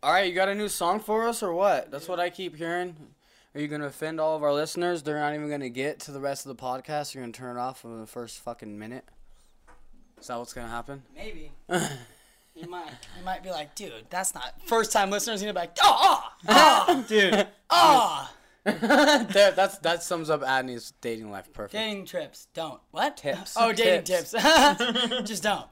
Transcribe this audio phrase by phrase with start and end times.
[0.00, 1.90] All right, you got a new song for us or what?
[1.90, 2.94] That's what I keep hearing.
[3.52, 5.02] Are you gonna offend all of our listeners?
[5.02, 7.14] They're not even gonna get to the rest of the podcast.
[7.14, 9.04] You're gonna turn it off in the first fucking minute.
[10.20, 11.02] Is that what's gonna happen?
[11.16, 11.50] Maybe.
[12.54, 12.90] you might.
[13.18, 14.54] You might be like, dude, that's not.
[14.66, 18.30] First time listeners You're gonna be like, oh, oh, Dude, oh.
[18.64, 21.72] there, that's that sums up Adney's dating life perfect.
[21.72, 22.46] Dating trips.
[22.54, 22.80] Don't.
[22.92, 23.16] What?
[23.16, 23.56] Tips.
[23.56, 24.30] Oh, dating Tips.
[24.30, 25.28] tips.
[25.28, 25.66] Just don't.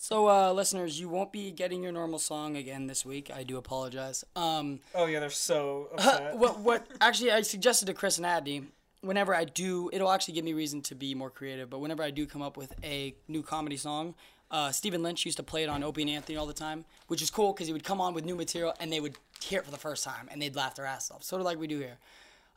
[0.00, 3.32] So, uh, listeners, you won't be getting your normal song again this week.
[3.34, 4.24] I do apologize.
[4.36, 6.36] Um, oh yeah, they're so upset.
[6.38, 6.60] what?
[6.60, 6.86] What?
[7.00, 8.66] Actually, I suggested to Chris and Adney.
[9.00, 11.68] Whenever I do, it'll actually give me reason to be more creative.
[11.68, 14.14] But whenever I do come up with a new comedy song,
[14.52, 17.20] uh, Stephen Lynch used to play it on Opie and Anthony all the time, which
[17.20, 19.64] is cool because he would come on with new material and they would hear it
[19.64, 21.78] for the first time and they'd laugh their ass off, sort of like we do
[21.80, 21.98] here.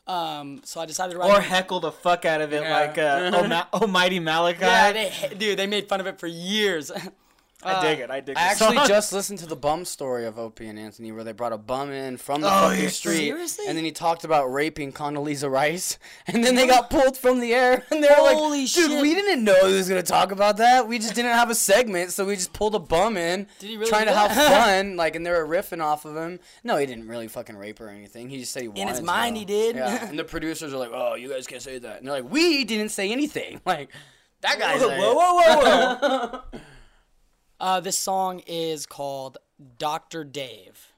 [0.08, 1.32] Um, so I decided to write.
[1.32, 2.72] or heckle the fuck out of it Yeah.
[2.80, 4.60] like uh, Almighty Malachi.
[4.62, 6.92] yeah, they, dude, they made fun of it for years.
[7.64, 8.10] I dig uh, it.
[8.12, 8.38] I dig it.
[8.38, 8.88] I actually song.
[8.88, 11.92] just listened to the bum story of Opie and Anthony, where they brought a bum
[11.92, 12.90] in from the Oh, fucking yeah.
[12.90, 13.66] street, Seriously?
[13.68, 17.54] and then he talked about raping Condoleezza Rice, and then they got pulled from the
[17.54, 19.02] air, and they were Holy like, "Dude, shit.
[19.02, 20.88] we didn't know he was gonna talk about that.
[20.88, 23.78] We just didn't have a segment, so we just pulled a bum in, Did he
[23.78, 26.40] really trying to have fun, like, and they were riffing off of him.
[26.64, 28.30] No, he didn't really fucking rape her or anything.
[28.30, 29.06] He just said he wanted In his to.
[29.06, 29.76] mind he did.
[29.76, 32.32] Yeah, and the producers are like, "Oh, you guys can't say that," and they're like,
[32.32, 33.90] "We didn't say anything." Like,
[34.42, 36.60] that guy's Whoa, like, whoa, whoa, whoa, whoa.
[37.62, 39.38] Uh, this song is called
[39.78, 40.24] Dr.
[40.24, 40.94] Dave.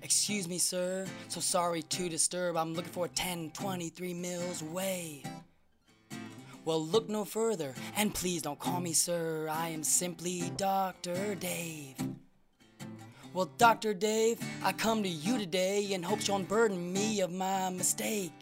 [0.00, 1.06] Excuse me, sir.
[1.26, 2.56] So sorry to disturb.
[2.56, 5.24] I'm looking for 1023 mills away.
[6.64, 9.48] Well, look no further, and please don't call me sir.
[9.50, 11.34] I am simply Dr.
[11.34, 11.96] Dave.
[13.34, 13.92] Well, Dr.
[13.92, 18.32] Dave, I come to you today in hopes you'll unburden me of my mistake.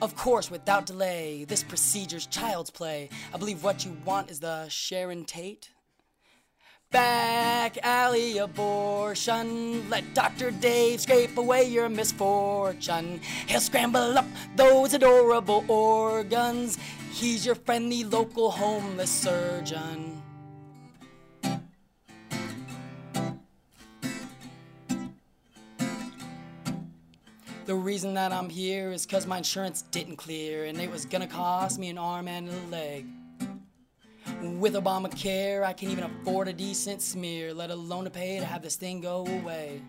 [0.00, 3.10] Of course, without delay, this procedure's child's play.
[3.32, 5.68] I believe what you want is the Sharon Tate.
[6.90, 9.88] Back alley abortion.
[9.90, 10.50] Let Dr.
[10.50, 13.20] Dave scrape away your misfortune.
[13.46, 14.24] He'll scramble up
[14.56, 16.78] those adorable organs.
[17.12, 20.17] He's your friendly local homeless surgeon.
[27.68, 31.26] The reason that I'm here is cause my insurance didn't clear and it was gonna
[31.26, 33.04] cost me an arm and a leg.
[34.40, 38.62] With Obamacare, I can't even afford a decent smear, let alone to pay to have
[38.62, 39.82] this thing go away.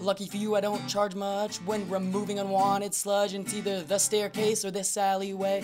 [0.00, 3.34] Lucky for you, I don't charge much when removing unwanted sludge.
[3.34, 5.62] And it's either the staircase or this alleyway.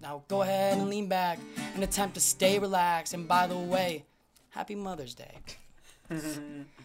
[0.00, 1.40] Now go ahead and lean back
[1.74, 3.12] and attempt to stay relaxed.
[3.12, 4.04] And by the way,
[4.50, 5.34] happy Mother's Day.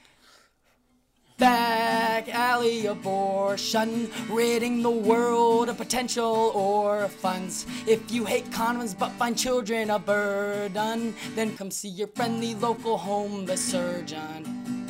[1.38, 7.66] Back alley abortion, ridding the world of potential orphans.
[7.86, 12.98] If you hate condoms but find children a burden, then come see your friendly local
[12.98, 14.88] homeless surgeon.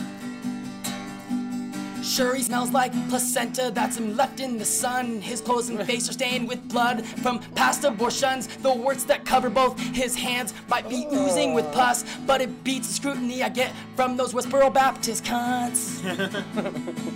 [2.06, 5.22] Sure, he smells like placenta that's him left in the sun.
[5.22, 8.46] His clothes and face are stained with blood from past abortions.
[8.58, 11.26] The warts that cover both his hands might be oh.
[11.26, 16.04] oozing with pus, but it beats the scrutiny I get from those Westboro Baptist cunts.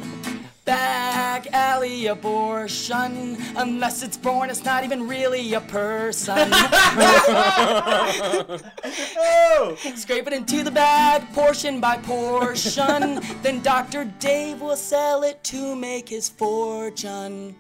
[0.70, 3.38] Back alley abortion.
[3.56, 6.50] Unless it's born, it's not even really a person.
[9.18, 9.76] Oh!
[9.96, 13.20] Scrape it into the bag, portion by portion.
[13.42, 14.06] then Dr.
[14.20, 17.56] Dave will sell it to make his fortune.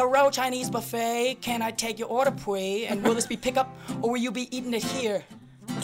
[0.00, 1.38] Hello, Chinese buffet.
[1.40, 2.86] Can I take your order, please?
[2.86, 5.24] And will this be pickup or will you be eating it here?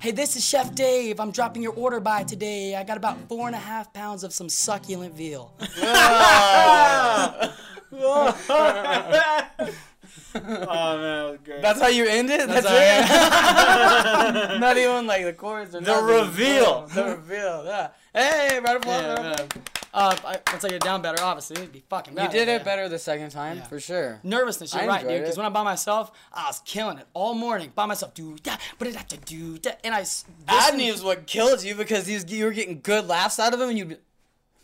[0.00, 1.18] Hey, this is Chef Dave.
[1.18, 2.76] I'm dropping your order by today.
[2.76, 5.54] I got about four and a half pounds of some succulent veal.
[10.44, 11.62] Oh man, that was great.
[11.62, 12.48] That's how you end it.
[12.48, 14.60] That's, That's it.
[14.60, 16.06] Not even like the chorus or The nothing.
[16.06, 16.86] reveal.
[16.86, 17.62] The reveal.
[17.64, 17.88] Yeah.
[18.12, 19.02] Hey, round of applause.
[19.02, 19.62] Yeah, round applause.
[19.94, 22.58] Uh, I, once I get it down better, obviously, it'd be fucking You did it
[22.58, 22.62] yeah.
[22.64, 23.64] better the second time, Yeah.
[23.64, 24.18] for sure.
[24.24, 25.20] Nervousness, you're I right, dude.
[25.22, 28.12] Because when I'm by myself, I was killing it all morning by myself.
[28.12, 30.00] Do da, but it have to do da, and I.
[30.00, 33.54] s- listened- Adney is what killed you because he's, you were getting good laughs out
[33.54, 33.98] of him, and you'd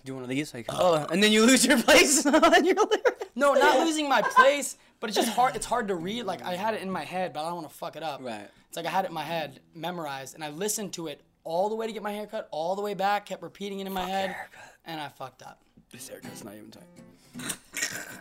[0.05, 3.25] do one of these, like, oh, and then you lose your place on your lyrics.
[3.37, 5.57] No, not losing my place, but it's just hard.
[5.57, 6.25] It's hard to read.
[6.25, 8.21] Like I had it in my head, but I don't want to fuck it up.
[8.23, 8.49] Right.
[8.69, 11.69] It's like I had it in my head, memorized, and I listened to it all
[11.69, 13.93] the way to get my hair cut, all the way back, kept repeating it in
[13.93, 14.61] my head, haircut.
[14.85, 15.61] and I fucked up.
[15.91, 16.85] This haircut's not even tight.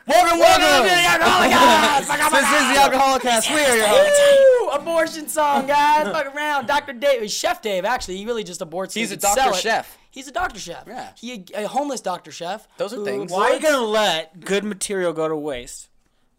[0.07, 0.87] Welcome, welcome.
[0.87, 1.99] to the Alcoholicast.
[2.39, 3.49] This is the Alcoholic Cast.
[3.49, 4.19] We are your hosts.
[4.61, 4.69] Woo!
[4.69, 6.07] Abortion song, guys.
[6.07, 6.67] Fuck around.
[6.67, 6.93] Dr.
[6.93, 8.91] Dave, Chef Dave, actually, he really just aborts.
[8.91, 9.97] so He's a doctor chef.
[10.09, 10.85] He's a doctor chef.
[10.87, 11.11] Yeah.
[11.15, 12.67] He a, a homeless doctor chef.
[12.77, 13.31] Those are who things.
[13.31, 15.88] Why are you gonna let good material go to waste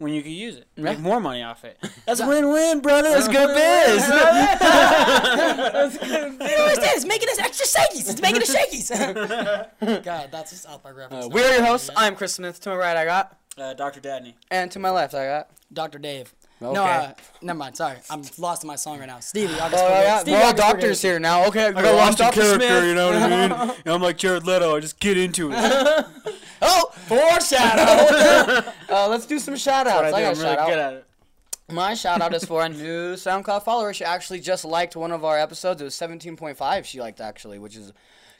[0.00, 0.66] when you could use it?
[0.76, 1.78] Make more money off it.
[2.06, 3.10] That's win-win, brother.
[3.10, 4.02] That's good biz.
[6.02, 6.96] You don't understand?
[6.96, 8.10] It's making us extra shakies.
[8.10, 10.02] It's making us shakies.
[10.04, 11.26] God, that's a South Park reference.
[11.26, 11.90] Uh, we are your hosts.
[11.96, 12.60] I'm Chris Smith.
[12.60, 13.38] To my right, I got.
[13.58, 14.00] uh, Dr.
[14.00, 14.34] Dadney.
[14.50, 15.50] And to my left, I got.
[15.72, 15.98] Dr.
[15.98, 16.34] Dave.
[16.62, 16.72] Okay.
[16.74, 17.76] No, uh, never mind.
[17.76, 19.20] Sorry, I'm lost in my song right now.
[19.20, 21.46] Stevie, I'll Oh, just I Stevie, more I'll just forget doctors here now.
[21.46, 22.40] Okay, I got lost in Dr.
[22.40, 22.84] character, Smith.
[22.84, 23.76] you know what I mean?
[23.86, 24.76] And I'm like Jared Leto.
[24.76, 26.06] I just get into it.
[26.62, 28.70] Oh, foreshadow.
[28.90, 30.02] uh, let's do some shout outs.
[30.08, 30.92] I, What I do, got I'm a really shout good out.
[30.92, 31.06] at it.
[31.72, 33.94] My shout out is for a new SoundCloud follower.
[33.94, 35.80] She actually just liked one of our episodes.
[35.80, 37.92] It was 17.5 she liked actually, which is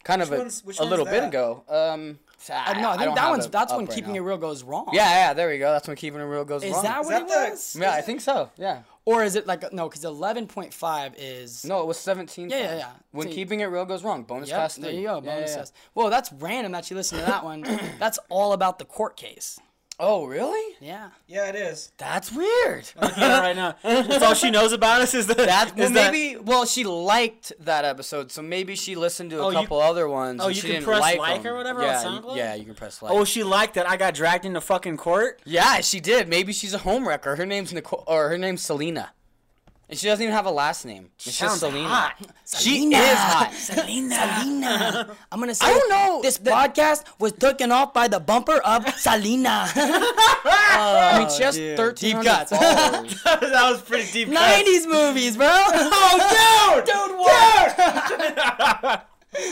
[0.04, 1.64] kind of a, one's- which a little one's bit ago.
[1.68, 4.18] Um, Uh, no, I think don't that one's that's when right keeping now.
[4.20, 4.88] it real goes wrong.
[4.92, 5.70] Yeah, yeah, there we go.
[5.72, 6.70] That's when keeping it real goes wrong.
[6.70, 6.84] Is wrong.
[6.84, 7.76] that what that it the- was?
[7.78, 8.50] yeah, I think so.
[8.56, 8.82] Yeah.
[9.04, 9.88] Or is it like no?
[9.88, 12.48] Because eleven point five is No, it was 17.
[12.50, 12.88] Yeah, yeah, yeah.
[13.12, 14.22] When See- keeping it real goes wrong.
[14.22, 15.14] Bonus Yep, cast there you go.
[15.16, 15.56] Yeah, Bonus yeah, yeah.
[15.56, 15.74] test.
[15.94, 17.62] Well, that's random that you listen to that one.
[17.98, 19.58] that's all about the court case.
[20.02, 20.76] Oh, really?
[20.80, 21.10] Yeah.
[21.26, 21.92] Yeah, it is.
[21.98, 22.90] That's weird.
[23.00, 23.74] Right now.
[23.82, 25.36] That's all she knows about us is that.
[25.36, 26.36] That's well, is that- maybe.
[26.38, 30.08] Well, she liked that episode, so maybe she listened to a Oh, you- couple other
[30.08, 30.40] ones.
[30.42, 32.36] oh, and you she can didn't press like, like or whatever on Yeah, SoundCloud?
[32.36, 33.12] yeah, you can press like.
[33.12, 35.40] Oh, she liked that I got dragged into fucking court.
[35.44, 36.28] Yeah, she did.
[36.28, 37.36] Maybe she's a homewrecker.
[37.36, 39.12] Her name's Nicole, or her name's Selena,
[39.90, 41.10] and she doesn't even have a last name.
[41.16, 41.88] It's just Sounds Selena.
[41.88, 42.14] hot.
[42.58, 42.96] She Selena.
[42.98, 43.52] is hot.
[43.58, 44.14] Selena.
[44.14, 45.16] Selena.
[45.32, 45.66] I'm gonna say.
[45.66, 46.20] I don't know.
[46.22, 49.66] This podcast was taken off by the bumper of Selena.
[49.74, 51.76] I mean, she has oh, dude.
[51.76, 52.50] thirteen Deep cuts.
[52.50, 54.32] that was pretty deep.
[54.32, 54.64] cut.
[54.64, 55.48] 90s movies, bro.
[55.50, 56.84] Oh, dude!
[56.86, 57.18] Dude,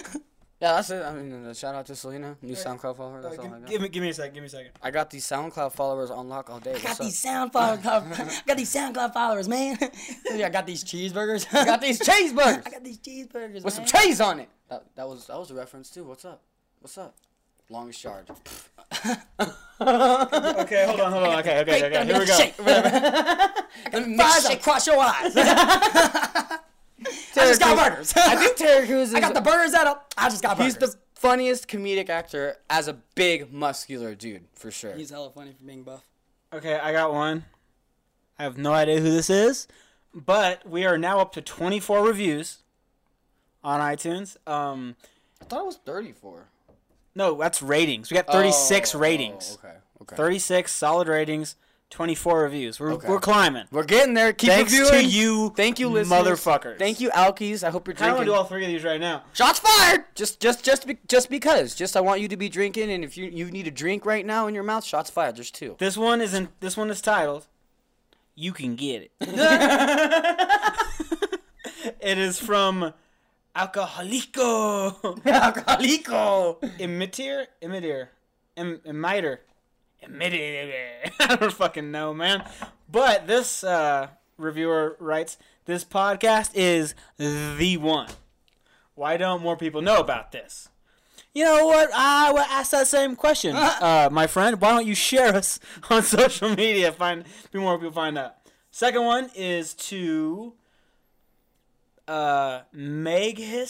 [0.06, 0.24] what?
[0.60, 1.04] Yeah, that's it.
[1.04, 3.22] I mean, uh, shout out to Selena, new SoundCloud follower.
[3.22, 3.70] That's all I give, got.
[3.70, 4.34] give me, give me a sec.
[4.34, 4.72] Give me a second.
[4.82, 6.74] I got these SoundCloud followers on lock all day.
[6.74, 9.78] I got these SoundCloud, I got these SoundCloud followers, man.
[10.34, 11.46] Yeah, I got these cheeseburgers.
[11.54, 14.48] I got these cheeseburgers I got these cheeseburgers, with some cheese on it.
[14.68, 16.04] That, that was that was a reference too.
[16.04, 16.42] What's up?
[16.80, 17.16] What's up?
[17.70, 18.30] Longest yard.
[19.80, 21.38] Okay, hold on, hold on.
[21.40, 22.04] Okay, okay, okay.
[22.06, 22.36] Here we go.
[22.36, 23.52] Shake, whatever.
[24.16, 26.58] Fries will cross your eyes.
[27.36, 28.12] I just got burgers.
[28.16, 29.14] I think Terry Crews is.
[29.14, 29.98] I got the burgers out of.
[30.16, 30.74] I just got burgers.
[30.74, 34.94] He's the funniest comedic actor as a big muscular dude for sure.
[34.94, 36.02] He's hella funny for being buff.
[36.52, 37.44] Okay, I got one.
[38.38, 39.66] I have no idea who this is,
[40.14, 42.58] but we are now up to 24 reviews
[43.64, 44.36] on iTunes.
[44.48, 44.94] Um,
[45.42, 46.44] I thought it was 34.
[47.16, 48.10] no, that's ratings.
[48.10, 49.58] We got 36 Oh, ratings.
[49.62, 49.76] oh, okay.
[50.02, 50.16] Okay.
[50.16, 51.56] 36 solid ratings,
[51.90, 52.78] 24 reviews.
[52.78, 53.08] We're, Okay.
[53.08, 53.64] we're climbing.
[53.70, 54.32] We're getting there.
[54.32, 56.22] Keep Thanks to you, Thank you, listeners.
[56.22, 56.78] motherfuckers.
[56.78, 57.64] Thank you, Alkies.
[57.64, 58.10] I hope you're drinking.
[58.10, 59.22] I want to do all three of these right now.
[59.32, 60.04] Shots fired.
[60.14, 61.74] Just, just, just, be, just because.
[61.74, 64.26] Just, I want you to be drinking, and if you you need a drink right
[64.26, 65.36] now in your mouth, shots fired.
[65.36, 65.76] There's two.
[65.78, 66.50] This one is in.
[66.60, 67.46] This one is titled.
[68.34, 69.10] You can get it.
[72.00, 72.92] it is from
[73.56, 75.00] Alcoholico.
[75.24, 76.60] Alcoholico.
[76.78, 77.46] Imitir?
[77.62, 78.08] Imitir.
[78.56, 79.38] Im- imiter.
[81.20, 82.44] I don't fucking know, man.
[82.90, 88.08] But this uh, reviewer writes this podcast is the one.
[88.94, 90.68] Why don't more people know about this?
[91.34, 91.90] You know what?
[91.94, 94.60] I would ask that same question, uh, my friend.
[94.60, 95.60] Why don't you share us
[95.90, 96.90] on social media?
[96.90, 98.34] Find be more people find out.
[98.70, 100.54] Second one is to
[102.08, 103.68] uh, Meghis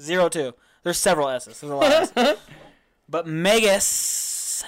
[0.00, 0.54] zero two.
[0.88, 1.60] There's several S's.
[1.60, 2.38] There's a lot of S's.
[3.10, 4.64] but Megas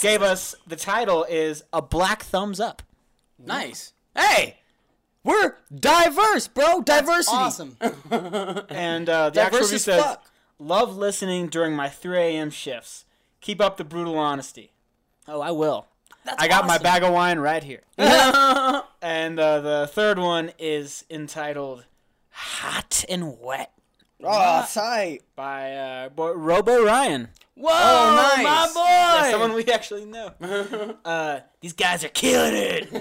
[0.00, 2.82] gave us the title is a black thumbs up.
[3.38, 3.92] Nice.
[4.16, 4.56] Hey,
[5.22, 6.80] we're diverse, bro.
[6.80, 7.36] Diversity.
[7.36, 7.76] Awesome.
[8.70, 10.24] And uh, the actual Diverse review as says, fuck.
[10.58, 12.48] "Love listening during my 3 a.m.
[12.48, 13.04] shifts.
[13.42, 14.72] Keep up the brutal honesty."
[15.28, 15.88] Oh, I will.
[16.24, 16.82] That's I got my awesome.
[16.82, 17.82] bag of wine right here.
[17.98, 21.84] and uh, the third one is entitled
[22.30, 23.72] "Hot and Wet"
[24.24, 25.20] Oh, tight.
[25.36, 27.28] by uh, boy, Robo Ryan.
[27.54, 28.44] Whoa, Oh, nice.
[28.44, 28.80] my boy.
[29.26, 30.32] Yeah, someone we actually know.
[31.04, 32.90] uh, these guys are killing it.
[32.92, 32.98] we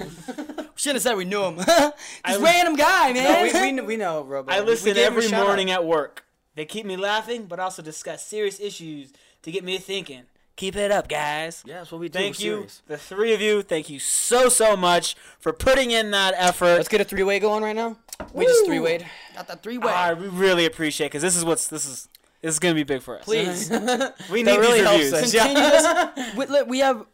[0.76, 1.58] Shouldn't have said we knew him.
[1.58, 1.70] Just
[2.26, 3.76] I- random guy, No, man.
[3.76, 4.52] we, we, we know, Robo.
[4.52, 5.48] I We- we listen gave him a every shout-out.
[5.48, 6.26] morning at work.
[6.56, 9.14] They keep me laughing, but also discuss serious issues
[9.44, 10.24] to get me thinking.
[10.56, 11.64] Keep it up, guys.
[11.66, 12.20] Yeah, that's what we do.
[12.20, 12.82] Thank We're you, serious.
[12.88, 13.62] the three of you.
[13.64, 16.76] Thank you so so much for putting in that effort.
[16.78, 17.98] Let's get a three-way going right now.
[18.34, 19.06] We just three-wayed.
[19.36, 19.92] Got that three way.
[19.92, 22.08] I we really appreciate because this is what's this is
[22.42, 23.26] this is gonna be big for us.
[23.26, 23.70] Please.
[24.32, 25.14] we need That really these helps reviews.
[25.14, 25.34] us.
[25.34, 25.44] Yeah.
[25.48, 26.34] Continue this.
[26.38, 27.06] We, look, we have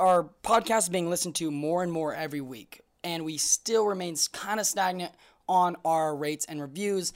[0.00, 4.16] our podcast is being listened to more and more every week, and we still remain
[4.32, 5.12] kind of stagnant
[5.48, 7.12] on our rates and reviews.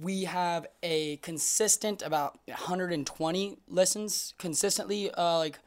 [0.00, 5.10] We have a consistent about 120 listens consistently.
[5.12, 5.58] Uh, like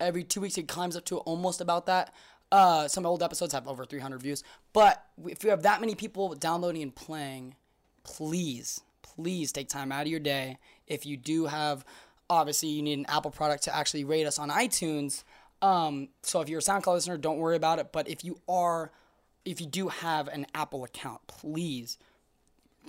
[0.00, 2.12] every two weeks, it climbs up to almost about that.
[2.52, 4.44] Uh, some old episodes have over 300 views.
[4.72, 7.54] But if you have that many people downloading and playing,
[8.04, 10.58] please, please take time out of your day.
[10.86, 11.84] If you do have,
[12.28, 15.24] obviously, you need an Apple product to actually rate us on iTunes.
[15.62, 17.92] Um, so if you're a SoundCloud listener, don't worry about it.
[17.92, 18.92] But if you are,
[19.44, 21.96] if you do have an Apple account, please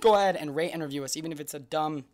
[0.00, 2.04] go ahead and rate and review us, even if it's a dumb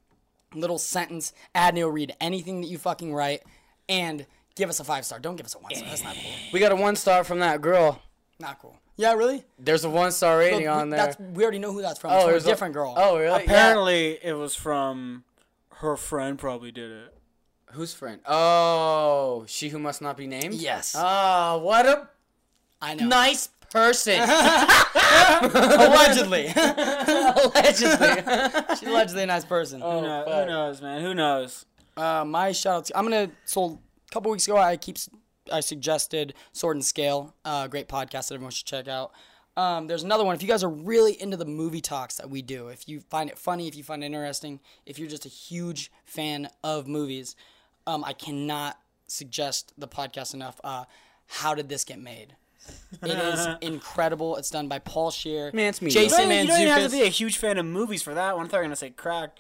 [0.55, 1.33] little sentence.
[1.55, 3.43] Add no read anything that you fucking write,
[3.89, 5.19] and give us a five star.
[5.19, 5.89] Don't give us a one star.
[5.89, 6.31] That's not cool.
[6.53, 8.01] We got a one star from that girl.
[8.39, 8.77] Not cool.
[8.97, 9.45] Yeah, really?
[9.59, 11.07] There's a one star rating Look, on there.
[11.07, 12.11] That's, we already know who that's from.
[12.11, 12.95] Oh, It's from there's a different girl.
[12.97, 13.27] Oh, really?
[13.45, 13.45] Yeah.
[13.45, 15.25] Apparently, it was from
[15.77, 16.39] her friend.
[16.39, 17.15] Probably did it.
[17.73, 18.21] Whose friend?
[18.27, 20.55] Oh, she who must not be named.
[20.55, 20.95] Yes.
[20.99, 22.09] Oh, what a
[22.83, 23.07] I know.
[23.07, 24.21] nice person.
[25.43, 26.47] Allegedly.
[26.57, 28.23] Allegedly.
[28.79, 29.81] She's allegedly a nice person.
[29.81, 31.03] Who, know- who knows, man?
[31.03, 31.65] Who knows?
[31.97, 34.97] Uh, my shout out to, I'm gonna so a couple weeks ago I keep
[35.53, 39.13] I suggested Sword and Scale, uh, great podcast that everyone should check out.
[39.57, 40.35] Um, there's another one.
[40.35, 43.29] If you guys are really into the movie talks that we do, if you find
[43.29, 47.37] it funny, if you find it interesting, if you're just a huge fan of movies,
[47.87, 50.59] um, I cannot suggest the podcast enough.
[50.65, 50.85] Uh,
[51.27, 52.37] How did this get made?
[53.03, 54.37] It is incredible.
[54.37, 55.91] It's done by Paul Scheer, Man, it's me.
[55.91, 58.47] Jason you don't even have to be a huge fan of movies for that one.
[58.47, 59.37] I thought you were gonna say crack,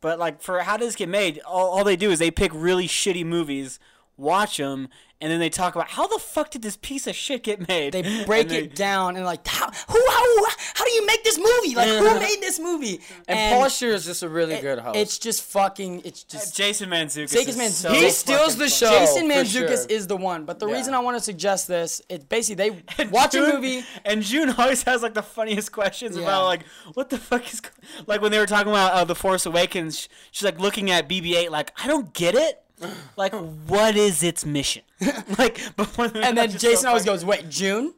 [0.00, 1.40] but like for how does this get made?
[1.46, 3.78] All, all they do is they pick really shitty movies,
[4.16, 4.88] watch them,
[5.20, 7.92] and then they talk about how the fuck did this piece of shit get made?
[7.94, 10.44] They break they- it down and like how who how
[10.74, 11.74] how do you make this movie?
[11.74, 13.00] Like who made this movie?
[13.28, 14.96] and, Paul Scheer is just a really good host.
[14.96, 16.02] It's just fucking.
[16.04, 16.56] It's just.
[16.56, 17.32] Jason Mantzoukas.
[17.32, 17.72] Jason is Mantzoukas.
[17.72, 18.88] so he He steals the show.
[18.90, 19.86] Jason for Mantzoukas sure.
[19.88, 20.74] is the one, but the Yeah.
[20.74, 23.84] reason I want to suggest this, it's basically they watch a movie.
[24.04, 26.22] and June always has like the funniest questions Yeah.
[26.24, 27.62] about like what the fuck is
[28.06, 30.08] like when they were talking about uh, the Force Awakens.
[30.32, 32.60] She's like looking at BB-8 like I don't get it.
[33.16, 34.82] Like what is its mission?
[35.38, 37.94] like before And then Jason always goes, "Wait, June,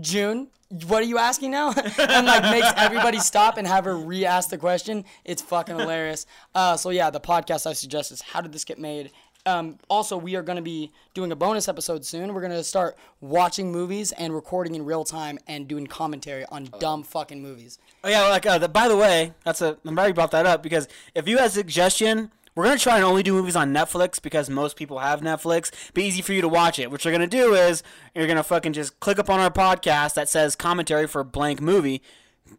[0.00, 0.48] June,
[0.86, 4.58] what are you asking now?" and like makes everybody stop and have her re-ask the
[4.58, 5.04] question.
[5.24, 6.26] It's fucking hilarious.
[6.54, 9.10] Uh, so yeah, the podcast I suggest is "How did this get made?"
[9.46, 12.32] Um, also, we are going to be doing a bonus episode soon.
[12.32, 16.70] We're going to start watching movies and recording in real time and doing commentary on
[16.80, 17.78] dumb fucking movies.
[18.02, 20.46] Oh yeah, like uh, the, by the way, that's a I'm glad you brought that
[20.46, 23.72] up because if you have a suggestion, we're gonna try and only do movies on
[23.72, 25.70] Netflix because most people have Netflix.
[25.92, 26.90] Be easy for you to watch it.
[26.90, 27.82] What you're gonna do is
[28.14, 32.00] you're gonna fucking just click up on our podcast that says commentary for blank movie.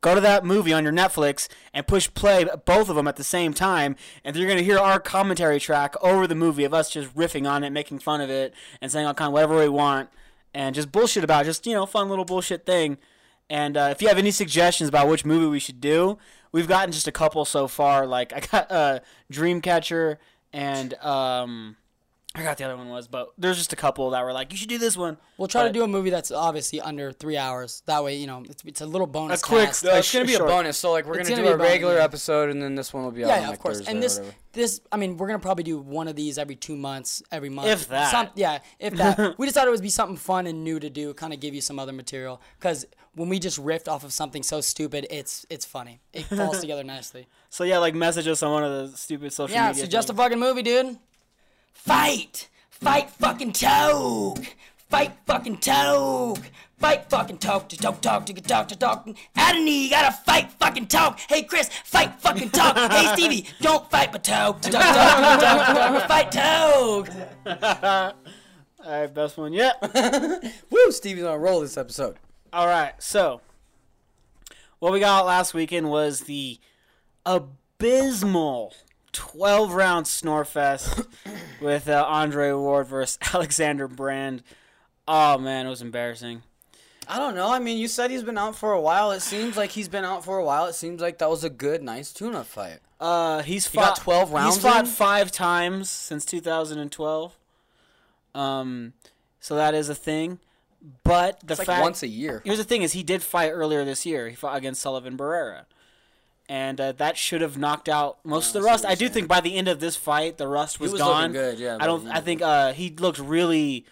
[0.01, 3.23] Go to that movie on your Netflix and push play both of them at the
[3.23, 7.15] same time, and you're gonna hear our commentary track over the movie of us just
[7.15, 10.09] riffing on it, making fun of it, and saying all kind of whatever we want,
[10.53, 11.45] and just bullshit about it.
[11.45, 12.97] just you know fun little bullshit thing.
[13.49, 16.17] And uh, if you have any suggestions about which movie we should do,
[16.51, 18.07] we've gotten just a couple so far.
[18.07, 18.99] Like I got uh,
[19.31, 20.17] Dreamcatcher
[20.51, 21.75] and um,
[22.33, 24.57] I forgot the other one was, but there's just a couple that were like, you
[24.57, 25.17] should do this one.
[25.37, 27.83] We'll try to do a movie that's obviously under three hours.
[27.85, 29.41] That way, you know, it's, it's a little bonus.
[29.41, 29.85] A quick- cast.
[29.85, 30.45] No, it's gonna be Sure.
[30.45, 30.77] a bonus.
[30.77, 32.03] So like we're It's gonna, gonna do a a bonus, regular yeah.
[32.03, 33.77] episode, and then this one will be out yeah, on like of course.
[33.77, 34.19] Thursday And this,
[34.53, 37.67] this, I mean, we're gonna probably do one of these every two months, every month,
[37.67, 38.11] If that.
[38.11, 39.35] Some, yeah, if that.
[39.37, 41.53] we just thought it would be something fun and new to do, kind of give
[41.53, 42.41] you some other material.
[42.59, 45.99] Because when we just riffed off of something so stupid, it's it's funny.
[46.13, 47.27] It falls together nicely.
[47.49, 49.61] So yeah, like message us on one of the stupid social media.
[49.61, 49.83] Yeah, media.
[49.83, 50.97] suggest a fucking movie, dude.
[51.73, 54.45] Fight, fight, fucking toke,
[54.89, 56.39] fight, fucking toke.
[56.77, 59.07] Fight fucking talk to talk talk to talk to talk.
[59.37, 61.19] Adony, you gotta fight fucking talk.
[61.21, 62.75] Hey Chris, fight fucking talk.
[62.91, 66.07] Hey Stevie, don't fight but talk to talk talk to talk to talk.
[66.09, 68.15] Fight talk.
[68.85, 69.81] All right, best one yet.
[70.69, 70.91] Woo!
[70.91, 72.17] Stevie's on a roll this episode.
[72.53, 73.41] All right, so
[74.79, 76.59] what we got last weekend was the
[77.25, 78.73] abysmal
[79.11, 81.05] 12 round Snorefest
[81.61, 84.41] with uh, Andre Ward versus Alexander Brand.
[85.07, 86.43] Oh man, it was embarrassing.
[87.07, 87.51] I don't know.
[87.51, 89.11] I mean, you said he's been out for a while.
[89.11, 90.65] It seems like he's been out for a while.
[90.65, 92.79] It seems like that was a good, nice tuna fight.
[92.99, 94.91] Uh, he's He got fought 12 rounds He's fought in?
[94.91, 97.37] five times since 2012.
[98.33, 98.93] Um,
[99.39, 100.39] so that is a thing.
[101.03, 102.41] But the It's like fact once a year.
[102.45, 104.29] Here's the thing: is he did fight earlier this year.
[104.29, 105.65] He fought against Sullivan Barrera,
[106.47, 108.85] and uh, that should have knocked out most of the rust.
[108.85, 109.13] I do saying.
[109.13, 111.31] think by the end of this fight, the rust was, was gone.
[111.31, 112.07] good, yeah, I don't.
[112.07, 113.85] I think uh, he looked really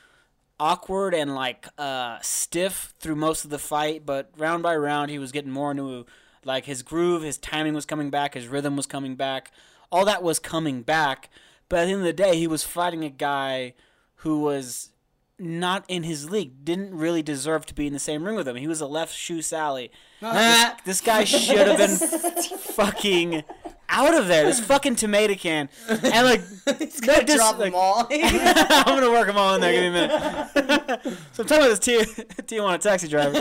[0.60, 5.20] awkward and like uh, stiff through most of the fight, but round by round, he
[5.20, 6.06] was getting more into
[6.46, 7.24] like his groove.
[7.24, 8.34] His timing was coming back.
[8.34, 9.52] His rhythm was coming back.
[9.92, 11.30] All that was coming back.
[11.70, 13.74] But at the end of the day, he was fighting a guy
[14.18, 14.92] who was
[15.40, 16.64] not in his league.
[16.64, 18.56] Didn't really deserve to be in the same ring with him.
[18.56, 19.92] He was a left shoe Sally.
[20.22, 21.98] this, this guy should have been
[22.60, 23.44] fucking
[23.90, 24.46] out of there.
[24.46, 25.70] This fucking tomato can.
[25.90, 26.42] And like,
[26.80, 28.08] He's gonna just, drop like- them all.
[28.12, 29.72] I'm gonna work them all in there.
[29.74, 31.18] Give me a minute.
[31.34, 31.98] so I'm talking about this T-
[32.44, 33.34] Tijuana taxi driver.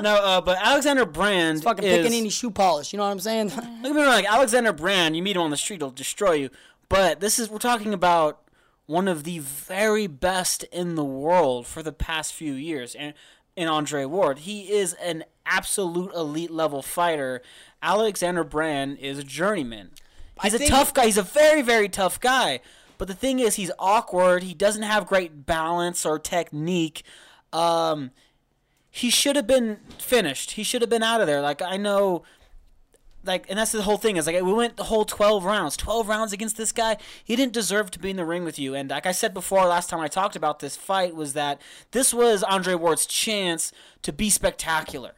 [0.00, 2.92] No, uh, but Alexander Brand Fucking is, picking any shoe polish.
[2.92, 3.48] You know what I'm saying?
[3.48, 6.32] Look at me wrong, like Alexander Brand, you meet him on the street, he'll destroy
[6.32, 6.50] you.
[6.88, 8.40] But this is we're talking about
[8.88, 13.12] one of the very best in the world for the past few years, and
[13.54, 17.42] in Andre Ward, he is an absolute elite level fighter.
[17.82, 19.90] Alexander Brand is a journeyman.
[20.40, 21.04] He's a tough guy.
[21.04, 22.60] He's a very very tough guy.
[22.96, 24.42] But the thing is, he's awkward.
[24.42, 27.02] He doesn't have great balance or technique.
[27.52, 28.10] Um,
[28.90, 30.52] he should have been finished.
[30.52, 31.42] He should have been out of there.
[31.42, 32.22] Like I know
[33.24, 35.76] like and that's the whole thing is like we went the whole 12 rounds.
[35.76, 38.74] 12 rounds against this guy he didn't deserve to be in the ring with you.
[38.74, 41.60] And like i said before last time i talked about this fight was that
[41.92, 43.72] this was andre ward's chance
[44.02, 45.12] to be spectacular.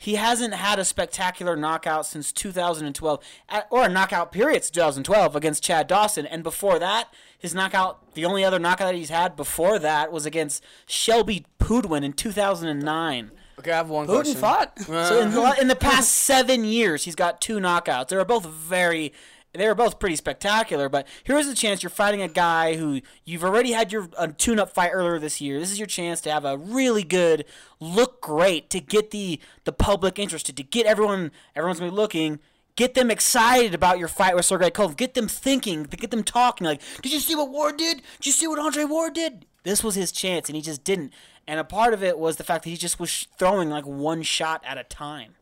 [0.00, 5.34] He hasn't had a spectacular knockout since 2012 at, or a knockout period since 2012
[5.34, 6.24] against chad dawson.
[6.24, 10.26] And before that his knockout the only other knockout that he's had before that was
[10.26, 14.34] against shelby pudwill in 2009 okay, I have one Putin question.
[14.36, 14.72] fought.
[14.88, 18.08] Uh, so in the, in the past seven years, he's got two knockouts.
[18.08, 19.12] They were both very,
[19.52, 20.88] they were both pretty spectacular.
[20.88, 24.72] But here's the chance: you're fighting a guy who you've already had your a tune-up
[24.72, 25.58] fight earlier this year.
[25.58, 27.44] This is your chance to have a really good,
[27.80, 32.40] look great, to get the the public interested, to get everyone, everyone's gonna be looking.
[32.76, 34.96] Get them excited about your fight with Sergey Kovalev.
[34.96, 35.86] Get them thinking.
[35.86, 36.64] To get them talking.
[36.64, 38.02] Like, did you see what Ward did?
[38.18, 39.46] Did you see what Andre Ward did?
[39.64, 41.12] This was his chance, and he just didn't.
[41.48, 44.22] And a part of it was the fact that he just was throwing like one
[44.22, 45.34] shot at a time.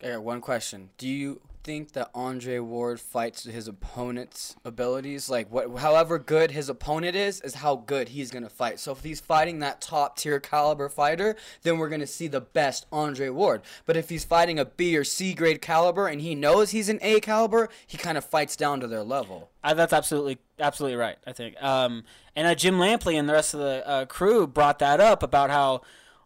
[0.00, 0.90] Got one question.
[0.96, 5.30] Do you think that Andre Ward fights his opponent's abilities?
[5.30, 8.80] Like, what, however good his opponent is, is how good he's gonna fight.
[8.80, 12.86] So if he's fighting that top tier caliber fighter, then we're gonna see the best
[12.92, 13.62] Andre Ward.
[13.86, 16.98] But if he's fighting a B or C grade caliber and he knows he's an
[17.02, 19.50] A caliber, he kind of fights down to their level.
[19.62, 21.18] I, that's absolutely absolutely right.
[21.26, 21.62] I think.
[21.62, 22.04] Um,
[22.34, 25.50] and uh, Jim Lampley and the rest of the uh, crew brought that up about
[25.50, 25.82] how,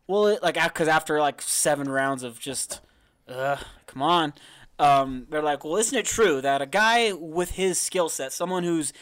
[0.06, 2.80] well, it, like because after like seven rounds of just,
[3.28, 4.32] uh, come on,
[4.78, 8.64] um, they're like, well, isn't it true that a guy with his skill set, someone
[8.64, 8.92] who's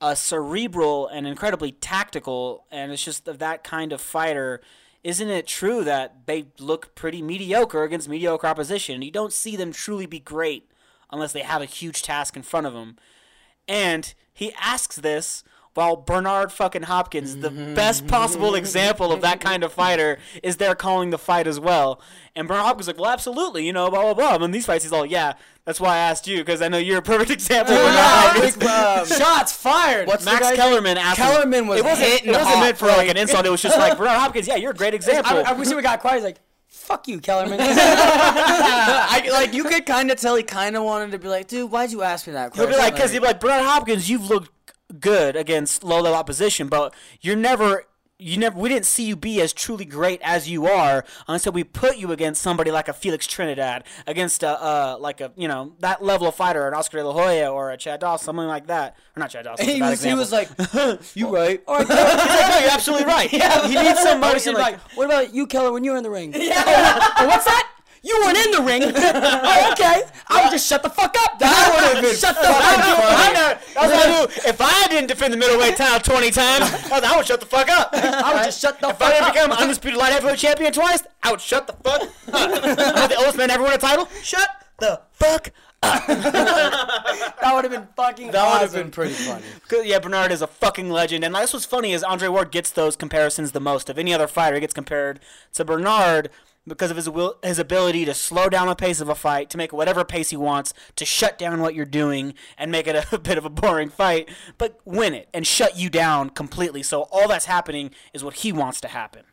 [0.00, 4.60] uh, cerebral and incredibly tactical, and it's just that kind of fighter.
[5.04, 9.02] Isn't it true that they look pretty mediocre against mediocre opposition?
[9.02, 10.70] You don't see them truly be great
[11.10, 12.96] unless they have a huge task in front of them.
[13.68, 19.62] And he asks this while Bernard fucking Hopkins, the best possible example of that kind
[19.62, 22.00] of fighter, is there calling the fight as well.
[22.34, 24.34] And Bernard Hopkins is like, well, absolutely, you know, blah, blah, blah.
[24.34, 26.78] And in these fights, he's all, yeah, that's why I asked you, because I know
[26.78, 28.56] you're a perfect example of Bernard Hopkins.
[28.70, 30.06] Um, Shots fired.
[30.08, 32.76] What's Max guy's Kellerman asked him- Kellerman was it wasn't, hitting it wasn't hot meant
[32.78, 33.46] for like an insult.
[33.46, 35.38] It was just like, Bernard Hopkins, yeah, you're a great example.
[35.38, 36.16] I, I wish we got quiet.
[36.16, 40.82] He's like, "Fuck you, Kellerman." I, like you could kind of tell he kind of
[40.84, 42.72] wanted to be like, dude, why'd you ask me that He'll question?
[42.72, 44.50] be like, because he'll be like, Bernard Hopkins, you've looked
[44.98, 47.84] good against low level opposition, but you're never,
[48.18, 51.64] you never, we didn't see you be as truly great as you are until we
[51.64, 55.72] put you against somebody like a Felix Trinidad, against a, uh, like a, you know,
[55.80, 58.66] that level of fighter, an Oscar De La Hoya or a Chad Dawson, something like
[58.66, 59.66] that, or not Chad Dawson.
[59.68, 60.48] he was, he was like,
[61.14, 61.62] you right?
[61.66, 63.32] Or, like, no, you're absolutely right.
[63.40, 64.40] Yeah, he needs somebody.
[64.50, 66.32] Like, like, what about you, Keller, when you were in the ring?
[66.36, 67.68] oh, what's that?
[68.02, 68.82] You weren't in the ring.
[68.94, 70.02] oh, okay.
[70.28, 71.38] I would just shut the fuck up.
[71.38, 72.98] That would have been shut the fuck up.
[72.98, 73.58] I know.
[73.74, 74.48] That's what I do.
[74.48, 77.90] If I didn't defend the middleweight title 20 times, I would shut the fuck up.
[77.92, 81.30] I would just shut the If I didn't become undisputed light heavyweight champion twice, I
[81.30, 82.08] would shut the fuck up.
[82.32, 84.08] I'm the oldest man ever won a title.
[84.22, 85.48] Shut the fuck
[85.82, 86.06] up.
[87.40, 89.42] That would have been fucking That would have been pretty funny.
[89.82, 92.96] Yeah, Bernard is a fucking legend, and that's what's funny is Andre Ward gets those
[92.96, 94.56] comparisons the most of any other fighter.
[94.56, 95.20] He gets compared
[95.54, 96.28] to Bernard
[96.66, 99.56] because of his will, his ability to slow down the pace of a fight, to
[99.56, 103.18] make whatever pace he wants, to shut down what you're doing and make it a,
[103.20, 106.82] bit of a boring fight, but win it and shut you down completely.
[106.82, 109.24] So all that's happening is what he wants to happen.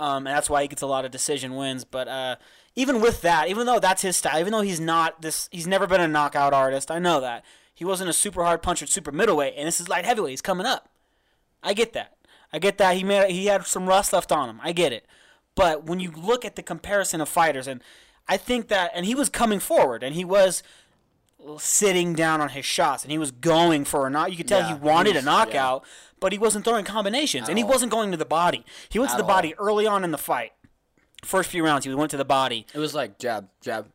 [0.00, 1.84] Um, and that's why he gets a lot of decision wins.
[1.84, 2.36] But uh,
[2.74, 5.86] even with that, even though that's his style, even though he's not this, he's never
[5.86, 6.90] been a knockout artist.
[6.90, 10.04] I know that he wasn't a super hard puncher, super middleweight, and this is light
[10.04, 10.30] heavyweight.
[10.30, 10.88] He's coming up.
[11.62, 12.16] I get that.
[12.52, 14.60] I get that he made he had some rust left on him.
[14.62, 15.06] I get it.
[15.54, 17.80] But when you look at the comparison of fighters, and
[18.28, 20.62] I think that, and he was coming forward, and he was
[21.58, 24.30] sitting down on his shots, and he was going for a knock.
[24.30, 25.84] You could tell Yeah, he he wanted was- a knockout,
[26.20, 27.70] but he wasn't throwing combinations, and he all.
[27.70, 28.64] wasn't going to the body.
[28.88, 29.28] He went to the all.
[29.28, 30.52] body early on in the fight.
[31.24, 32.66] First few rounds, he went to the body.
[32.74, 33.86] It was like jab, jab,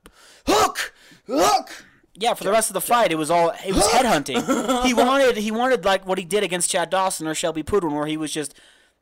[0.48, 0.93] hook,
[1.28, 1.86] hook.
[2.15, 4.84] Yeah, for the rest of the fight, it was all it was headhunting.
[4.86, 8.08] he wanted he wanted like what he did against Chad Dawson or Shelby Pudwill, where
[8.08, 8.54] he was just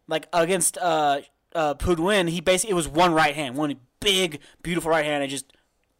[0.08, 1.22] like against uh
[1.58, 5.30] uh Pudwill, he basically it was one right hand, one big beautiful right hand, and
[5.30, 5.52] just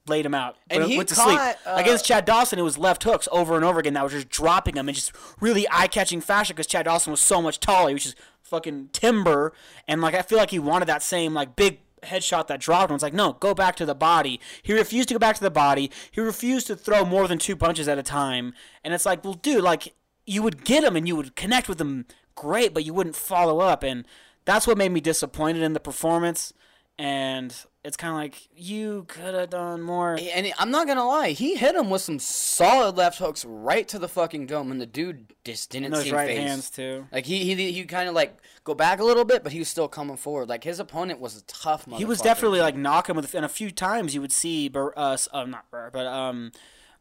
[0.08, 0.56] laid him out.
[0.70, 2.60] And he went to caught, uh, against Chad Dawson.
[2.60, 5.12] It was left hooks over and over again that was just dropping him in just
[5.42, 7.90] really eye catching fashion because Chad Dawson was so much taller.
[7.90, 9.54] He was just fucking timber,
[9.88, 12.96] and like I feel like he wanted that same like big headshot that dropped him.
[12.96, 14.40] It's like no, go back to the body.
[14.62, 15.92] He refused to go back to the body.
[16.12, 19.34] He refused to throw more than two punches at a time, and it's like, well,
[19.34, 19.94] dude, like
[20.26, 23.60] you would get him and you would connect with him great, but you wouldn't follow
[23.60, 24.06] up, and
[24.48, 26.54] that's what made me disappointed in the performance.
[26.98, 30.18] And it's kind of like you could have done more.
[30.20, 34.00] And I'm not gonna lie, he hit him with some solid left hooks right to
[34.00, 36.42] the fucking dome, and the dude just didn't seem right phased.
[36.42, 37.06] hands too.
[37.12, 39.68] Like he he he kind of like go back a little bit, but he was
[39.68, 40.50] still coming forward.
[40.50, 41.86] Like his opponent was a tough.
[41.98, 45.46] He was definitely like knocking with, and a few times you would see, uh, uh,
[45.46, 46.52] not Burr, but um,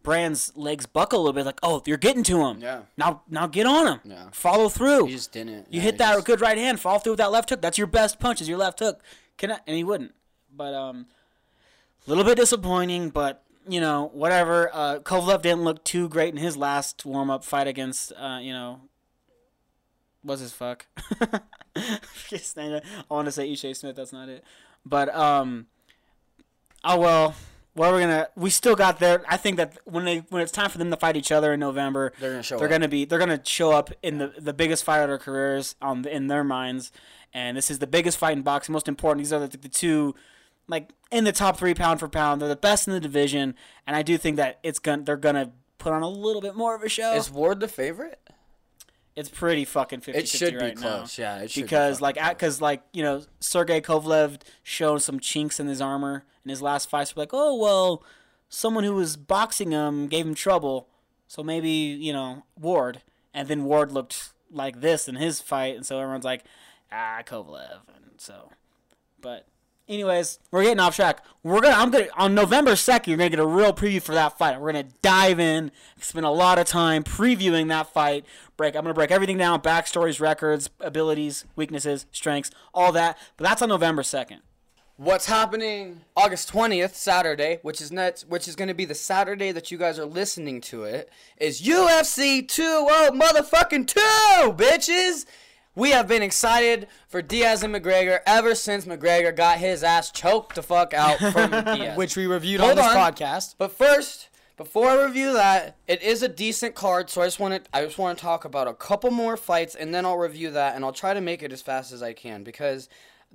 [0.06, 1.44] Brand's legs buckle a little bit.
[1.44, 2.60] Like, oh, you're getting to him.
[2.60, 2.82] Yeah.
[2.96, 4.00] Now, now get on him.
[4.04, 4.28] Yeah.
[4.30, 5.06] Follow through.
[5.06, 5.66] He just didn't.
[5.68, 6.78] you yeah, hit that just- good right hand.
[6.78, 7.60] Follow through with that left hook.
[7.60, 8.40] That's your best punch.
[8.40, 9.02] Is your left hook.
[9.36, 10.14] Can I, and he wouldn't.
[10.54, 11.06] But um,
[12.06, 13.10] a little bit disappointing.
[13.10, 14.70] But you know, whatever.
[14.72, 18.52] Uh, Kovalev didn't look too great in his last warm up fight against uh, you
[18.52, 18.82] know,
[20.22, 20.86] was his fuck.
[22.28, 22.84] Just name it.
[23.10, 23.96] I want to say Ishe Smith.
[23.96, 24.44] That's not it.
[24.84, 25.66] But um,
[26.84, 27.34] oh well.
[27.76, 28.28] What are we gonna?
[28.36, 29.22] We still got there.
[29.28, 31.60] I think that when they when it's time for them to fight each other in
[31.60, 32.70] November, They're gonna show They're up.
[32.70, 33.04] gonna be.
[33.04, 36.28] They're gonna show up in the the biggest fight of their careers on the, in
[36.28, 36.90] their minds,
[37.34, 38.72] and this is the biggest fight in boxing.
[38.72, 39.24] Most important.
[39.24, 40.14] These are the, the two,
[40.68, 42.40] like in the top three pound for pound.
[42.40, 43.54] They're the best in the division,
[43.86, 45.02] and I do think that it's gonna.
[45.02, 47.12] They're gonna put on a little bit more of a show.
[47.12, 48.18] Is Ward the favorite?
[49.16, 51.18] It's pretty fucking 50 It should right be now close.
[51.18, 55.18] Yeah, it should be because like fucking because like you know Sergey Kovalev showed some
[55.18, 57.08] chinks in his armor in his last fight.
[57.08, 58.04] So like, oh well,
[58.48, 60.88] someone who was boxing him gave him trouble,
[61.26, 63.02] so maybe you know Ward.
[63.32, 66.44] And then Ward looked like this in his fight, and so everyone's like,
[66.92, 68.50] ah, Kovalev, and so,
[69.20, 69.46] but.
[69.88, 71.24] Anyways, we're getting off track.
[71.44, 71.76] We're gonna.
[71.76, 73.12] I'm gonna on November second.
[73.12, 74.60] You're gonna get a real preview for that fight.
[74.60, 75.70] We're gonna dive in,
[76.00, 78.26] spend a lot of time previewing that fight.
[78.56, 78.74] Break.
[78.74, 83.16] I'm gonna break everything down: backstories, records, abilities, weaknesses, strengths, all that.
[83.36, 84.40] But that's on November second.
[84.98, 89.52] What's happening August 20th, Saturday, which is next, which is going to be the Saturday
[89.52, 94.00] that you guys are listening to it, is UFC 20 motherfucking 2,
[94.54, 95.26] bitches.
[95.76, 100.56] We have been excited for Diaz and McGregor ever since McGregor got his ass choked
[100.56, 101.98] the fuck out from Diaz.
[101.98, 102.96] Which we reviewed Hold on this on.
[102.96, 103.54] podcast.
[103.58, 107.62] But first, before I review that, it is a decent card, so I just want
[107.62, 110.50] to I just want to talk about a couple more fights, and then I'll review
[110.52, 112.88] that, and I'll try to make it as fast as I can because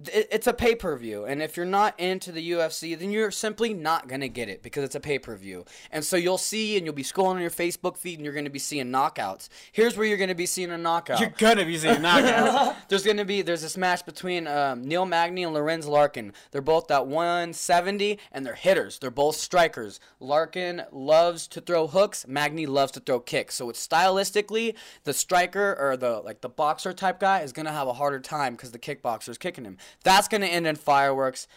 [0.09, 3.73] it's a pay per view, and if you're not into the UFC, then you're simply
[3.73, 6.85] not gonna get it because it's a pay per view, and so you'll see, and
[6.85, 9.49] you'll be scrolling on your Facebook feed, and you're gonna be seeing knockouts.
[9.71, 11.19] Here's where you're gonna be seeing a knockout.
[11.19, 12.75] You're gonna be seeing knockouts.
[12.87, 16.33] There's gonna be there's this match between um, Neil Magny and Lorenz Larkin.
[16.51, 18.99] They're both at 170 and they're hitters.
[18.99, 19.99] They're both strikers.
[20.19, 22.25] Larkin loves to throw hooks.
[22.27, 23.55] Magny loves to throw kicks.
[23.55, 27.87] So it's stylistically the striker or the like the boxer type guy is gonna have
[27.87, 29.77] a harder time because the kickboxer's kicking him.
[30.03, 31.47] That's gonna end in fireworks.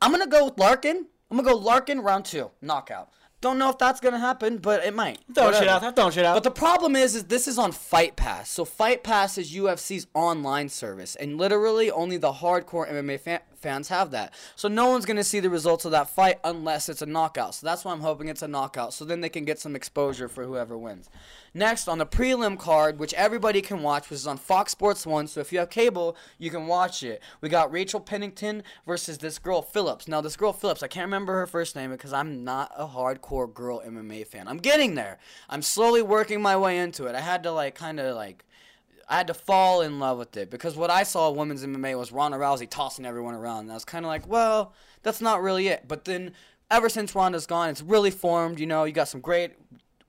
[0.00, 1.06] I'm gonna go with Larkin.
[1.30, 3.10] I'm gonna go Larkin round two knockout.
[3.40, 5.20] Don't know if that's gonna happen, but it might.
[5.32, 5.94] Throw shit out.
[5.94, 6.34] Throw shit out.
[6.34, 8.50] But the problem is, is this is on Fight Pass.
[8.50, 13.88] So Fight Pass is UFC's online service, and literally only the hardcore MMA fa- fans
[13.88, 14.34] have that.
[14.56, 17.54] So no one's gonna see the results of that fight unless it's a knockout.
[17.54, 18.94] So that's why I'm hoping it's a knockout.
[18.94, 21.08] So then they can get some exposure for whoever wins.
[21.54, 25.26] Next on the prelim card, which everybody can watch, which is on Fox Sports One.
[25.26, 27.22] So if you have cable, you can watch it.
[27.40, 30.08] We got Rachel Pennington versus this girl Phillips.
[30.08, 33.52] Now this girl Phillips, I can't remember her first name because I'm not a hardcore
[33.52, 34.46] girl MMA fan.
[34.46, 35.18] I'm getting there.
[35.48, 37.14] I'm slowly working my way into it.
[37.14, 38.44] I had to like kind of like
[39.08, 42.12] I had to fall in love with it because what I saw women's MMA was
[42.12, 43.60] Ronda Rousey tossing everyone around.
[43.60, 45.88] And I was kind of like, well, that's not really it.
[45.88, 46.32] But then
[46.70, 48.60] ever since Ronda's gone, it's really formed.
[48.60, 49.52] You know, you got some great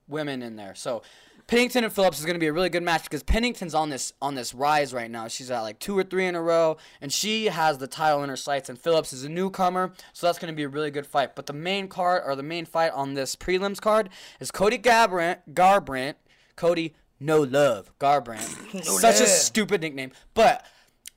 [0.08, 0.76] women in there.
[0.76, 1.02] So
[1.50, 4.14] Pennington and Phillips is going to be a really good match because Pennington's on this
[4.22, 5.28] on this rise right now.
[5.28, 8.30] She's at like two or three in a row, and she has the title in
[8.30, 8.70] her sights.
[8.70, 11.36] And Phillips is a newcomer, so that's going to be a really good fight.
[11.36, 14.10] But the main card or the main fight on this prelims card
[14.40, 16.16] is Cody Garbrandt, Garbrandt,
[16.56, 18.84] Cody No Love Garbrandt.
[18.84, 20.66] Such a stupid nickname, but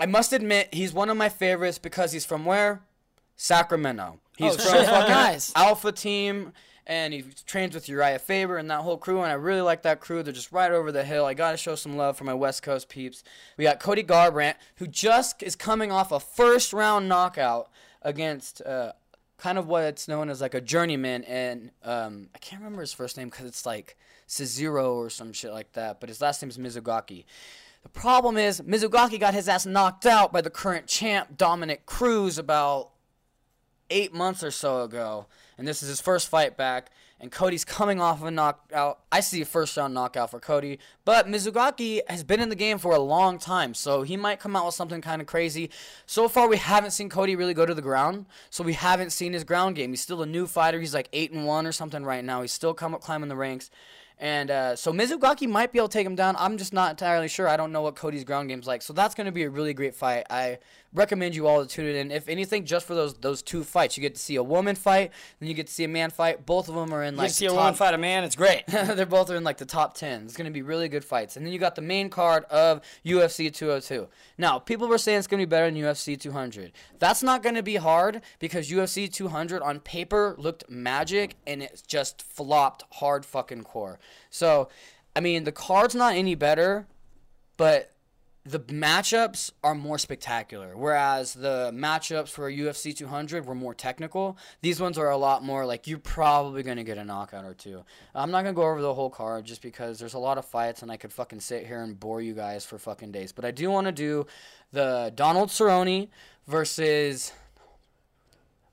[0.00, 2.82] I must admit he's one of my favorites because he's from where?
[3.36, 4.18] Sacramento.
[4.36, 4.88] He's Oh, from shit.
[4.88, 5.52] fucking Nice.
[5.54, 6.52] Alpha Team,
[6.86, 9.18] and he trains with Uriah Faber and that whole crew.
[9.22, 10.22] And I really like that crew.
[10.22, 11.24] They're just right over the hill.
[11.24, 13.22] I gotta show some love for my West Coast peeps.
[13.56, 17.70] We got Cody Garbrandt, who just is coming off a first round knockout
[18.02, 18.60] against.
[18.62, 18.92] Uh,
[19.38, 22.92] Kind of what it's known as like a journeyman, and um, I can't remember his
[22.92, 23.96] first name because it's like
[24.32, 26.00] Cesaro or some shit like that.
[26.00, 27.24] But his last name is Mizugaki.
[27.82, 32.38] The problem is Mizugaki got his ass knocked out by the current champ Dominick Cruz
[32.38, 32.90] about
[33.90, 35.26] eight months or so ago,
[35.58, 36.90] and this is his first fight back.
[37.20, 38.98] And Cody's coming off of a knockout.
[39.12, 42.78] I see a first round knockout for Cody, but Mizugaki has been in the game
[42.78, 45.70] for a long time, so he might come out with something kind of crazy.
[46.04, 49.34] So far, we haven't seen Cody really go to the ground, so we haven't seen
[49.34, 49.90] his ground game.
[49.90, 50.80] He's still a new fighter.
[50.80, 52.42] He's like eight and one or something right now.
[52.42, 53.70] He's still come up climbing the ranks.
[54.22, 56.36] And uh, so Mizugaki might be able to take him down.
[56.38, 57.48] I'm just not entirely sure.
[57.48, 58.80] I don't know what Cody's ground game's like.
[58.80, 60.26] So that's going to be a really great fight.
[60.30, 60.58] I
[60.94, 62.10] recommend you all to tune it in.
[62.10, 65.12] If anything, just for those those two fights, you get to see a woman fight,
[65.38, 66.44] then you get to see a man fight.
[66.44, 67.28] Both of them are in like.
[67.28, 68.66] You see a woman fight a man, it's great.
[68.66, 70.24] They're both in like the top 10.
[70.24, 71.36] It's going to be really good fights.
[71.36, 74.08] And then you got the main card of UFC 202.
[74.38, 76.72] Now, people were saying it's going to be better than UFC 200.
[76.98, 81.82] That's not going to be hard because UFC 200 on paper looked magic and it
[81.86, 83.98] just flopped hard fucking core.
[84.30, 84.68] So,
[85.14, 86.86] I mean, the card's not any better,
[87.56, 87.91] but
[88.44, 90.76] the matchups are more spectacular.
[90.76, 94.36] Whereas the matchups for UFC 200 were more technical.
[94.62, 97.84] These ones are a lot more like you're probably gonna get a knockout or two.
[98.14, 100.82] I'm not gonna go over the whole card just because there's a lot of fights
[100.82, 103.30] and I could fucking sit here and bore you guys for fucking days.
[103.32, 104.26] But I do want to do
[104.72, 106.08] the Donald Cerrone
[106.48, 107.32] versus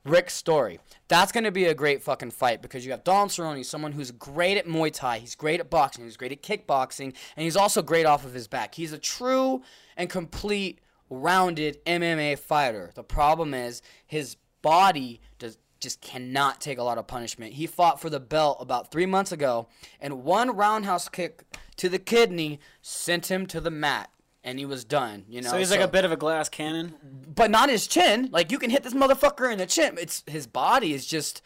[0.05, 0.79] Rick Story.
[1.07, 4.11] That's going to be a great fucking fight because you have Donald Cerrone, someone who's
[4.11, 7.81] great at Muay Thai, he's great at boxing, he's great at kickboxing, and he's also
[7.81, 8.75] great off of his back.
[8.75, 9.61] He's a true
[9.97, 12.91] and complete rounded MMA fighter.
[12.95, 17.53] The problem is his body does just cannot take a lot of punishment.
[17.53, 19.69] He fought for the belt about 3 months ago
[20.01, 21.43] and one roundhouse kick
[21.77, 24.09] to the kidney sent him to the mat.
[24.43, 25.49] And he was done, you know.
[25.49, 26.95] So he's like a bit of a glass cannon.
[27.35, 28.29] but not his chin.
[28.31, 29.97] Like you can hit this motherfucker in the chin.
[29.99, 31.41] It's his body is just.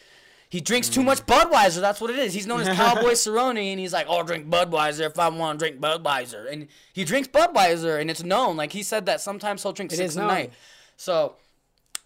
[0.49, 1.31] He drinks too much hmm.
[1.31, 1.81] Budweiser.
[1.81, 2.35] That's what it is.
[2.35, 5.57] He's known as Cowboy Cerrone, and he's like, "Oh, I'll drink Budweiser if I want
[5.57, 8.55] to drink Budweiser." And he drinks Budweiser, and it's known.
[8.55, 10.27] Like he said that sometimes he'll drink It six a known.
[10.27, 10.53] night.
[10.95, 11.37] So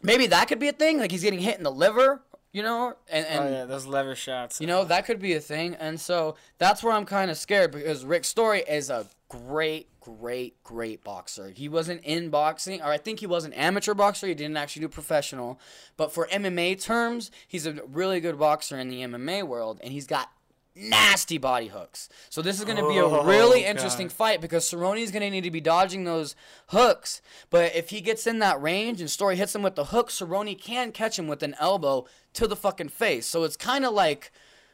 [0.02, 1.00] maybe that could be a thing.
[1.00, 2.22] Like he's getting hit in the liver,
[2.58, 4.60] you know, and, and Oh yeah, those lever shots.
[4.60, 5.76] you know, that could be a thing.
[5.76, 10.64] And so that's where I'm kind of scared because Rick Story is a great, great,
[10.64, 11.52] great boxer.
[11.52, 14.26] He wasn't in boxing, or I think he was an amateur boxer.
[14.26, 15.60] He didn't actually do professional.
[15.98, 20.08] But for MMA terms, he's a really good boxer in the MMA world, and he's
[20.08, 20.32] got
[20.78, 22.10] nasty body hooks.
[22.30, 23.70] So this is going to be a Oh, really God.
[23.70, 26.36] interesting fight because Cerrone is going to need to be dodging those
[26.68, 27.22] hooks.
[27.50, 30.60] But if he gets in that range and Story hits him with the hook, Cerrone
[30.60, 33.26] can catch him with an elbow to the fucking face.
[33.26, 34.32] So it's kind of like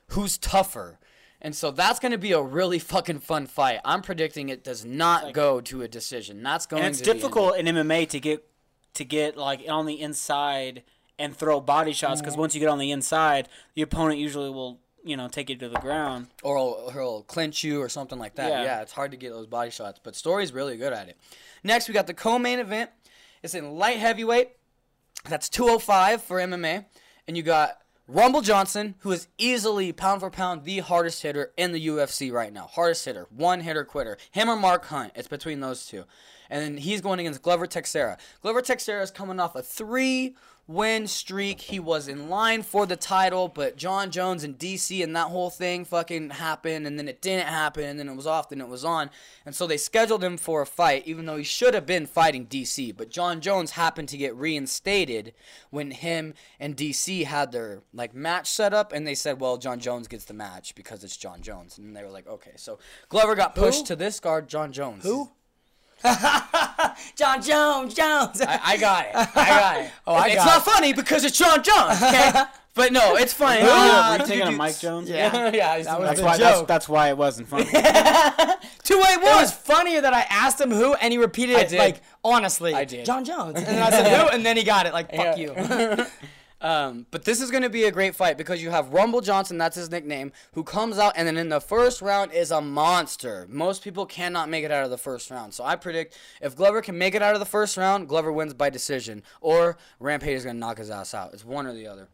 [0.09, 0.99] who's tougher.
[1.41, 3.79] And so that's going to be a really fucking fun fight.
[3.83, 6.41] I'm predicting it does not go to a decision.
[6.41, 8.45] That's going and it's to be in- difficult in MMA to get
[8.93, 10.83] to get like on the inside
[11.19, 12.41] and throw body shots because mm-hmm.
[12.41, 15.69] once you get on the inside, the opponent usually will you know take you to
[15.69, 16.27] the ground.
[16.43, 18.49] or he'll, he'll clinch you or something like that.
[18.49, 18.63] Yeah.
[18.63, 18.81] Yeah.
[18.81, 21.17] it's hard to get those body shots, but Story's really good at it.
[21.63, 22.89] Next, we got the co-main event.
[23.41, 24.51] It's in light heavyweight.
[25.29, 26.85] That's 205 for MMA,
[27.27, 31.71] and you got Rumble Johnson, who is easily pound for pound the hardest hitter in
[31.71, 32.67] the UFC right now.
[32.67, 34.17] Hardest hitter, one hitter quitter.
[34.31, 35.13] Him or Mark Hunt.
[35.15, 36.03] It's between those two.
[36.49, 38.17] And then he's going against Glover Teixeira.
[38.41, 40.35] Glover Teixeira is coming off a three
[40.67, 41.61] win streak.
[41.61, 45.49] He was in line for the title, but Jon Jones and DC and that whole
[45.49, 48.67] thing fucking happened, and then it didn't happen, and then it was off, then it
[48.67, 49.09] was on.
[49.45, 52.47] And so they scheduled him for a fight, even though he should have been fighting
[52.47, 52.95] DC.
[52.95, 55.33] But Jon Jones happened to get reinstated
[55.69, 59.79] when him and DC had their like match set up, and they said, well, Jon
[59.79, 61.77] Jones gets the match because it's Jon Jones.
[61.77, 62.53] And they were like, okay.
[62.55, 65.03] So Glover got pushed to this guard, Jon Jones.
[65.03, 65.29] Who?
[67.15, 68.41] Jon Jones, Jones.
[68.41, 69.11] I, I got it.
[69.15, 69.91] I got it.
[70.07, 70.69] Oh, I it's got not it.
[70.71, 72.01] funny because it's Jon Jones.
[72.01, 72.31] Okay,
[72.73, 73.61] but no, it's funny.
[73.61, 75.09] Were you- Uh, were you taking a Mike Jones?
[75.09, 75.77] Yeah, yeah.
[75.77, 76.29] he's That was That's a why.
[76.31, 76.39] Jones.
[76.41, 76.67] That's, joke.
[76.67, 77.63] that's why it wasn't funny.
[77.65, 77.71] Two
[78.99, 82.73] eight It was funnier that I asked him who, and he repeated it like honestly.
[82.73, 83.05] I did.
[83.05, 85.97] Jon Jones, and then I said who, and then he got it like fuck Yeah.
[85.97, 86.05] you.
[86.63, 89.57] Um, but this is going to be a great fight because you have Rumble Johnson,
[89.57, 93.45] that's his nickname, who comes out and then in the first round is a monster.
[93.49, 95.53] Most people cannot make it out of the first round.
[95.53, 98.53] So I predict if Glover can make it out of the first round, Glover wins
[98.53, 99.23] by decision.
[99.41, 101.33] Or Rampage is going to knock his ass out.
[101.33, 102.07] It's one or the other.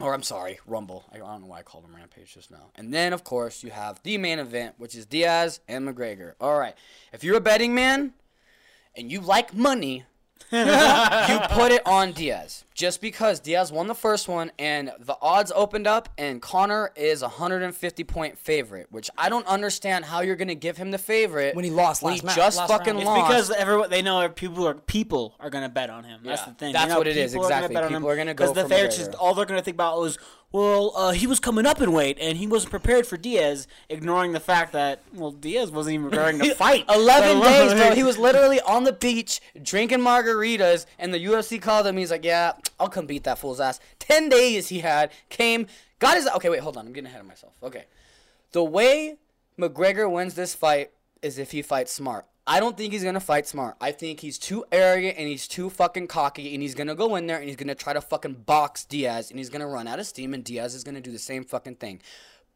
[0.00, 1.04] Or I'm sorry, Rumble.
[1.12, 2.70] I don't know why I called him Rampage just now.
[2.74, 6.34] And then, of course, you have the main event, which is Diaz and McGregor.
[6.40, 6.74] All right.
[7.12, 8.12] If you're a betting man
[8.96, 10.04] and you like money,
[10.52, 12.64] you put it on Diaz.
[12.72, 17.22] Just because Diaz won the first one and the odds opened up and Conor is
[17.22, 20.98] a 150 point favorite, which I don't understand how you're going to give him the
[20.98, 22.98] favorite When he lost when last he ma- just last fucking round.
[23.00, 23.28] It's lost.
[23.28, 26.20] because everyone they know people are people are gonna bet on him.
[26.22, 26.72] That's the thing.
[26.74, 27.74] that's They know what it is, people are exactly.
[27.74, 30.02] People him are gonna go because the for favorites just all they're gonna think about
[30.04, 30.18] is
[30.52, 34.32] well, uh, he was coming up in weight and he wasn't prepared for Diaz, ignoring
[34.32, 36.84] the fact that well, Diaz wasn't even preparing to fight.
[36.88, 37.92] Eleven days, bro.
[37.92, 41.96] He was literally on the beach drinking margaritas, and the UFC called him.
[41.96, 45.66] He's like, "Yeah, I'll come beat that fool's ass." Ten days he had came,
[45.98, 46.26] got his.
[46.28, 46.86] Okay, wait, hold on.
[46.86, 47.54] I'm getting ahead of myself.
[47.62, 47.84] Okay,
[48.52, 49.16] the way
[49.58, 50.90] McGregor wins this fight
[51.22, 52.24] is if he fights smart.
[52.48, 53.76] I don't think he's gonna fight smart.
[53.80, 57.26] I think he's too arrogant and he's too fucking cocky, and he's gonna go in
[57.26, 60.06] there and he's gonna try to fucking box Diaz, and he's gonna run out of
[60.06, 62.00] steam, and Diaz is gonna do the same fucking thing.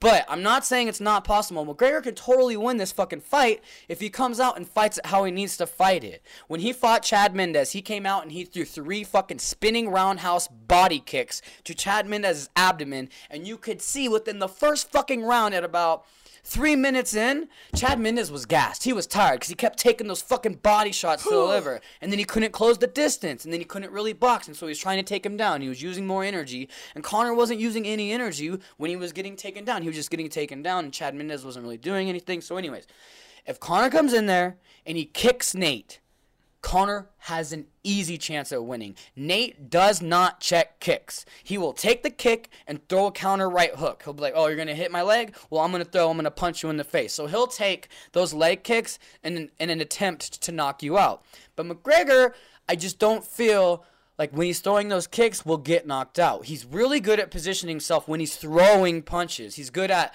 [0.00, 1.66] But I'm not saying it's not possible.
[1.66, 5.24] McGregor can totally win this fucking fight if he comes out and fights it how
[5.24, 6.22] he needs to fight it.
[6.48, 10.48] When he fought Chad Mendes, he came out and he threw three fucking spinning roundhouse
[10.48, 15.53] body kicks to Chad Mendes's abdomen, and you could see within the first fucking round
[15.53, 16.07] at about
[16.42, 18.85] Three minutes in, Chad Mendes was gassed.
[18.85, 21.81] He was tired because he kept taking those fucking body shots to the liver.
[22.00, 23.44] And then he couldn't close the distance.
[23.44, 24.46] And then he couldn't really box.
[24.46, 25.61] And so he was trying to take him down.
[25.61, 26.68] He was using more energy.
[26.94, 29.83] And Conor wasn't using any energy when he was getting taken down.
[29.83, 30.85] He was just getting taken down.
[30.85, 32.40] And Chad Mendes wasn't really doing anything.
[32.40, 32.87] So, anyways,
[33.46, 36.00] if Conor comes in there and he kicks Nate,
[36.62, 38.94] Conor has an easy chance at winning.
[39.16, 41.25] Nate does not check kicks.
[41.42, 44.03] He will take the kick and throw a counter right hook.
[44.05, 45.35] He'll be like, "Oh, you're gonna hit my leg?
[45.49, 46.11] Well, I'm gonna throw.
[46.11, 49.70] I'm gonna punch you in the face." So he'll take those leg kicks in in
[49.70, 51.25] an attempt to knock you out.
[51.57, 52.35] But McGregor,
[52.68, 53.85] I just don't feel
[54.18, 56.44] like when he's throwing those kicks, will get knocked out.
[56.44, 59.55] He's really good at positioning himself when he's throwing punches.
[59.55, 60.14] He's good at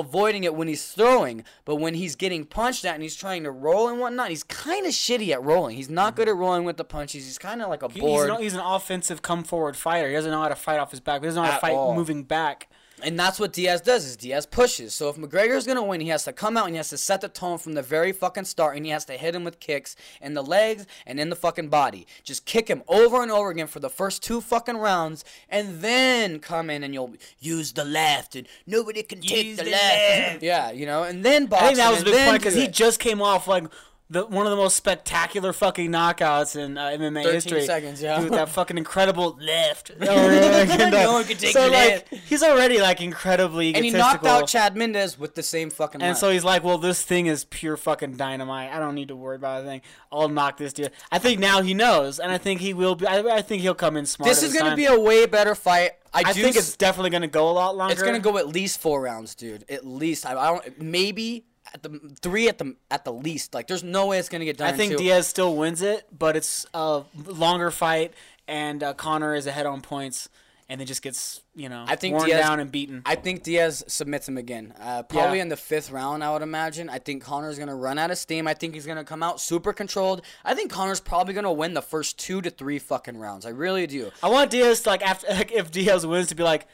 [0.00, 3.50] avoiding it when he's throwing, but when he's getting punched at and he's trying to
[3.50, 5.76] roll and whatnot, he's kind of shitty at rolling.
[5.76, 7.24] He's not good at rolling with the punches.
[7.24, 8.28] He's kind of like a He- board.
[8.30, 10.08] He's an, he's an offensive come forward fighter.
[10.08, 11.20] He doesn't know how to fight off his back.
[11.20, 11.94] He doesn't know how At to fight all.
[11.94, 12.68] moving back.
[13.02, 14.94] And that's what Diaz does is Diaz pushes.
[14.94, 17.20] So if McGregor's gonna win, he has to come out and he has to set
[17.20, 19.96] the tone from the very fucking start and he has to hit him with kicks
[20.20, 22.06] in the legs and in the fucking body.
[22.24, 26.38] Just kick him over and over again for the first two fucking rounds and then
[26.38, 29.82] come in and you'll use the left and nobody can take the, the left.
[29.82, 30.42] left.
[30.46, 32.68] Yeah, you know, and then box I think that was a big point because he
[32.68, 33.64] just came off like
[34.08, 37.66] the one of the most spectacular fucking knockouts in uh, MMA 13 history.
[37.66, 38.20] seconds, yeah.
[38.20, 39.90] With that fucking incredible left.
[40.00, 42.08] No one could take so, like.
[42.08, 46.16] He's already like incredibly and he knocked out Chad Mendes with the same fucking And
[46.16, 48.72] so he's like, "Well, this thing is pure fucking dynamite.
[48.72, 49.82] I don't need to worry about a thing.
[50.12, 53.06] I'll knock this dude." I think now he knows, and I think he will be.
[53.06, 54.28] I, I think he'll come in smart.
[54.28, 55.92] this is gonna be a way better fight.
[56.14, 57.92] I, I think s- it's definitely gonna go a lot longer.
[57.92, 59.64] It's gonna go at least four rounds, dude.
[59.68, 63.54] At least I, I don't maybe at the three at the at the least.
[63.54, 64.72] Like there's no way it's gonna get done.
[64.72, 64.98] I think two.
[64.98, 68.12] Diaz still wins it, but it's a longer fight,
[68.48, 70.28] and uh, Conor is ahead on points,
[70.68, 73.02] and then just gets you know I think worn Diaz- down and beaten.
[73.04, 74.74] I think Diaz submits him again.
[74.80, 75.42] Uh, probably Yeah.
[75.42, 76.88] in the fifth round, I would imagine.
[76.88, 78.46] I think Conor's gonna run out of steam.
[78.46, 80.22] I think he's gonna come out super controlled.
[80.44, 83.44] I think Conor's probably gonna win the first two to three fucking rounds.
[83.46, 84.10] I really do.
[84.22, 86.66] I want Diaz to, like after like, if Diaz wins to be like,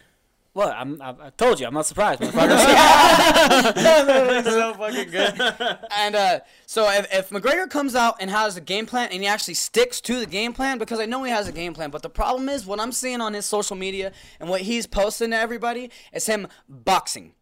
[0.52, 0.74] "What?
[0.76, 2.58] I'm, I, I told you, I'm not surprised, motherfucker."
[4.44, 5.40] so fucking good.
[5.96, 9.28] and uh, so if, if McGregor comes out and has a game plan and he
[9.28, 12.02] actually sticks to the game plan, because I know he has a game plan, but
[12.02, 15.36] the problem is what I'm seeing on his social media and what he's posting to
[15.36, 17.34] everybody is him boxing.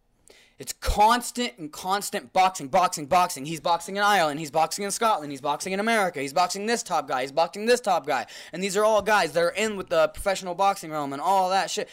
[0.61, 3.45] It's constant and constant boxing, boxing, boxing.
[3.47, 4.39] He's boxing in Ireland.
[4.39, 5.31] He's boxing in Scotland.
[5.31, 6.21] He's boxing in America.
[6.21, 7.21] He's boxing this top guy.
[7.21, 8.27] He's boxing this top guy.
[8.53, 11.49] And these are all guys that are in with the professional boxing realm and all
[11.49, 11.89] that shit.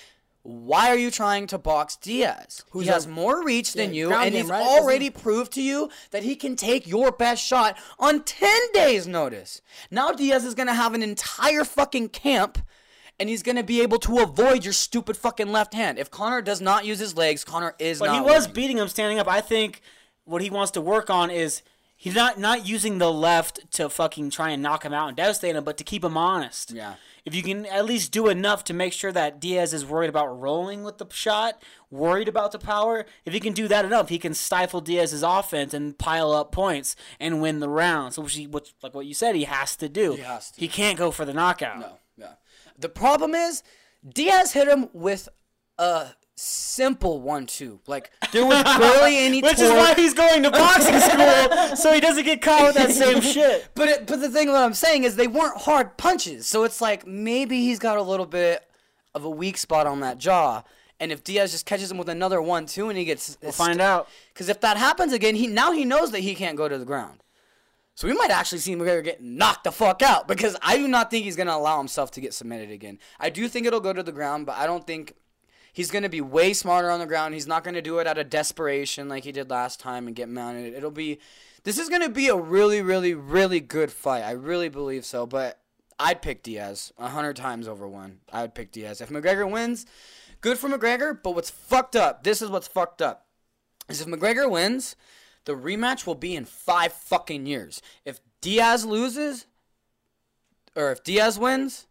[0.50, 2.64] Why are you trying to box Diaz?
[2.70, 4.62] Who's he has a- more reach than Yeah, you, and he's right?
[4.62, 9.60] Already proved to you that he can take your best shot on 10 days' notice.
[9.90, 12.58] Now Diaz is going to have an entire fucking camp
[13.20, 15.98] and he's going to be able to avoid your stupid fucking left hand.
[15.98, 18.54] If Conor does not use his legs, Conor is But he was winning.
[18.54, 19.28] beating him standing up.
[19.28, 19.82] I think
[20.24, 21.60] what he wants to work on is
[21.98, 25.54] he's not not using the left to fucking try and knock him out and devastate
[25.54, 26.70] him, but to keep him honest.
[26.70, 26.94] Yeah.
[27.26, 30.40] If you can at least do enough to make sure that Diaz is worried about
[30.40, 34.18] rolling with the shot, worried about the power, if he can do that enough, he
[34.18, 38.14] can stifle Diaz's offense and pile up points and win the round.
[38.14, 40.14] So, which, he, which like what you said, he has to do.
[40.14, 40.60] He has to.
[40.60, 41.80] He can't go for the knockout.
[41.80, 42.32] No, yeah.
[42.78, 43.62] The problem is
[44.08, 45.28] Diaz hit him with
[45.76, 46.06] a
[46.38, 47.80] simple one-two.
[47.86, 52.00] Like there was barely any Which is why he's going to boxing school, so he
[52.00, 53.68] doesn't get caught with that same shit.
[53.74, 56.80] But it, but the thing what I'm saying is they weren't hard punches, so it's
[56.80, 58.64] like maybe he's got a little bit
[59.14, 60.62] of a weak spot on that jaw.
[61.00, 63.80] And if Diaz just catches him with another one two and he gets We'll find
[63.80, 64.08] out.
[64.32, 66.84] Because if that happens again, he now he knows that he can't go to the
[66.84, 67.22] ground.
[67.94, 71.10] So we might actually see McGregor get knocked the fuck out because I do not
[71.10, 72.98] think he's gonna allow himself to get submitted again.
[73.18, 75.14] I do think it'll go to the ground, but I don't think
[75.78, 77.34] he's gonna be way smarter on the ground.
[77.34, 80.28] He's not gonna do it out of desperation like he did last time and get
[80.28, 80.74] mounted.
[80.74, 81.20] It'll be
[81.62, 84.24] this is gonna be a really, really, really good fight.
[84.24, 85.24] I really believe so.
[85.24, 85.60] But
[85.96, 88.18] I'd pick Diaz a hundred times over one.
[88.32, 89.86] I'd pick Diaz if McGregor wins.
[90.40, 92.24] good for McGregor, but what's fucked up?
[92.24, 93.26] This is what's fucked up.
[93.88, 94.96] Is if McGregor wins,
[95.44, 97.80] the rematch will be in five fucking years.
[98.04, 99.46] If Diaz loses,
[100.74, 101.86] or if Diaz wins,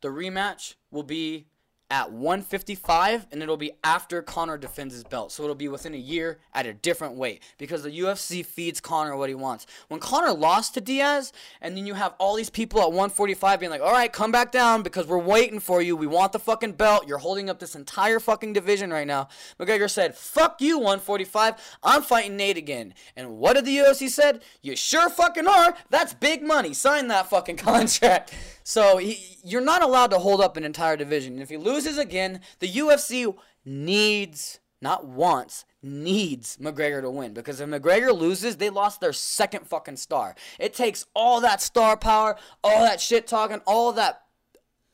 [0.00, 1.46] the rematch will be
[1.90, 5.30] at 155 and it'll be after Conor defends his belt.
[5.30, 9.16] So it'll be within a year at a different weight because the UFC feeds Conor
[9.16, 9.66] what he wants.
[9.88, 13.70] When Conor lost to Diaz and then you have all these people at 145 being
[13.70, 15.96] like, "All right, come back down because we're waiting for you.
[15.96, 17.06] We want the fucking belt.
[17.06, 19.28] You're holding up this entire fucking division right now."
[19.60, 21.54] McGregor said, "Fuck you 145.
[21.82, 24.42] I'm fighting Nate again." And what did the UFC said?
[24.60, 25.76] "You sure fucking are.
[25.90, 26.74] That's big money.
[26.74, 28.32] Sign that fucking contract."
[28.68, 31.34] So he, you're not allowed to hold up an entire division.
[31.34, 33.32] And if he loses again, the UFC
[33.64, 37.32] needs, not wants, needs McGregor to win.
[37.32, 40.34] Because if McGregor loses, they lost their second fucking star.
[40.58, 44.22] It takes all that star power, all that shit talking, all that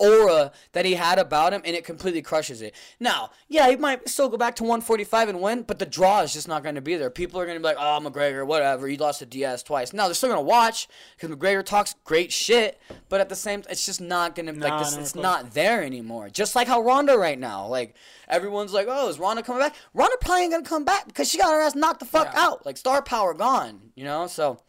[0.02, 2.74] aura that he had about him, and it completely crushes it.
[2.98, 6.32] Now, yeah, he might still go back to 145 and win, but the draw is
[6.32, 7.10] just not going to be there.
[7.10, 8.88] People are going to be like, oh, McGregor, whatever.
[8.88, 9.92] You lost to Diaz twice.
[9.92, 13.62] No, they're still going to watch because McGregor talks great shit, but at the same
[13.70, 16.28] it's just not going to, like, this, it's not there anymore.
[16.28, 17.66] Just like how Ronda right now.
[17.66, 17.94] Like,
[18.28, 19.74] everyone's like, oh, is Ronda coming back?
[19.94, 22.32] Ronda probably ain't going to come back because she got her ass knocked the fuck
[22.34, 22.66] out.
[22.66, 24.26] Like, star power gone, you know?
[24.26, 24.60] So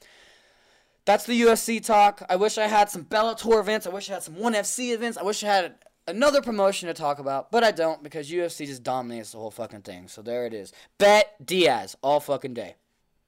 [1.05, 2.23] that's the UFC talk.
[2.29, 3.87] I wish I had some Bellator events.
[3.87, 5.17] I wish I had some ONE FC events.
[5.17, 5.75] I wish I had
[6.07, 9.81] another promotion to talk about, but I don't because UFC just dominates the whole fucking
[9.81, 10.07] thing.
[10.07, 10.73] So there it is.
[10.97, 12.75] Bet Diaz all fucking day.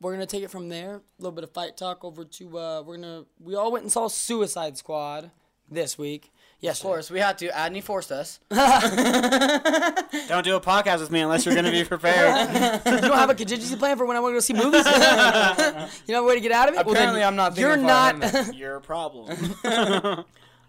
[0.02, 0.96] We're gonna take it from there.
[0.96, 3.92] A little bit of fight talk over to uh we're gonna we all went and
[3.92, 5.32] saw Suicide Squad
[5.70, 6.34] this week.
[6.62, 7.50] Yes, Of course, we had to.
[7.50, 8.40] Adney forced us.
[8.50, 12.50] Don't do a podcast with me unless you're going to be prepared.
[12.86, 14.86] you don't have a contingency plan for when I want to go see movies.
[16.08, 16.86] you know a way to get out of it.
[16.86, 17.56] Well, then Apparently, I'm not.
[17.58, 18.34] You're thinking far ahead, not.
[18.48, 18.54] man.
[18.54, 20.26] Your problem.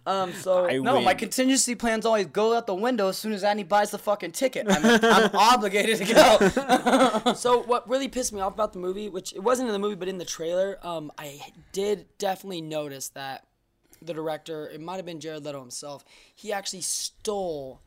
[0.07, 0.33] um.
[0.35, 1.05] So I No, win.
[1.05, 4.33] my contingency plans always go out the window as soon as Adney buys the fucking
[4.33, 4.67] ticket.
[4.69, 6.15] I'm, I'm obligated to
[7.25, 7.33] go.
[7.35, 9.95] So what really pissed me off about the movie, which it wasn't in the movie
[9.95, 11.41] but in the trailer, um, I
[11.73, 13.45] did definitely notice that
[14.03, 17.81] the director, it might have been Jared Leto himself, he actually stole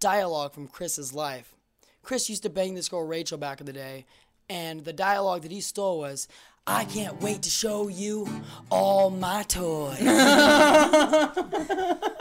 [0.00, 1.54] dialogue from Chris's life.
[2.02, 4.06] Chris used to bang this girl Rachel back in the day,
[4.48, 6.28] and the dialogue that he stole was,
[6.66, 8.28] "I can't wait to show you
[8.70, 11.30] all my toys." and I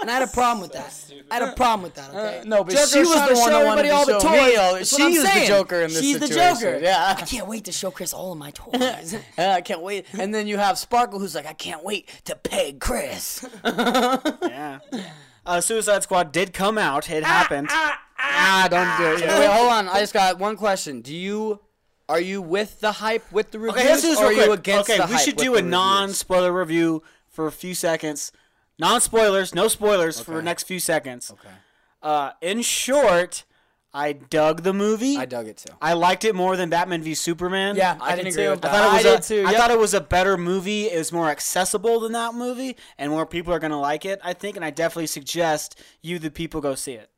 [0.06, 0.93] had a problem with that.
[1.32, 2.10] I had a problem with that.
[2.14, 2.43] Okay.
[2.48, 4.20] no, but Joker she was the to one show that wanted everybody to all the
[4.20, 4.58] show me toys.
[4.58, 5.48] all- That's she what I'm is the.
[5.48, 6.28] Joker in this She's the.
[6.28, 6.80] Joker.
[6.82, 7.16] Yeah.
[7.18, 9.16] I can't wait to show Chris all of my toys.
[9.38, 10.06] Yeah, I can't wait.
[10.18, 13.46] And then you have Sparkle, who's like, I can't wait to peg Chris.
[13.66, 14.80] yeah.
[15.46, 17.10] Uh, Suicide Squad did come out.
[17.10, 17.68] It happened.
[17.72, 19.28] ah, don't do it.
[19.28, 19.88] Wait, hold on.
[19.89, 21.02] I just got one question.
[21.02, 21.60] Do you,
[22.08, 24.39] are you with the hype with the reviews, Okay, let's do this or are real
[24.39, 24.60] you quick.
[24.60, 25.72] against okay, the we hype should with do the a reviews?
[25.72, 28.32] non-spoiler review for a few seconds.
[28.78, 30.45] Non-spoilers, no spoilers for the Okay.
[30.45, 31.32] next few seconds.
[31.32, 31.49] Okay.
[32.03, 33.45] Uh, in short,
[33.93, 35.16] I dug the movie.
[35.18, 35.74] I dug it too.
[35.82, 37.78] I liked it more than Batman v Superman.
[37.78, 38.49] yeah, I I, can did agree too.
[38.51, 38.72] with I that.
[38.72, 39.43] thought it was I a, did too.
[39.47, 39.60] I yep.
[39.62, 40.86] thought it was a better movie.
[40.91, 44.20] It was more accessible than that movie, and more people are gonna like it.
[44.24, 47.10] I think, and I definitely suggest you, the people, go see it.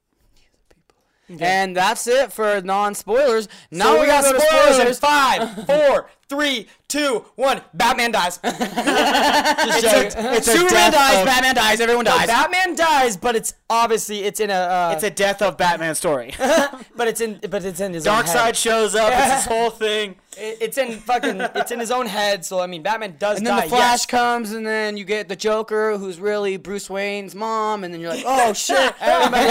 [1.39, 3.47] And that's it for non spoilers.
[3.69, 7.61] Now So we we got to spoilers in five, four, three, two, one.
[7.73, 8.37] Batman dies.
[8.43, 10.11] Just joking.
[10.33, 12.27] it's Superman dies, of- Batman dies, everyone dies.
[12.27, 14.53] Batman dies, but it's obviously it's in a.
[14.53, 16.33] Uh, It's a death of Batman story.
[16.95, 18.55] but it's in but it's in his own head.
[18.55, 19.11] Shows up.
[19.13, 20.15] It's this whole thing.
[20.37, 21.41] It- It's in fucking.
[21.55, 22.45] It's in his own head.
[22.45, 23.61] So I mean, Batman does and then die.
[23.63, 24.05] the Flash yes.
[24.05, 28.11] comes, and then you get the Joker, who's really Bruce Wayne's mom, and then you're
[28.11, 28.93] like, oh shit.
[29.01, 29.45] Everybody,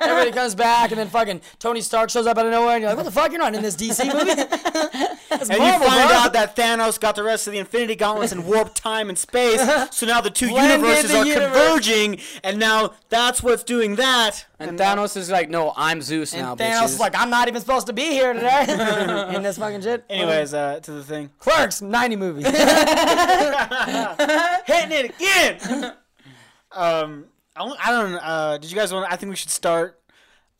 [0.00, 2.90] everybody comes back, and then fucking Tony Stark shows up out of nowhere, and you're
[2.90, 3.30] like, "What the fuck?
[3.32, 4.34] You're not in this DC movie."
[5.28, 6.17] That's And Marvel, you find bro.
[6.18, 9.60] Out that Thanos got the rest of the Infinity Gauntlets and warp time and space.
[9.94, 11.56] So now the two Blended universes the are universe.
[11.62, 14.44] converging, and now that's what's doing that.
[14.58, 17.60] And Thanos is like, no, I'm Zeus now, And Thanos is like, "I'm not even
[17.60, 18.64] supposed to be here today."
[19.34, 20.04] in this fucking shit.
[20.10, 21.30] Anyways, uh, to the thing.
[21.38, 22.42] Clerks, 90 movie.
[24.66, 25.94] Hitting it again.
[26.72, 27.24] um,
[27.56, 27.86] I don't.
[27.86, 29.10] I don't uh, did you guys want?
[29.10, 29.97] I think we should start.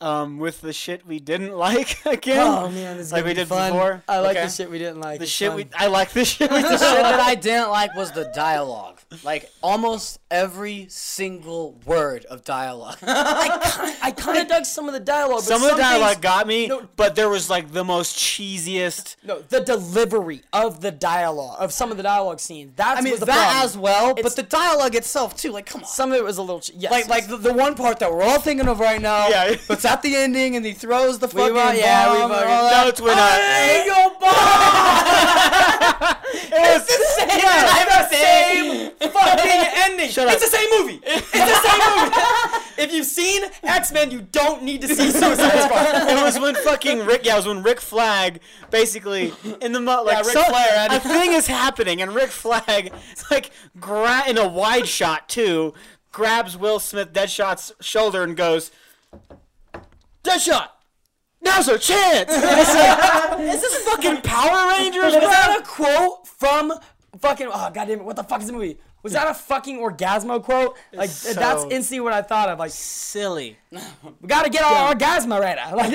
[0.01, 2.39] Um, with the shit we didn't like again.
[2.47, 3.73] oh man, this is like we did fun.
[3.73, 4.03] before.
[4.09, 4.47] I like Okay.
[4.47, 5.19] the shit we didn't like.
[5.19, 5.57] The It's shit fun.
[5.57, 5.67] we.
[5.75, 9.01] I like the shit we the shit that I didn't like was the dialogue.
[9.25, 12.99] Like almost every single word of dialogue.
[13.03, 15.39] I kind of dug some of the dialogue.
[15.39, 16.87] But Some of the dialogue things- got me, No.
[16.95, 19.17] but there was like the most cheesiest.
[19.25, 22.73] No, the delivery of the dialogue of some of the dialogue scenes.
[22.77, 23.65] That's I mean was the that problem.
[23.65, 25.51] as well, It's- but the dialogue itself too.
[25.51, 25.89] Like, come on.
[25.89, 26.61] Some of it was a little.
[26.61, 29.27] Ch- yes, like, like the, the one part that we're all thinking of right now.
[29.29, 29.57] Yeah.
[29.69, 32.49] It's at the ending, and he throws the fucking wa- yeah, we bomb fucking-.
[32.49, 36.15] No, it's when, uh, I ain't your bomb.
[36.51, 36.95] It was the
[38.09, 40.11] same fucking ending.
[40.11, 41.01] Shut it's the same movie.
[41.05, 42.83] It's the same movie.
[42.83, 46.09] if you've seen X Men, you don't need to see Suicide Squad.
[46.11, 47.25] it was when fucking Rick.
[47.25, 51.01] Yeah, it was when Rick Flag basically in the mo- like Ric so- Flair a
[51.01, 52.93] thing is happening, and Rick Flag
[53.31, 55.75] like gra- in a wide shot too
[56.13, 58.71] grabs Will Smith Deadshot's shoulder and goes,
[60.23, 60.69] Deadshot.
[61.41, 62.31] Now's our chance.
[62.31, 65.15] Like, is this fucking Power Rangers?
[65.15, 66.73] Was that a quote from
[67.21, 67.49] fucking?
[67.49, 68.05] Oh goddamn it!
[68.05, 68.79] What the fuck is the movie?
[69.03, 70.77] Was that a fucking Orgazmo quote?
[70.93, 72.59] Like so- that's instantly what I thought of.
[72.59, 73.57] Like silly.
[73.71, 73.81] we
[74.27, 75.75] gotta get our Orgazmo right now.
[75.79, 75.91] Like,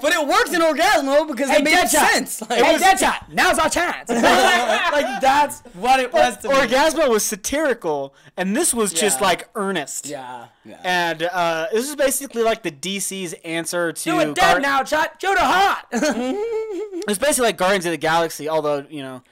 [0.00, 2.40] But it worked in Orgazmo because hey, it made sense.
[2.42, 3.28] Like, hey, Deadshot.
[3.30, 4.08] Now's our chance.
[4.08, 6.54] like that's what it was to me.
[6.54, 10.06] Orgazmo was satirical, and this was just like earnest.
[10.06, 10.46] Yeah.
[10.84, 14.04] And uh, this is basically like the DC's answer to.
[14.04, 15.20] Do it Gar- dead now, shot.
[15.20, 15.86] Shoot a hot.
[15.92, 19.22] It's basically like Guardians of the Galaxy, although you know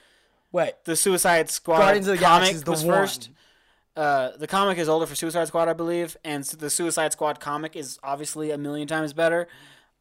[0.53, 0.75] Wait.
[0.85, 2.95] the Suicide Squad Guardians of the comic Galaxy is the was one.
[2.97, 3.31] first.
[3.97, 7.77] Uh, the comic is older for Suicide Squad, I believe, and the Suicide Squad comic
[7.77, 9.49] is obviously a million times better.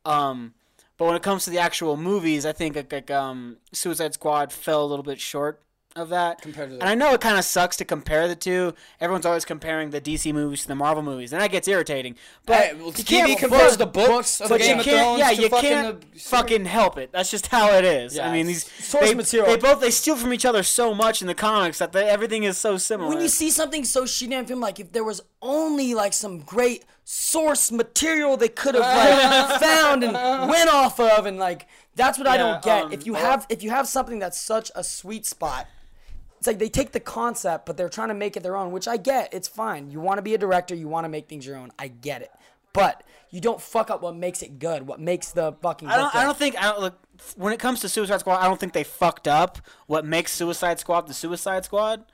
[0.06, 0.54] Um,
[0.98, 4.52] but when it comes to the actual movies, I think like, like um, Suicide Squad
[4.52, 5.62] fell a little bit short
[6.00, 6.42] of that.
[6.42, 8.74] Compared to the- and I know it kind of sucks to compare the two.
[9.00, 12.16] Everyone's always comparing the DC movies to the Marvel movies, and that gets irritating.
[12.46, 14.86] But Hey, well, you TV can't compares but- the books of but Game you of
[14.86, 17.12] can't, Thrones yeah, to you fucking can't the- fucking help it.
[17.12, 18.16] That's just how it is.
[18.16, 19.52] Yeah, I mean, these source they, material.
[19.54, 22.44] They both they steal from each other so much in the comics that they, everything
[22.44, 23.10] is so similar.
[23.10, 26.40] when you see something so shitty on film, like if there was only like some
[26.40, 30.14] great source material they could have like found and
[30.50, 32.86] went off of, and like that's what I don't get.
[32.86, 35.68] um, if you have if you have something that's such a sweet spot,
[36.40, 38.88] it's like they take the concept, but they're trying to make it their own, which
[38.88, 39.34] I get.
[39.34, 39.92] It's fine.
[39.92, 41.72] You want to be a director, you want to make things your own.
[41.78, 42.32] I get it,
[42.72, 44.88] but you don't fuck up what makes it good.
[44.88, 46.98] What makes the fucking I don't, I don't think I don't look
[47.36, 48.38] when it comes to Suicide Squad.
[48.38, 52.06] I don't think they fucked up what makes Suicide Squad the Suicide Squad.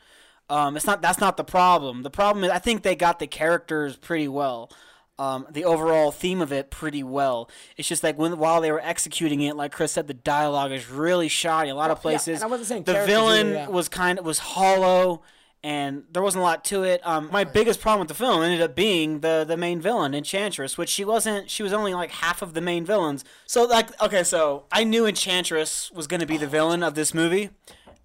[0.49, 2.01] Um, it's not that's not the problem.
[2.01, 4.71] The problem is I think they got the characters pretty well.
[5.17, 7.49] Um, the overall theme of it pretty well.
[7.77, 10.89] It's just like when while they were executing it, like Chris said, the dialogue is
[10.89, 11.69] really shoddy.
[11.69, 12.41] A lot of places.
[12.41, 13.67] and I wasn't saying the villain either, yeah.
[13.69, 15.21] was kind of was hollow,
[15.63, 16.99] and there wasn't a lot to it.
[17.07, 20.77] Um, my biggest problem with the film ended up being the the main villain, Enchantress,
[20.77, 21.49] which she wasn't.
[21.49, 23.23] She was only like half of the main villains.
[23.45, 27.13] So like, okay, so I knew Enchantress was going to be the villain of this
[27.13, 27.51] movie.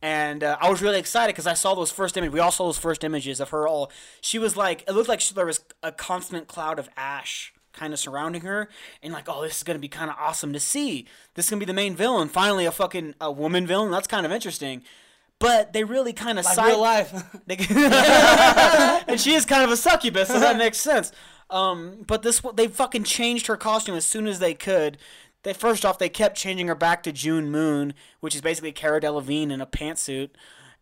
[0.02, 2.32] And uh, I was really excited because I saw those first images.
[2.32, 3.68] We all saw those first images of her.
[3.68, 7.52] All she was like, it looked like she, there was a constant cloud of ash
[7.72, 8.68] kind of surrounding her,
[9.02, 11.06] and like, oh, this is gonna be kind of awesome to see.
[11.34, 12.28] This is gonna be the main villain.
[12.28, 13.90] Finally, a fucking a woman villain.
[13.90, 14.82] That's kind of interesting.
[15.38, 17.12] But they really kind of like side real life.
[19.08, 21.12] and she is kind of a succubus, so that makes sense.
[21.48, 24.98] Um, but this they fucking changed her costume as soon as they could.
[25.42, 29.00] They first off they kept changing her back to June Moon, which is basically Cara
[29.00, 30.30] Delevingne in a pantsuit,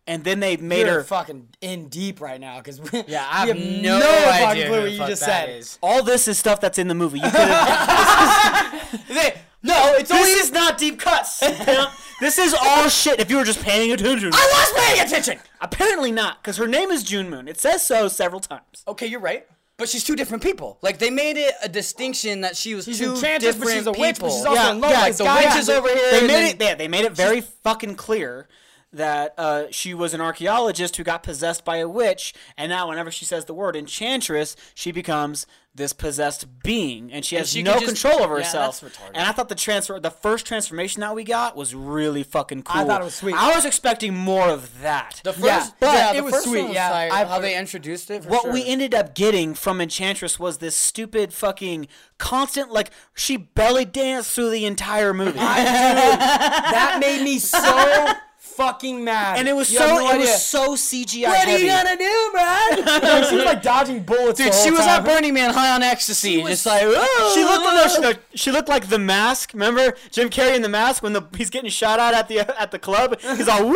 [0.05, 1.03] and then they made You're her.
[1.03, 4.91] fucking in deep right now because Yeah, I we have no, fucking idea clue what
[4.91, 5.49] you just said.
[5.49, 5.79] is.
[5.81, 7.19] all this is stuff that's in the movie.
[7.19, 9.35] You could have.
[9.61, 10.23] No, it's only.
[10.23, 11.39] this is not deep cuts.
[12.21, 13.19] this is all shit.
[13.19, 14.31] If you were just paying attention.
[14.33, 15.37] I was paying attention.
[15.59, 17.49] Apparently not, because her name is June Moon.
[17.49, 18.85] It says so several times.
[18.87, 19.45] Okay, you're right.
[19.79, 20.77] But she's two different people.
[20.83, 23.87] Like they made it a distinction that she was She's two enchantress, but different she's
[23.87, 24.01] a people.
[24.01, 25.45] witch, but she's also in love with the Sky.
[25.45, 26.11] witch is over here.
[26.11, 26.61] They made then- it.
[26.61, 28.47] Yeah, they made it very fucking clear
[28.91, 33.11] that uh, she was an archaeologist who got possessed by a witch, and now whenever
[33.11, 35.45] she says the word enchantress, she becomes
[35.79, 38.81] this possessed being, and she has she no just- control over yeah, herself.
[38.81, 38.99] that's.
[39.15, 42.81] And I thought the transfer, the first transformation that we got, was really fucking cool.
[42.81, 43.33] I thought it was sweet.
[43.35, 45.21] I was expecting more of that.
[45.23, 46.59] The first, Yeah, but yeah, it the was first sweet.
[46.59, 47.27] one was yeah, tight.
[47.27, 48.23] how they introduced it.
[48.25, 48.53] For what sure.
[48.53, 51.87] we ended up getting from Enchantress was this stupid fucking
[52.19, 55.39] constant like she belly danced through the entire movie.
[55.39, 57.57] That made me so
[58.59, 59.39] fucking mad.
[59.39, 60.19] and it was You so no it idea.
[60.21, 63.01] was so CGI What are you gonna do, man?
[63.01, 64.37] like, she was like dodging bullets.
[64.39, 64.89] Dude, the she was time.
[65.01, 68.13] at Burning Man high on ecstasy, was- just like "Whoa." She looked no, she, no,
[68.35, 69.53] she looked like the mask.
[69.53, 72.71] Remember Jim Carrey in the mask when the he's getting shot at at the at
[72.71, 73.19] the club.
[73.21, 73.75] He's all woo,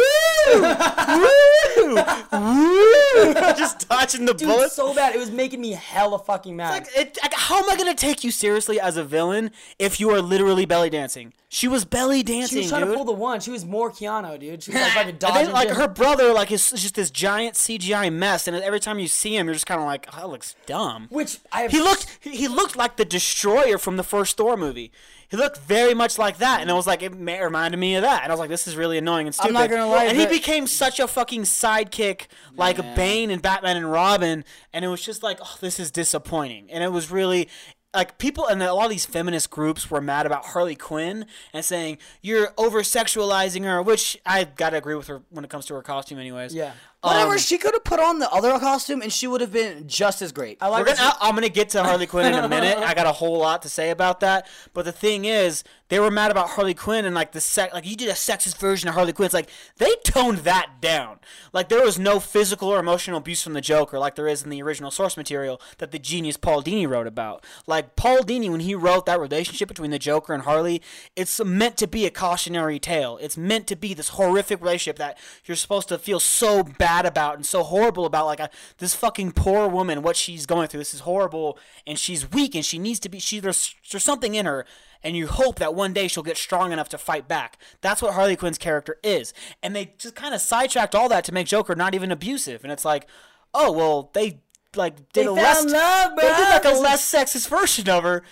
[0.53, 4.75] woo, woo, just dodging the Dude, bullets.
[4.75, 5.15] so bad.
[5.15, 6.71] It was making me hella fucking mad.
[6.71, 10.09] Like, it, like, how am I gonna take you seriously as a villain if you
[10.11, 11.34] are literally belly dancing?
[11.54, 12.93] She was belly dancing, she was trying dude.
[12.93, 13.39] to pull the one.
[13.39, 14.64] She was more Keanu, dude.
[14.64, 15.43] She was like fucking And dodging.
[15.43, 19.08] then, like her brother, like is just this giant CGI mess, and every time you
[19.08, 21.06] see him, you're just kind of like, oh, that looks dumb.
[21.12, 24.91] Which I He looked, he looked like the Destroyer from the first Thor movie.
[25.30, 28.24] He looked very much like that, and it was like it reminded me of that,
[28.24, 29.49] and I was like, this is really annoying and stupid.
[29.49, 33.78] I'm not gonna lie, and he became such a fucking sidekick, like Bane and Batman
[33.78, 34.43] and Robin,
[34.74, 37.47] and it was just like, oh, this is disappointing, and it was really.
[37.94, 41.64] Like people and a lot of these feminist groups were mad about Harley Quinn and
[41.64, 45.76] saying you're over sexualizing her, which I gotta agree with her when it comes to
[45.76, 46.54] her costume, anyways.
[46.56, 46.74] Yeah.
[47.04, 49.88] Whatever, Um, she could have put on the other costume and she would have been
[49.88, 50.58] just as great.
[50.62, 52.78] I like We're gonna, I'm gonna get to Harley Quinn in a minute.
[52.78, 54.47] I got a whole lot to say about that.
[54.74, 57.86] But the thing is, they were mad about Harley Quinn and like the sex, like
[57.86, 59.26] you did a sexist version of Harley Quinn.
[59.26, 61.20] It's like they toned that down.
[61.51, 64.49] Like there was no physical or emotional abuse from the Joker, like there is in
[64.49, 67.43] the original source material that the genius Paul Dini wrote about.
[67.68, 70.82] Like Paul Dini, when he wrote that relationship between the Joker and Harley,
[71.18, 73.20] it's meant to be a cautionary tale.
[73.22, 77.36] It's meant to be this horrific relationship that you're supposed to feel so bad about
[77.36, 78.26] and so horrible about.
[78.26, 80.80] Like a, this fucking poor woman, what she's going through.
[80.80, 83.20] This is horrible, and she's weak, and she needs to be.
[83.20, 84.66] She there's there's something in her,
[85.04, 87.58] and you hope that one day she'll get strong enough to fight back.
[87.82, 91.34] That's what Harley Quinn's character is, and they just kind of sidetracked all that to
[91.34, 92.64] make Joker not even abusive.
[92.64, 93.08] And it's like,
[93.54, 94.39] oh well, they
[94.76, 98.24] like did They a less love, they did like a less sexist version of her,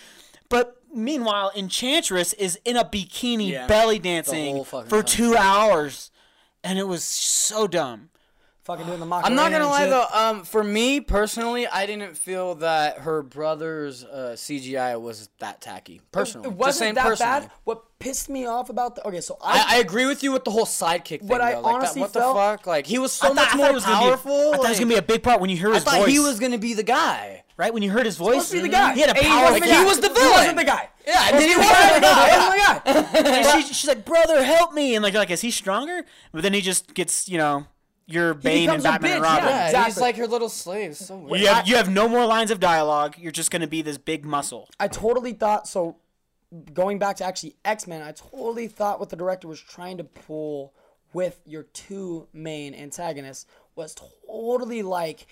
[0.49, 0.77] but.
[0.93, 3.65] Meanwhile, Enchantress is in a bikini Yeah.
[3.65, 5.03] belly dancing for time.
[5.05, 6.11] two hours,
[6.65, 8.09] and it was so dumb.
[8.63, 9.89] Fucking doing the I'm not gonna lie shit.
[9.89, 10.05] though.
[10.13, 15.99] Um, for me personally, I didn't feel that her brother's uh, CGI was that tacky.
[16.11, 17.39] Personally, It Just wasn't saying that personally.
[17.41, 17.51] bad.
[17.63, 20.43] What pissed me off about the okay, so I, I, I agree with you with
[20.43, 21.27] the whole sidekick thing.
[21.27, 21.61] What I though.
[21.61, 22.67] Like, that- honestly what felt- the fuck?
[22.67, 24.31] Like he was so thought, much more it was gonna be a- powerful.
[24.31, 25.83] I thought it was like- gonna be a big part when you hear I his
[25.83, 26.11] thought voice.
[26.11, 27.43] he was gonna be the guy.
[27.57, 28.33] right when you heard his voice.
[28.47, 28.93] supposed to be the guy.
[28.93, 29.51] He had a power.
[29.51, 30.29] Like, he was the He villain.
[30.31, 30.89] wasn't the guy.
[31.07, 32.25] Yeah, and then he He was wasn't the the guy.
[32.25, 32.83] He guy.
[32.93, 33.61] wasn't the guy.
[33.61, 36.03] she, she's like, "Brother, help me!" And like, like, is he stronger?
[36.31, 37.65] But then he just gets, you know,
[38.13, 39.49] your Bane and becomes a Batman and Robin.
[39.49, 39.71] yeah.
[39.71, 40.95] Yeah, he's like your little slave.
[40.97, 41.41] So weird.
[41.41, 43.15] You have you have no more lines of dialogue.
[43.17, 44.69] You're just gonna be this big muscle.
[44.79, 45.97] I totally thought so.
[46.73, 50.03] Going back to actually X Men, I totally thought what the director was trying to
[50.03, 50.73] pull
[51.13, 53.45] with your two main antagonists
[53.75, 53.95] was
[54.27, 55.27] totally like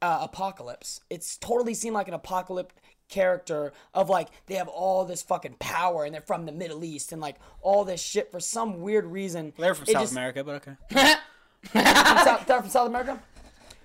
[0.00, 1.00] uh, Apocalypse.
[1.10, 2.74] It's totally seemed like an apocalypse
[3.08, 7.12] character of like they have all this fucking power and they're from the Middle East
[7.12, 9.52] and like all this shit for some weird reason.
[9.58, 11.14] They're from South just- America, but okay.
[11.68, 13.20] from South, from South America.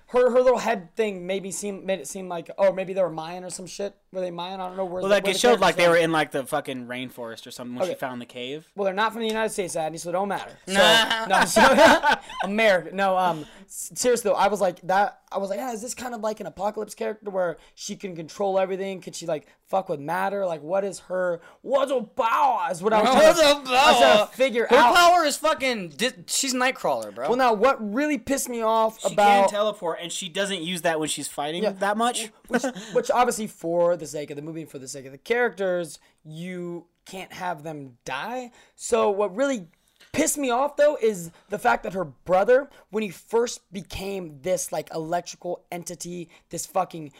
[0.08, 3.02] Her her little head thing made me seem made it seem like oh maybe they
[3.02, 3.94] were Mayan or some shit.
[4.12, 4.60] Were they Mayan?
[4.60, 4.84] I don't know.
[4.84, 5.00] Where.
[5.00, 7.50] Well, the- like where it showed like they were in like the fucking rainforest or
[7.50, 8.70] something when she found the cave.
[8.76, 10.52] Well, they're not from the United States, Adney, so it don't matter.
[10.66, 11.26] So, Nah.
[11.26, 12.94] no, so, America.
[12.94, 15.18] No, um, seriously though, I was like that.
[15.32, 18.14] I was like, yeah, is this kind of like an apocalypse character where she can
[18.14, 19.00] control everything?
[19.00, 20.44] Could she like fuck with matter?
[20.44, 22.70] Like, what is her what's her power?
[22.70, 24.26] Is what I was trying to, her I was trying power?
[24.26, 24.94] to figure Her out.
[24.94, 25.88] power is fucking.
[25.96, 27.28] Di- she's Nightcrawler, bro.
[27.28, 30.60] Well, now what really pissed me off She about she can teleport, and she doesn't
[30.62, 31.70] use that when she's fighting Yeah.
[31.72, 32.30] that much.
[32.48, 35.98] which, which obviously for the sake of the movie for the sake of the characters,
[36.24, 38.50] you can't have them die.
[38.74, 39.68] So what really
[40.12, 44.72] pissed me off though is the fact that her brother, when he first became this
[44.72, 47.12] like electrical entity, this fucking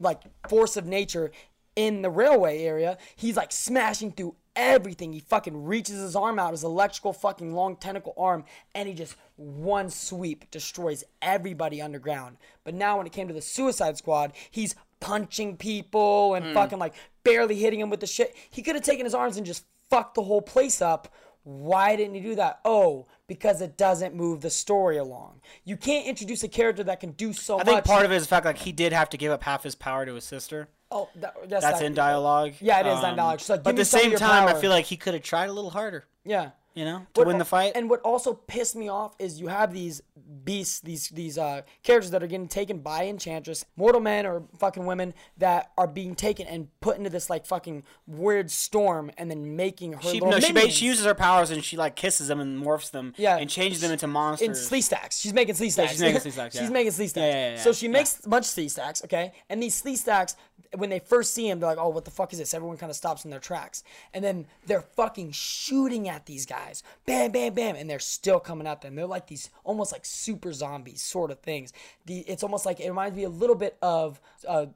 [0.00, 1.30] like force of nature
[1.76, 5.12] in the railway area, he's like smashing through everything.
[5.12, 8.44] He fucking reaches his arm out, his electrical fucking long tentacle arm,
[8.74, 12.36] and he just one sweep destroys everybody underground.
[12.64, 16.52] But now when it came to the Suicide Squad, he's punching people and hmm.
[16.52, 16.94] fucking like
[17.24, 18.36] barely hitting him with the shit.
[18.50, 21.12] He could have taken his arms and just fucked the whole place up.
[21.42, 22.60] Why didn't he do that?
[22.66, 25.40] Oh, because it doesn't move the story along.
[25.64, 27.66] You can't introduce a character that can do so I much.
[27.66, 29.62] think part of it is the fact like he did have to give up half
[29.62, 30.68] his power to his sister.
[30.90, 32.54] Oh, that, yes, That's that- in dialogue.
[32.60, 33.40] Yeah, it is in Um, dialogue.
[33.40, 35.52] She's like, but at the same time, I feel like he could have tried a
[35.52, 36.04] little harder.
[36.24, 36.50] Yeah.
[36.72, 37.72] You know, to What- win the fight.
[37.74, 40.02] And what also pissed me off is you have these
[40.44, 44.86] beasts, these these uh, characters that are getting taken by Enchantress, mortal men or fucking
[44.86, 49.56] women that are being taken and put into this like fucking weird storm, and then
[49.56, 50.74] making her she no, she, minions.
[50.76, 53.14] she uses her powers and she like kisses them and morphs them.
[53.16, 53.36] Yeah.
[53.38, 54.68] and changes them into in monsters.
[54.68, 55.18] slee stacks.
[55.18, 55.88] She's making Sleestaks.
[55.88, 57.16] she's making Sleestaks, she's making Sleestaks.
[57.16, 57.92] Yeah, yeah, yeah, so she yeah.
[57.92, 59.32] makes a bunch of Sleestaks, okay?
[59.48, 60.36] And these Sleestaks,
[60.76, 62.90] when they first see him, they're like, "Oh, what the fuck is this?" Everyone kind
[62.90, 63.82] of stops in their tracks,
[64.14, 68.66] and then they're fucking shooting at these guys, bam, bam, bam, and they're still coming
[68.66, 68.94] at them.
[68.94, 71.72] They're like these almost like super zombies sort of things.
[72.06, 74.20] The it's almost like it reminds me a little bit of.
[74.46, 74.66] Uh,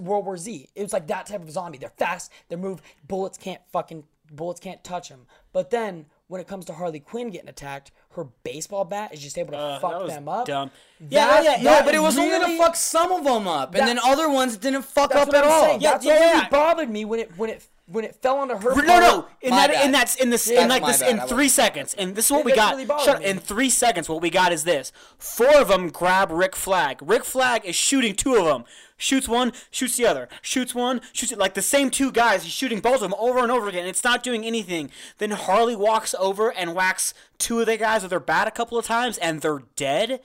[0.00, 0.68] World War Z.
[0.74, 1.78] It was like that type of zombie.
[1.78, 2.32] They're fast.
[2.48, 2.82] They move.
[3.06, 5.26] Bullets can't fucking bullets can't touch them.
[5.52, 9.38] But then when it comes to Harley Quinn getting attacked, her baseball bat is just
[9.38, 10.46] able to Uh, that fuck was them up.
[10.46, 10.70] dumb.
[11.00, 13.72] That- Yeah, yeah, no, but it was only really- to fuck some of them up,
[13.74, 15.62] and That- then other ones didn't fuck That's up what at I'm all.
[15.62, 15.80] saying.
[15.80, 18.54] Yeah, That's yeah, what really bothered me when it when it when it fell onto
[18.56, 18.70] her.
[18.74, 18.86] No, part.
[18.86, 19.26] no.
[19.42, 19.84] In that, bad.
[19.84, 22.30] in that's in this, Yeah, in like this, bad, in three seconds, and this is
[22.32, 22.74] what It we got.
[22.76, 23.22] really Shut up.
[23.22, 26.98] In three seconds, what we got is this: four of them grab Rick Flag.
[27.02, 28.64] Rick Flag is shooting two of them.
[28.96, 30.28] Shoots one, shoots the other.
[30.42, 31.38] Shoots one, shoots it.
[31.38, 32.42] Like the same two guys.
[32.44, 33.86] He's shooting both of them over and over again.
[33.86, 34.90] It's not doing anything.
[35.18, 38.76] Then Harley walks over and whacks two of the guys with her bat a couple
[38.76, 40.20] of times, and they're dead.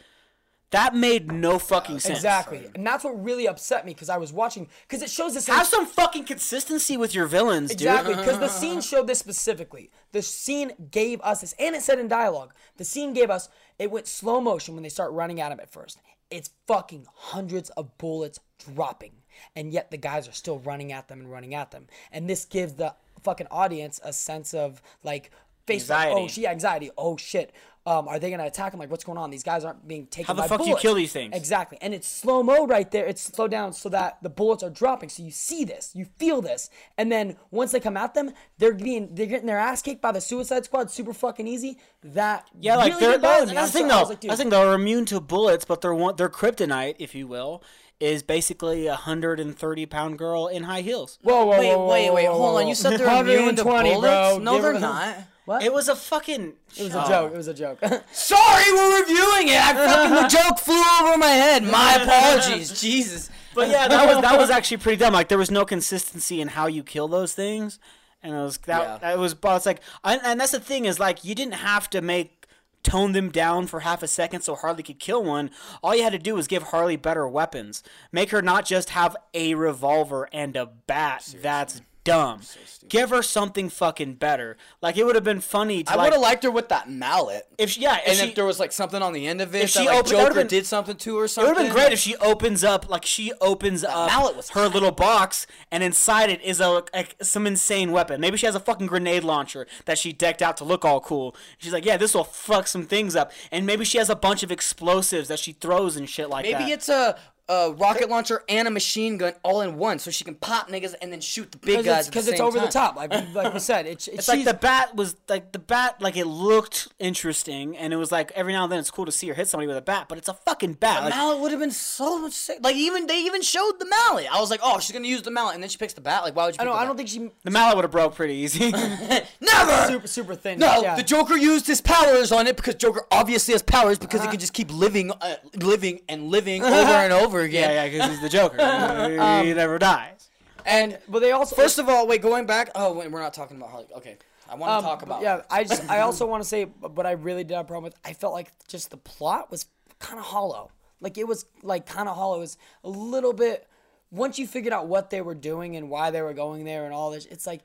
[0.72, 2.18] That made no fucking sense.
[2.18, 5.48] Exactly, and that's what really upset me because I was watching because it shows this.
[5.48, 7.88] Have some fucking consistency with your villains, dude.
[7.88, 9.92] Exactly, because the scene showed this specifically.
[10.12, 12.54] The scene gave us this, and it said in dialogue.
[12.78, 13.48] The scene gave us.
[13.78, 16.00] It went slow motion when they start running at him at first.
[16.32, 18.40] It's fucking hundreds of bullets
[18.74, 19.14] dropping,
[19.56, 21.88] and yet the guys are still running at them and running at them.
[22.12, 25.32] And this gives the fucking audience a sense of like
[25.66, 26.92] face like, oh shit, anxiety.
[26.98, 27.54] Oh shit.
[27.88, 28.80] Um, are they gonna attack him?
[28.80, 29.30] Like, what's going on?
[29.30, 30.26] These guys aren't being taken.
[30.26, 31.36] How the by fuck you kill these things?
[31.36, 33.06] Exactly, and it's slow mo right there.
[33.06, 35.10] It's slowed down so that the bullets are dropping.
[35.10, 38.74] So you see this, you feel this, and then once they come at them, they're
[38.74, 41.78] being they're getting their ass kicked by the Suicide Squad, super fucking easy.
[42.04, 43.54] That Yeah, like really they're, did they're me.
[43.54, 44.04] that's the I'm thing sorry.
[44.06, 47.14] I like, dude, I think they're immune to bullets, but their one their kryptonite, if
[47.14, 47.62] you will,
[48.00, 51.20] is basically a hundred and thirty pound girl in high heels.
[51.22, 52.26] whoa, whoa, Wait, whoa, wait, whoa, wait.
[52.30, 52.62] whoa, Hold whoa.
[52.62, 52.68] on.
[52.68, 54.02] You said they're immune to 120, bullets?
[54.02, 54.38] bro.
[54.40, 55.18] No, Give they're her- not.
[55.46, 55.64] What?
[55.64, 56.54] It was a fucking.
[56.78, 57.32] It was a joke.
[57.34, 57.80] It was a joke.
[58.12, 59.60] Sorry, we're reviewing it.
[59.62, 61.64] I fucking the joke flew over my head.
[61.64, 62.80] My apologies.
[62.82, 63.30] Jesus.
[63.54, 65.14] But yeah, that was that was actually pretty dumb.
[65.14, 67.80] Like there was no consistency in how you kill those things,
[68.24, 68.98] and it was that Yeah.
[68.98, 69.34] that was.
[69.36, 72.48] But it's like, I, and that's the thing is like you didn't have to make
[72.84, 75.50] tone them down for half a second so Harley could kill one.
[75.82, 77.82] All you had to do was give Harley better weapons.
[78.12, 81.34] Make her not just have a revolver and a bat.
[81.42, 82.40] That's dumb.
[82.88, 84.58] Give her something fucking better.
[84.80, 86.88] Like it would have been funny to I like would have liked her with that
[86.88, 87.48] mallet.
[87.58, 89.56] if she, yeah, if And she, if there was like something on the end of
[89.56, 91.50] it, if that, she like, opened- that Joker been- did something to her, something.
[91.50, 94.52] It would have been great if she opens up, like she opens up mallet was
[94.52, 98.22] her little box, and inside it is a like, some insane weapon.
[98.22, 101.36] Maybe she has a fucking grenade launcher that she decked out to look all cool.
[101.58, 104.44] She's like, yeah, this will fuck some things up, and maybe she has a bunch
[104.44, 106.60] of explosives that she throws and shit like that.
[106.60, 107.18] Maybe it's a,
[107.48, 110.96] a rocket launcher and a machine gun all in one, so she can pop niggas
[111.02, 112.08] and then shoot the big guys.
[112.08, 113.86] because it's over the top, like we- like we said.
[113.86, 117.98] It's It's like the bat was like the bat, like it looked interesting, and it
[117.98, 119.82] was like every now and then it's cool to see her hit somebody with a
[119.82, 121.00] bat, but it's a fucking bat.
[121.04, 122.60] The Like, mallet would have been so much sick.
[122.62, 124.28] Like even they even showed the mallet.
[124.34, 126.24] I was like, oh, she's gonna use the mallet, and then she picks the bat.
[126.24, 126.62] Like, why would you?
[126.62, 126.76] I don't.
[126.76, 128.72] I don't think she the mallet would have broke pretty easy.
[129.42, 129.88] never.
[129.88, 130.60] super super thin.
[130.60, 130.96] No, yeah.
[130.96, 134.40] the Joker used his powers on it because Joker obviously has powers because he can
[134.40, 137.70] just keep living, uh, living and living over and over again.
[137.72, 138.58] yeah, yeah, because he's the Joker.
[139.44, 140.30] he never dies.
[140.66, 142.70] and but they also First of all, wait, going back.
[142.76, 143.88] Oh, wait, we're not talking about Harley.
[143.98, 144.18] Okay,
[144.50, 145.22] I want to Um, talk about.
[145.22, 147.84] Yeah, I just I also want to say what I really did have a problem
[147.86, 147.96] with.
[148.04, 149.66] I felt like just the plot was
[150.00, 150.72] kind of hollow.
[151.02, 152.38] Like it was like kind of hollow.
[152.38, 153.68] It was a little bit.
[154.12, 156.94] Once you figured out what they were doing and why they were going there and
[156.94, 157.62] all this, it's like,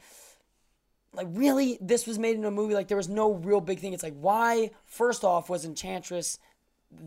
[1.13, 2.75] like really, this was made in a movie.
[2.75, 3.93] Like there was no real big thing.
[3.93, 6.39] It's like why first off was Enchantress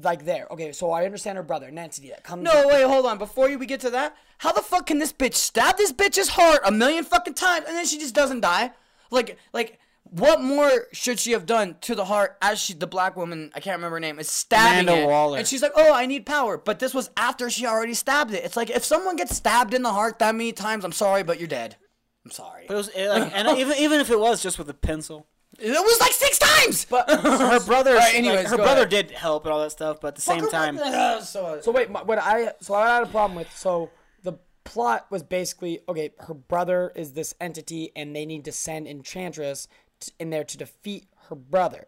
[0.02, 0.48] like there?
[0.52, 2.44] Okay, so I understand her brother Nancy that comes.
[2.44, 3.18] No, wait, hold on.
[3.18, 6.30] Before you we get to that, how the fuck can this bitch stab this bitch's
[6.30, 8.72] heart a million fucking times and then she just doesn't die?
[9.12, 13.16] Like, like, what more should she have done to the heart as she, the black
[13.16, 15.38] woman, I can't remember her name, is stabbing Amanda it, Waller.
[15.38, 18.44] and she's like, "Oh, I need power," but this was after she already stabbed it.
[18.44, 21.40] It's like if someone gets stabbed in the heart that many times, I'm sorry, but
[21.40, 21.78] you're dead.
[22.26, 22.66] I'm sorry.
[22.68, 25.28] But it was it, like, and even even if it was just with a pencil,
[25.60, 26.86] It was like six times.
[26.86, 28.90] But her brother, Alright, anyways, like, her brother ahead.
[28.90, 30.00] did help and all that stuff.
[30.02, 30.78] But at the same time,
[31.22, 33.92] so, So wait, my- what I so I had a problem with so
[34.24, 34.34] the
[34.64, 36.12] plot was basically okay.
[36.20, 39.68] Her brother is this entity, and they need to send Enchantress
[40.00, 41.88] t- in there to defeat her brother.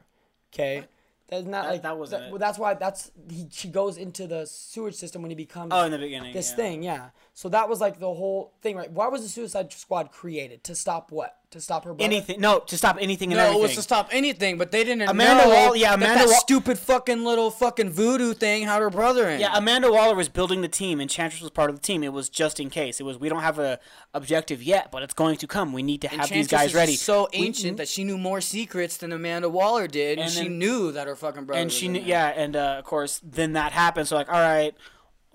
[0.54, 0.86] Okay,
[1.28, 2.30] that's not like that wasn't it.
[2.32, 5.84] Well, that's why that's he, she goes into the sewage system when he becomes Oh,
[5.86, 6.56] in the beginning, this yeah.
[6.56, 6.84] thing.
[6.84, 8.90] Yeah, so that was like the whole thing, right?
[8.90, 11.36] Why was the Suicide Squad created to stop what?
[11.52, 12.04] To stop her brother?
[12.04, 15.08] anything no to stop anything and No, it was to stop anything, but they didn't
[15.08, 18.82] Amanda know Wall- yeah, that Amanda that Wall- stupid fucking little fucking voodoo thing had
[18.82, 19.40] her brother in.
[19.40, 22.04] Yeah, Amanda Waller was building the team, and Enchantress was part of the team.
[22.04, 23.00] It was just in case.
[23.00, 23.80] It was we don't have a
[24.14, 25.72] objective yet, but it's going to come.
[25.72, 26.96] We need to have these guys is ready.
[26.96, 30.44] So We- ancient that she knew more secrets than Amanda Waller did, and, And she
[30.44, 31.62] then- knew that her fucking brother.
[31.62, 34.08] and was she in knew, yeah, and uh, of course, then that happened.
[34.10, 34.74] So like, all right,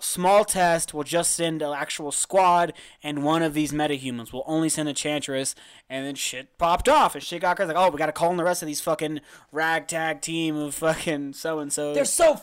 [0.01, 0.93] small test.
[0.93, 2.73] We'll just send an actual squad
[3.03, 4.33] and one of these metahumans.
[4.33, 5.55] We'll only send a Chantress,
[5.89, 7.73] and then shit popped off, and shit got crazy.
[7.73, 9.21] Like, oh, we got to call in the rest of these fucking
[9.53, 11.95] ragtag team of fucking so and so.
[11.95, 12.41] They're so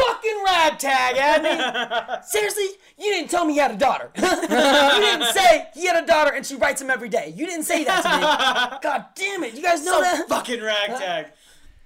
[0.00, 2.22] fucking ragtag, Abby.
[2.26, 2.66] Seriously,
[2.98, 4.10] you didn't tell me he had a daughter.
[4.16, 7.32] you didn't say he had a daughter and she writes him every day.
[7.36, 8.78] You didn't say that to me.
[8.82, 9.54] God damn it!
[9.54, 10.28] You guys know that?
[10.28, 11.26] fucking ragtag.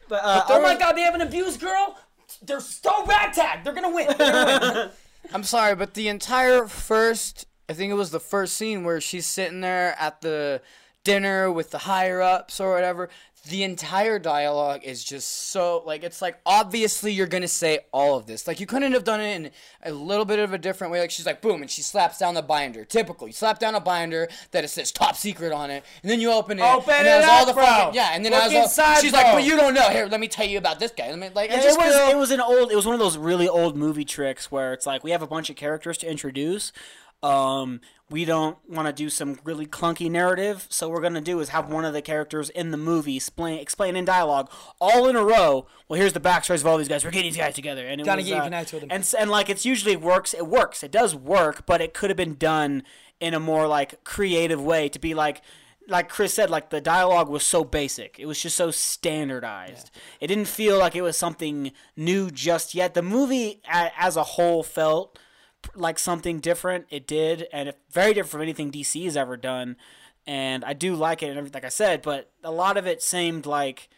[0.09, 1.99] But, uh, oh my God, they have an abused girl.
[2.43, 3.64] They're so ragtag.
[3.64, 4.07] They're gonna win.
[4.18, 4.91] They're gonna win.
[5.33, 9.27] I'm sorry, but the entire first, I think it was the first scene where she's
[9.27, 10.61] sitting there at the
[11.03, 13.09] dinner with the higher ups or whatever.
[13.47, 18.24] The entire dialogue is just so like it's like obviously you're gonna say all of
[18.26, 18.47] this.
[18.47, 19.51] Like you couldn't have done it in
[19.82, 21.01] a little bit of a different way.
[21.01, 22.86] Like she's like boom and she slaps down the binder.
[22.86, 23.26] Typical.
[23.26, 26.32] You slap down a binder that it says top secret on it, and then you
[26.32, 26.62] open it.
[26.62, 27.64] Open and it has all up, the bro.
[27.66, 29.90] fucking yeah, and then it Look has all, inside, she's like, but you don't know.
[29.90, 31.11] Here, let me tell you about this guy.
[31.11, 33.01] Let me like I it was feel- it was an old it was one of
[33.01, 36.11] those really old movie tricks where it's like we have a bunch of characters to
[36.11, 36.72] introduce.
[37.25, 41.41] Um, we don't want to do some really clunky narrative, so what we're gonna do
[41.41, 45.16] is have one of the characters in the movie explain explain in dialogue all in
[45.16, 45.66] a row.
[45.89, 47.03] Well, here's the backstories of all these guys.
[47.03, 48.89] We're getting these guys together, and it Gotta was, get uh, with them.
[48.91, 50.35] And and like it's usually works.
[50.35, 50.83] It works.
[50.83, 52.83] It does work, but it could have been done
[53.20, 55.41] in a more like creative way to be like
[55.89, 58.18] like Chris said, like the dialogue was so basic.
[58.18, 59.91] It was just so standardized.
[60.20, 62.95] It didn't feel like it was something new just yet.
[62.95, 65.18] The movie as a whole felt
[65.77, 66.87] like something different.
[66.91, 69.77] It did, and it, very different from anything DC has ever done.
[70.27, 73.03] And I do like it and everything, like I said, but a lot of it
[73.03, 73.89] seemed like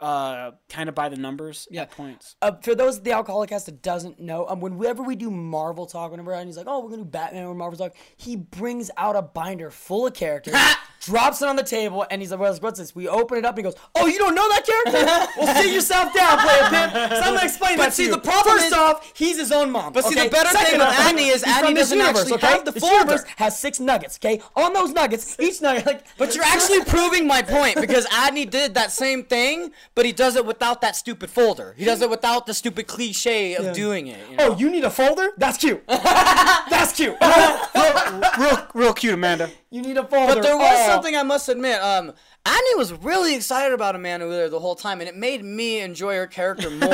[0.00, 1.82] uh, kind of by the numbers Yeah.
[1.82, 2.36] at points.
[2.42, 6.10] uh, for those the alcoholic cast that doesn't know, um, whenever we do Marvel talk,
[6.10, 9.22] whenever he's like, "Oh, we're gonna do Batman or Marvel talk," he brings out a
[9.22, 10.54] binder full of characters,
[11.06, 13.56] drops it on the table, and he's like, "What's, what's this?" We open it up,
[13.56, 15.40] and he goes, "Oh, you don't know that character?
[15.40, 16.92] well, sit yourself down, player pimp.
[16.92, 18.10] So I'm gonna explain But that to you.
[18.10, 19.92] the problem First is- off, he's his own mom.
[19.92, 20.28] But see, the okay?
[20.28, 22.46] better thing Second with off, is he's Andy from this doesn't universe, actually okay?
[22.48, 22.94] have the this folder.
[22.98, 24.18] universe has six nuggets.
[24.22, 28.48] Okay, on those nuggets, each nugget, like, But you're actually proving my point because Adney
[28.48, 31.74] did that same thing, but he does it without that stupid folder.
[31.76, 34.18] He does it without the stupid cliche of doing it.
[34.30, 34.54] You oh, know?
[34.54, 35.30] Oh, you need a folder?
[35.36, 35.82] That's cute.
[35.88, 37.16] That's cute.
[37.20, 39.50] real, real, real cute, Amanda.
[39.76, 40.34] You need a folder.
[40.36, 40.86] But there was Oh.
[40.92, 41.80] something I must admit.
[41.82, 42.12] Um,
[42.46, 46.14] Annie was really excited about Amanda Waller the whole time, and it made me enjoy
[46.14, 46.88] her character more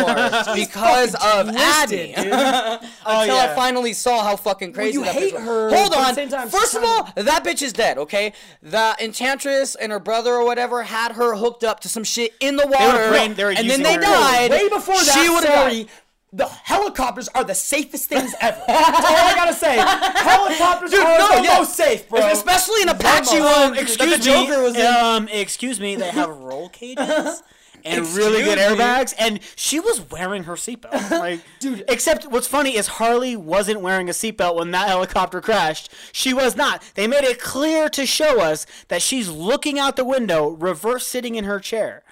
[0.54, 2.16] because of twisted, Adney.
[2.16, 3.54] Until I yeah.
[3.54, 5.44] finally saw how fucking crazy you that hate bitch was.
[5.44, 6.14] her, Hold on.
[6.14, 7.98] same time, First of all, kind that bitch is dead.
[7.98, 12.32] Okay, the enchantress and her brother or whatever had her hooked up to some shit
[12.40, 14.50] in the water, praying- they were and then they her- died.
[14.50, 15.88] Way before that, she would've sorry, died.
[16.32, 18.60] The helicopters are the safest things ever.
[18.66, 19.76] That's all I gotta say.
[19.76, 21.58] Helicopters are no, the yeah.
[21.58, 22.26] most safe, bro.
[22.28, 23.72] Especially an Apache one.
[23.72, 24.62] Um, excuse the Joker me.
[24.62, 24.86] was in.
[24.86, 25.96] Um, excuse me.
[25.96, 27.42] They have roll cages
[27.84, 28.84] and really good Excuse me.
[28.84, 31.10] airbags, and she was wearing her seatbelt.
[31.22, 31.84] Like, dude.
[31.88, 35.92] Except what's funny is Harley wasn't wearing a seatbelt when that helicopter crashed.
[36.12, 36.82] She was not.
[36.94, 41.34] They made it clear to show us that she's looking out the window, reverse sitting
[41.34, 42.02] in her chair.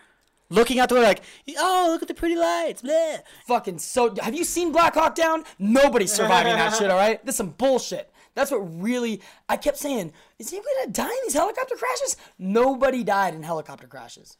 [0.51, 1.23] Looking out the window like,
[1.59, 2.83] oh, look at the pretty lights.
[2.83, 3.19] Blah.
[3.47, 4.15] fucking so.
[4.21, 5.45] Have you seen Black Hawk Down?
[5.59, 6.91] Nobody's surviving that shit.
[6.91, 8.13] All right, this is some bullshit.
[8.35, 9.21] That's what really.
[9.49, 12.17] I kept saying, is anybody gonna die in these helicopter crashes?
[12.39, 14.37] Nobody died in helicopter crashes.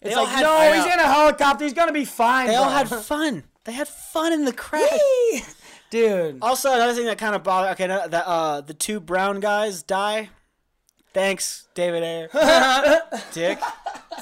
[0.00, 1.64] It's all like, had- no, I he's in a helicopter.
[1.64, 2.48] He's gonna be fine.
[2.48, 3.44] They all had fun.
[3.64, 4.90] They had fun in the crash.
[5.90, 6.38] Dude.
[6.42, 7.72] Also, another thing that kind of bothered.
[7.72, 10.30] Okay, the uh, the two brown guys die.
[11.14, 13.02] Thanks, David Ayer.
[13.32, 13.58] Dick.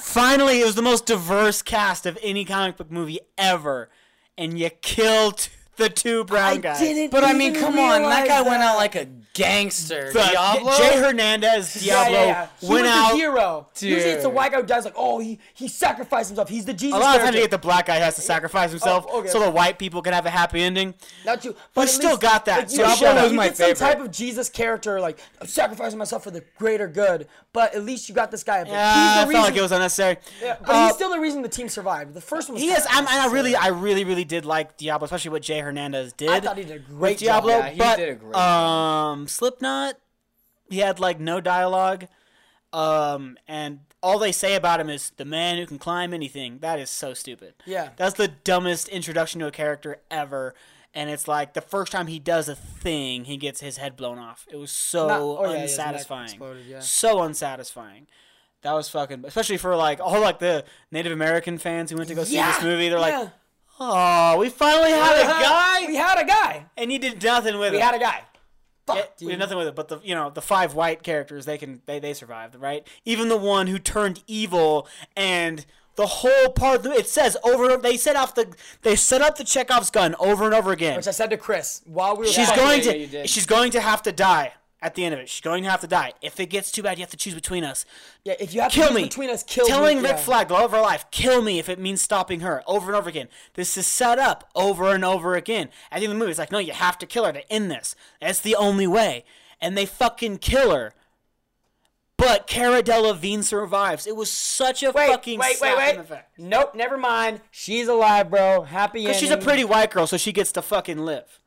[0.00, 3.88] Finally, it was the most diverse cast of any comic book movie ever,
[4.36, 5.48] and you killed
[5.80, 6.78] the two brown I guys.
[6.78, 7.10] didn't.
[7.10, 10.12] But I mean, come on, that realize guy went out like a gangster.
[10.12, 10.76] The- Diablo.
[10.76, 12.48] Jay Hernandez, Diablo, yeah, yeah.
[12.60, 13.10] He went was out.
[13.12, 13.66] the hero.
[13.80, 16.48] Usually it's the white guy who dies like, oh, he he sacrificed himself.
[16.48, 16.96] He's the Jesus.
[16.96, 17.38] A lot of times, character.
[17.38, 19.28] you get the black guy has to sacrifice oh, himself Oh, okay.
[19.28, 20.94] so the white people can have a happy ending.
[21.24, 21.54] Not you.
[21.74, 23.24] We at still least, got that, Like, so you, shut you up.
[23.24, 26.88] was my get some type of Jesus character, like I'm sacrificing myself for the greater
[26.88, 27.26] good.
[27.52, 28.62] But at least you got this guy.
[28.62, 29.42] But Yeah, I he's the felt reason.
[29.42, 30.16] like it was unnecessary.
[30.40, 32.14] yeah, but Uh, he's still the reason the team survived.
[32.14, 32.54] The first one.
[32.54, 32.86] Was He is.
[32.88, 36.28] I'm, and I really, I really, really did like Diablo, especially what Jay Hernandez did.
[36.30, 37.44] I thought he did a with great job.
[37.46, 39.94] Yeah, he but, did a great Um, Slipknot,
[40.68, 42.06] he had like no dialogue,
[42.72, 46.58] um, and all they say about him is the man who can climb anything.
[46.60, 47.54] That is so stupid.
[47.66, 47.90] Yeah.
[47.96, 50.54] that's the dumbest introduction to a character ever.
[50.94, 54.18] And it's like the first time he does a thing, he gets his head blown
[54.18, 54.46] off.
[54.50, 56.24] It was so Not- oh, yeah, unsatisfying.
[56.30, 56.80] exploded, yeah.
[56.80, 58.06] So unsatisfying.
[58.62, 62.14] That was fucking, especially for like all like the Native American fans who went to
[62.14, 62.88] go see Yeah, this movie.
[62.88, 63.30] They're like.
[63.82, 66.66] Oh, we finally had a guy, We had a guy.
[66.76, 67.80] and you did nothing with We it.
[67.80, 68.24] We had a guy.
[68.86, 69.26] Fuck, dude.
[69.26, 69.74] we did nothing with it.
[69.74, 72.86] But the you know the five white characters, they can they they survived, right?
[73.06, 74.86] Even the one who turned evil
[75.16, 75.64] and
[76.00, 76.84] the whole part.
[76.86, 77.76] It says over.
[77.76, 80.96] They set off the they set up the Chekhov's gun over and over again.
[80.96, 82.32] Which I said to Chris while we were.
[82.32, 82.64] She's talking.
[82.64, 83.28] going to did.
[83.28, 85.28] she's going to have to die at the end of it.
[85.28, 86.14] She's going to have to die.
[86.22, 87.84] If it gets too bad, you have to choose between us.
[88.24, 89.02] Yeah, if you have Kill to choose me.
[89.04, 90.04] between us, kill Telling me.
[90.04, 90.22] Rick yeah.
[90.22, 92.62] Flag, the love of her life, kill me if it means stopping her.
[92.66, 93.28] Over and over again.
[93.54, 95.68] This is set up over and over again.
[95.90, 97.52] At the end of the movie, it's like, no, you have to kill her to
[97.52, 97.94] end this.
[98.22, 99.24] That's the only way.
[99.60, 100.94] And they fucking kill her.
[102.20, 104.06] But Cara Delevingne survives.
[104.06, 106.20] It was such a Wait, fucking wait, wait, wait.
[106.36, 107.40] Nope, never mind.
[107.50, 108.60] She's alive, bro.
[108.60, 109.08] Happy ending.
[109.08, 111.40] Because she's a pretty white girl, so she gets to fucking live.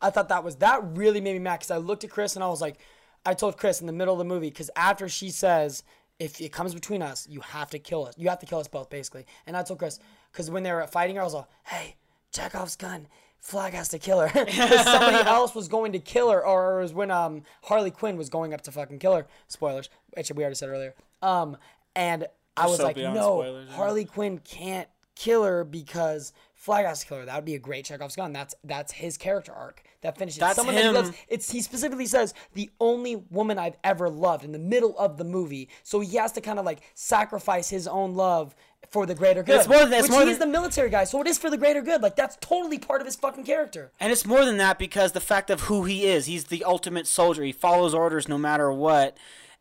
[0.00, 2.42] I thought that was that really made me mad because I looked at Chris and
[2.42, 2.78] I was like,
[3.26, 5.82] I told Chris in the middle of the movie because after she says,
[6.18, 8.14] "If it comes between us, you have to kill us.
[8.16, 9.98] You have to kill us both, basically." And I told Chris
[10.32, 11.96] because when they were fighting her, I was like, "Hey,
[12.32, 13.08] Chekhov's gun."
[13.46, 14.28] Flag has to kill her.
[14.82, 18.28] somebody else was going to kill her, or it was when um Harley Quinn was
[18.28, 19.26] going up to fucking kill her.
[19.46, 20.96] Spoilers, which we already said earlier.
[21.22, 21.56] Um,
[21.94, 22.26] and
[22.56, 23.76] I was so like, no, spoilers, yeah.
[23.76, 27.24] Harley Quinn can't kill her because Flag has to kill her.
[27.24, 28.32] That would be a great Chekhov's gun.
[28.32, 29.84] That's that's his character arc.
[30.02, 30.40] That finishes.
[30.40, 30.94] That's Someone that him.
[30.94, 35.18] loves- it's he specifically says the only woman I've ever loved in the middle of
[35.18, 35.68] the movie.
[35.84, 38.56] So he has to kind of like sacrifice his own love
[38.90, 39.56] for the greater good.
[39.56, 41.38] It's more than- it's which more he than- is the military guy, so it is
[41.38, 42.02] for the greater good.
[42.02, 43.90] Like that's totally part of his fucking character.
[44.00, 46.26] And it's more than that because the fact of who he is.
[46.26, 47.42] He's the ultimate soldier.
[47.42, 49.16] He follows orders no matter what.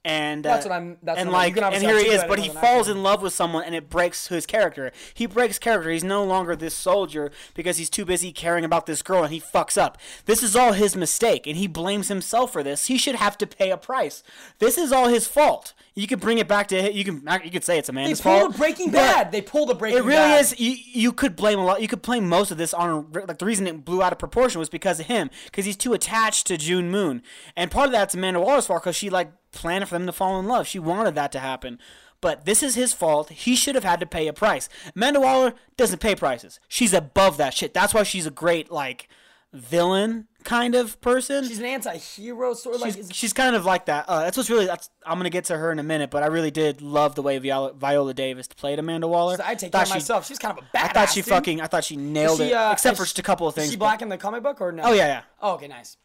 [0.07, 2.37] And uh, That's what I'm- that's and what I'm- like and here he is, but
[2.37, 4.91] he falls in love with someone, and it breaks his character.
[5.15, 5.89] He breaks character.
[5.89, 9.41] He's no longer this soldier because he's too busy caring about this girl, and he
[9.41, 9.97] fucks up.
[10.25, 12.85] This is all his mistake, and he blames himself for this.
[12.85, 14.21] He should have to pay a price.
[14.59, 15.73] This is all his fault.
[15.95, 18.41] You could bring it back to you can you could say it's They Amanda's pulled
[18.41, 18.55] fault.
[18.55, 19.31] a Breaking Bad.
[19.31, 20.05] They pulled a Breaking Bad.
[20.05, 20.41] it really Bad.
[20.41, 20.59] is.
[20.59, 21.81] You, you could blame a lot.
[21.81, 24.59] You could blame most of this on like the reason it blew out of proportion
[24.59, 27.23] was because of him, because he's too attached to June Moon,
[27.55, 30.39] and part of that's Amanda Waller's fault because she like planned for them to fall
[30.39, 30.67] in love.
[30.67, 31.79] She wanted that to happen.
[32.21, 33.29] But this is his fault.
[33.29, 34.69] He should have had to pay a price.
[34.95, 36.59] Amanda Waller doesn't pay prices.
[36.67, 37.73] She's above that shit.
[37.73, 39.07] That's why she's a great like
[39.53, 41.47] villain kind of person.
[41.47, 42.93] She's an anti-hero sort of like.
[42.95, 44.05] She's, she's kind of like that.
[44.07, 44.65] Uh, that's what's really.
[44.65, 47.21] That's I'm gonna get to her in a minute, but I really did love the
[47.21, 49.37] way Viola, Viola Davis played Amanda Waller.
[49.43, 50.25] I take Thought care she- myself.
[50.25, 50.83] She's kind of a badass.
[50.83, 51.29] I thought she dude.
[51.29, 51.61] fucking.
[51.61, 53.65] I thought she nailed she, it, uh, except for she- just a couple of things.
[53.67, 54.83] Is she but- black in the comic book or no?
[54.83, 55.21] Oh yeah, yeah.
[55.41, 55.97] Oh, okay, nice.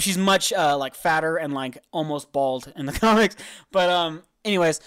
[0.00, 3.36] She's much uh, like fatter and like almost bald in the comics.
[3.70, 4.80] But um, anyways,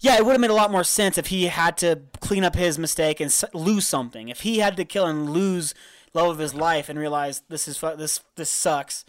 [0.00, 2.56] yeah, it would have made a lot more sense if he had to clean up
[2.56, 4.28] his mistake and lose something.
[4.28, 5.74] If he had to kill and lose
[6.14, 9.04] love of his life and realize this is fu- this this sucks,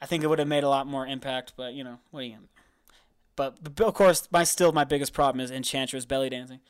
[0.00, 1.54] I think it would have made a lot more impact.
[1.56, 2.38] But you know, what are you?
[3.34, 6.60] But, but of course, my still my biggest problem is Enchantress belly dancing.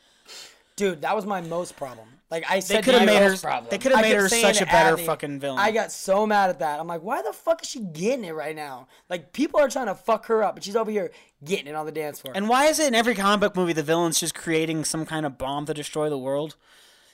[0.75, 2.09] Dude, that was my most problem.
[2.31, 3.37] Like I said, They could have made her.
[3.37, 3.69] problem.
[3.71, 5.61] They could have made her such a better Abby, fucking villain.
[5.61, 6.81] I got so mad at that.
[6.81, 8.89] I'm like, why the fuck is she getting it right now?
[9.09, 11.13] Like people are trying to fuck her up, but she's over here
[11.45, 12.33] getting it on the dance floor.
[12.37, 15.25] And why is it in every comic book movie the villain's just creating some kind
[15.25, 16.57] of bomb to destroy the world?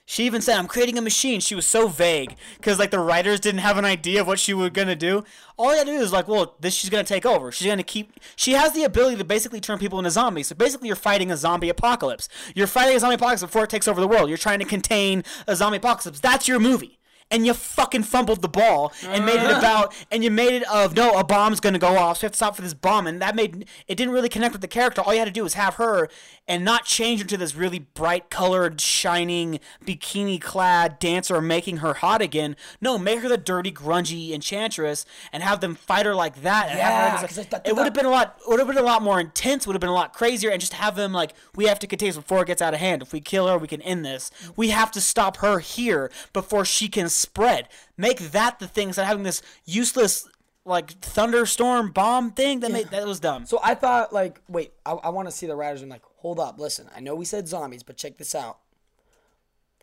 [0.04, 3.40] She even said, "I'm creating a machine." She was so vague because like the writers
[3.40, 5.24] didn't have an idea of what she was gonna do.
[5.56, 7.52] All you had to do is like, well, this she's gonna take over.
[7.52, 8.18] She's gonna keep.
[8.36, 10.48] She has the ability to basically turn people into zombies.
[10.48, 12.28] So basically, you're fighting a zombie apocalypse.
[12.54, 14.28] You're fighting a zombie apocalypse before it takes over the world.
[14.28, 16.20] You're trying to contain a zombie apocalypse.
[16.20, 16.98] That's your movie.
[17.32, 19.58] And you fucking fumbled the ball and made it mm.
[19.58, 22.32] about and you made it of no a bomb's gonna go off so you have
[22.32, 23.06] to stop for this bomb.
[23.06, 25.00] And that made it didn't really connect with the character.
[25.00, 26.08] All you had to do was have her
[26.46, 31.94] and not change her to this really bright colored shining bikini clad dancer making her
[31.94, 32.54] hot again.
[32.80, 36.78] No make her the dirty grungy enchantress and have them fight her like that and
[36.78, 38.76] have her Yeah, 'cause I thought- it would have been a lot would have been
[38.76, 41.32] a lot more intense would have been a lot crazier and just have them like
[41.54, 43.00] we have to contain this before it gets out of hand.
[43.00, 44.30] If we kill her we can end this.
[44.56, 49.02] We have to stop her here before she can spread make that the thing instead
[49.02, 50.28] of having this useless
[50.64, 54.92] like thunderstorm bomb thing that made that was dumb so I thought, like, wait, I,
[54.92, 56.88] I want to see the writers and like, hold up, listen.
[56.94, 58.58] I know we said zombies, but check this out.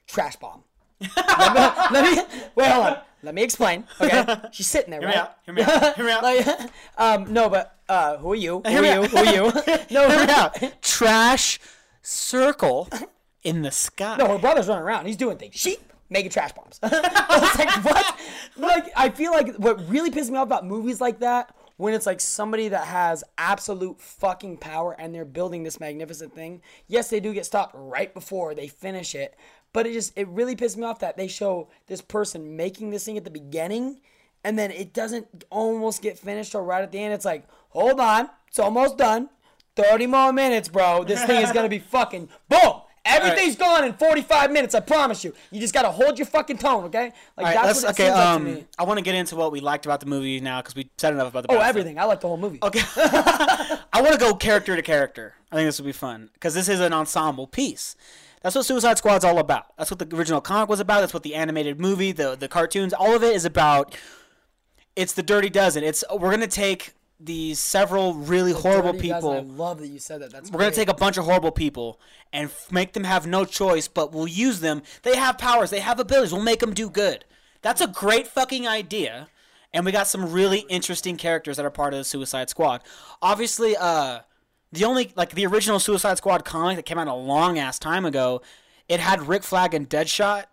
[0.08, 0.64] Trash bomb.
[1.16, 1.60] let, me,
[1.92, 2.68] let me wait.
[2.68, 2.98] Hold on.
[3.22, 3.86] Let me explain.
[4.02, 5.16] Okay, she's sitting there, hear right?
[5.16, 6.48] me out hear me out hear me out like,
[6.98, 8.62] um, no, but uh, who are you?
[8.66, 9.08] Who are you?
[9.08, 9.52] Who are you?
[9.92, 11.60] no, hear me out trash
[12.02, 12.90] circle
[13.44, 15.06] in the sky No, her brother's running around.
[15.06, 15.56] He's doing things.
[15.56, 15.80] Sheep
[16.10, 16.80] making trash bombs.
[16.84, 18.20] I was like, what?
[18.58, 22.06] Like, I feel like what really pisses me off about movies like that when it's
[22.06, 26.62] like somebody that has absolute fucking power and they're building this magnificent thing.
[26.88, 29.36] Yes, they do get stopped right before they finish it,
[29.72, 33.06] but it just it really pisses me off that they show this person making this
[33.06, 34.02] thing at the beginning
[34.44, 37.14] and then it doesn't almost get finished or right at the end.
[37.14, 39.30] It's like, hold on, it's almost done.
[39.76, 41.04] 30 more minutes, bro.
[41.04, 42.82] This thing is gonna be fucking boom.
[43.10, 45.34] Everything's gone in 45 minutes, I promise you.
[45.52, 47.12] You just gotta hold your fucking tone, okay?
[47.38, 48.66] Like right, that's let's, what okay, like um, me.
[48.78, 51.14] I want to get into what we liked about the movie now because we said
[51.14, 51.64] enough about the movie.
[51.64, 52.00] Oh, everything.
[52.00, 52.60] I like the whole movie.
[52.62, 52.82] Okay.
[52.96, 55.34] I want to go character to character.
[55.52, 57.96] I think this would be fun because this is an ensemble piece.
[58.42, 59.66] That's what Suicide Squad's all about.
[59.78, 61.02] That's what the original comic was about.
[61.02, 63.96] That's what the animated movie, the the cartoons, all of it is about.
[64.96, 65.84] It's the Dirty Dozen.
[65.84, 69.54] It's we're gonna take these several really horrible Dirty Dozen, people.
[69.54, 70.32] I love that you said that.
[70.32, 72.00] That's We're gonna take a bunch of horrible people
[72.32, 74.84] and f- make them have no choice, but we'll use them.
[75.04, 75.70] They have powers.
[75.70, 76.32] They have abilities.
[76.32, 77.26] We'll make them do good.
[77.62, 79.28] That's a great fucking idea.
[79.74, 82.82] And we got some really interesting characters that are part of the Suicide Squad.
[83.22, 84.20] Obviously, uh,
[84.72, 88.06] the only like the original Suicide Squad comic that came out a long ass time
[88.06, 88.42] ago,
[88.88, 90.46] it had Rick Flag and Deadshot.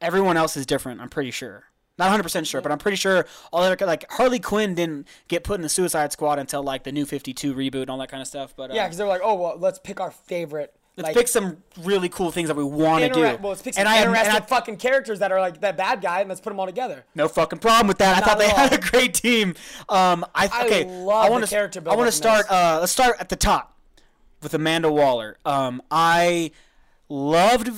[0.00, 1.00] Everyone else is different.
[1.00, 1.67] I'm pretty sure.
[1.98, 5.42] Not 100 percent sure, but I'm pretty sure all the like Harley Quinn didn't get
[5.44, 8.20] put in the Suicide Squad until like the New 52 reboot and all that kind
[8.20, 8.54] of stuff.
[8.56, 10.72] But uh, Yeah, because they're like, oh well, let's pick our favorite.
[10.96, 13.20] let's like, pick some really cool things that we want to do.
[13.20, 15.76] Well, let's pick some and I, and interesting I- fucking characters that are like that
[15.76, 17.04] bad guy, and let's put them all together.
[17.16, 18.16] No fucking problem with that.
[18.16, 19.54] I Not thought they at had a great team.
[19.88, 20.84] Um, I, I okay.
[20.84, 22.46] love I want to character I want to start.
[22.50, 23.76] Uh, let's start at the top
[24.40, 25.36] with Amanda Waller.
[25.44, 26.52] Um, I
[27.08, 27.70] loved.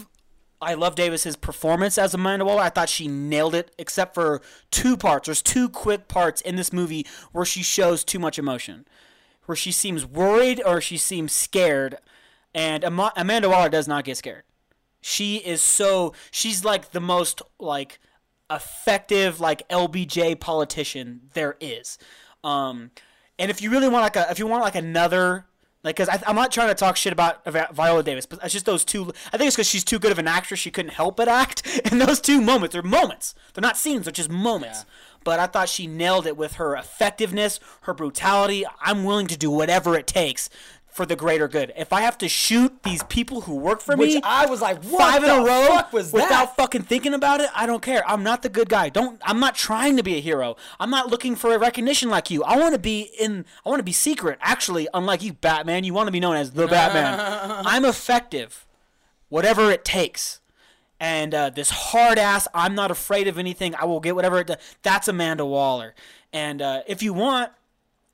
[0.61, 2.63] I love Davis's performance as Amanda Waller.
[2.63, 5.27] I thought she nailed it, except for two parts.
[5.27, 8.87] There's two quick parts in this movie where she shows too much emotion,
[9.47, 11.97] where she seems worried or she seems scared,
[12.55, 14.43] and Ama- Amanda Waller does not get scared
[15.01, 17.99] she is so she's like the most like
[18.51, 21.99] effective like LBJ politician there is.
[22.45, 22.91] Um,
[23.39, 25.47] and if you really want like a if you want like another
[25.83, 28.85] like because I'm not trying to talk shit about Viola Davis, but it's just those
[28.85, 29.13] two.
[29.33, 30.61] I think it's because she's too good of an actress.
[30.61, 32.75] She couldn't help but act in those two moments.
[32.75, 33.35] They're moments.
[33.55, 34.05] They're not scenes.
[34.05, 34.85] They're just moments.
[35.23, 38.65] But I thought she nailed it with her effectiveness, her brutality.
[38.81, 40.49] I'm willing to do whatever it takes
[41.01, 41.73] for the greater good.
[41.79, 44.85] If I have to shoot these people who work for Which me, I was like,
[44.85, 46.57] what five in the a row fuck was without that?
[46.57, 47.49] fucking thinking about it.
[47.55, 48.07] I don't care.
[48.07, 48.91] I'm not the good guy.
[48.91, 49.19] Don't.
[49.25, 50.57] I'm not trying to be a hero.
[50.79, 52.45] I'm not looking for a recognition like you.
[52.45, 53.47] I want to be in.
[53.65, 54.39] I want to be secret.
[54.43, 57.19] Actually, unlike you, Batman, you want to be known as the Batman.
[57.67, 58.67] I'm effective,
[59.31, 60.41] whatever it takes.
[61.03, 63.75] And uh, this hard ass, I'm not afraid of anything.
[63.75, 64.59] I will get whatever it does.
[64.83, 65.95] That's Amanda Waller.
[66.31, 67.53] And uh, if you want,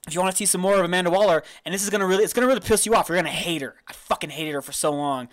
[0.07, 2.24] if you want to see some more of Amanda Waller, and this is gonna really,
[2.24, 3.09] it's gonna really piss you off.
[3.09, 3.76] You're gonna hate her.
[3.88, 5.28] I fucking hated her for so long.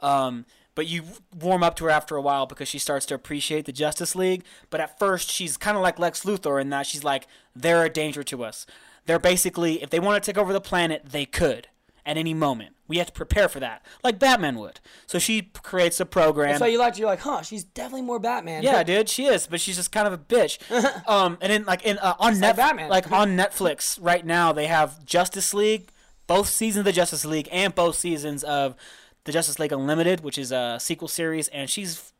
[0.00, 1.02] Um, but you
[1.34, 4.44] warm up to her after a while because she starts to appreciate the Justice League.
[4.68, 7.88] But at first, she's kind of like Lex Luthor in that she's like, they're a
[7.88, 8.66] danger to us.
[9.06, 11.68] They're basically, if they want to take over the planet, they could
[12.06, 12.74] at any moment.
[12.88, 14.78] We have to prepare for that, like Batman would.
[15.06, 16.58] So she creates a program.
[16.58, 17.42] So you liked, you're like, huh?
[17.42, 18.62] She's definitely more Batman.
[18.62, 20.58] Yeah, dude, she is, but she's just kind of a bitch.
[21.08, 22.88] um, and then like in uh, on like Netflix, Batman.
[22.88, 25.90] like on Netflix right now, they have Justice League,
[26.28, 28.76] both seasons of the Justice League, and both seasons of
[29.24, 32.12] the Justice League Unlimited, which is a sequel series, and she's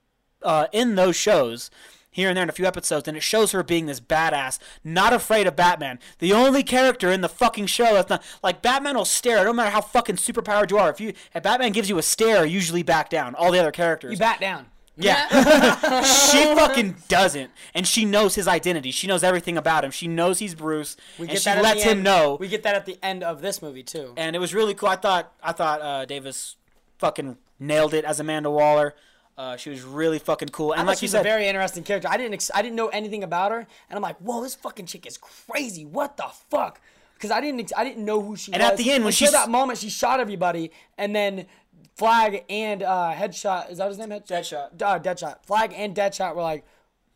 [0.43, 1.71] uh, in those shows
[2.17, 5.13] here and there in a few episodes, and it shows her being this badass, not
[5.13, 5.99] afraid of Batman.
[6.19, 9.45] The only character in the fucking show that's not like Batman will stare.
[9.45, 12.45] No matter how fucking superpowered you are, if you if Batman gives you a stare,
[12.47, 13.35] usually back down.
[13.35, 14.67] All the other characters, You bat down.
[14.97, 15.29] yeah.
[16.03, 17.51] she fucking doesn't.
[17.75, 18.91] And she knows his identity.
[18.91, 19.91] She knows everything about him.
[19.91, 20.97] She knows he's Bruce.
[21.19, 22.37] We and she lets him end- know.
[22.41, 24.15] We get that at the end of this movie too.
[24.17, 24.89] and it was really cool.
[24.89, 26.57] I thought I thought uh, Davis
[26.99, 28.95] fucking nailed it as Amanda Waller.
[29.39, 30.73] Uh, she was really fucking cool.
[30.73, 32.09] And like she's said, a very interesting character.
[32.11, 33.67] I didn't ex- I didn't know anything about her, and
[33.97, 35.85] I'm like, whoa, this fucking chick is crazy.
[35.85, 36.81] What the fuck?
[37.15, 38.73] Because I didn't ex- I didn't know who she And was.
[38.73, 41.47] at the end, when she's- that moment, she shot everybody, and then
[41.97, 44.11] Flag and uh, Headshot is that his name?
[44.11, 44.81] Head- Deadshot.
[44.83, 45.45] Uh, Deadshot.
[45.45, 46.65] Flag and Deadshot were like,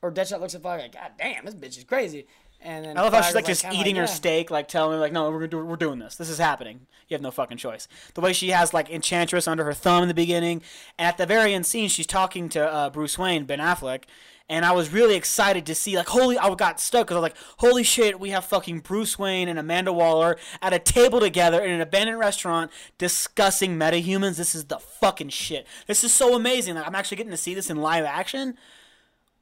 [0.03, 2.27] or Deadshot looks at Flag like, God damn, this bitch is crazy.
[2.63, 4.07] And then I love how she's like just kinda eating her yeah.
[4.07, 6.17] steak, like telling her like, no, we're do, we're doing this.
[6.17, 6.87] This is happening.
[7.09, 7.89] You have no fucking choice.
[8.15, 10.63] The way she has like Enchantress under her thumb in the beginning,
[10.99, 14.05] and at the very end scene, she's talking to uh, Bruce Wayne, Ben Affleck,
[14.51, 17.31] and I was really excited to see like, holy, I got stuck because I was
[17.31, 21.63] like, holy shit, we have fucking Bruce Wayne and Amanda Waller at a table together
[21.63, 24.37] in an abandoned restaurant discussing metahumans.
[24.37, 25.67] This is the fucking shit.
[25.87, 26.75] This is so amazing.
[26.75, 28.59] Like, I'm actually getting to see this in live action.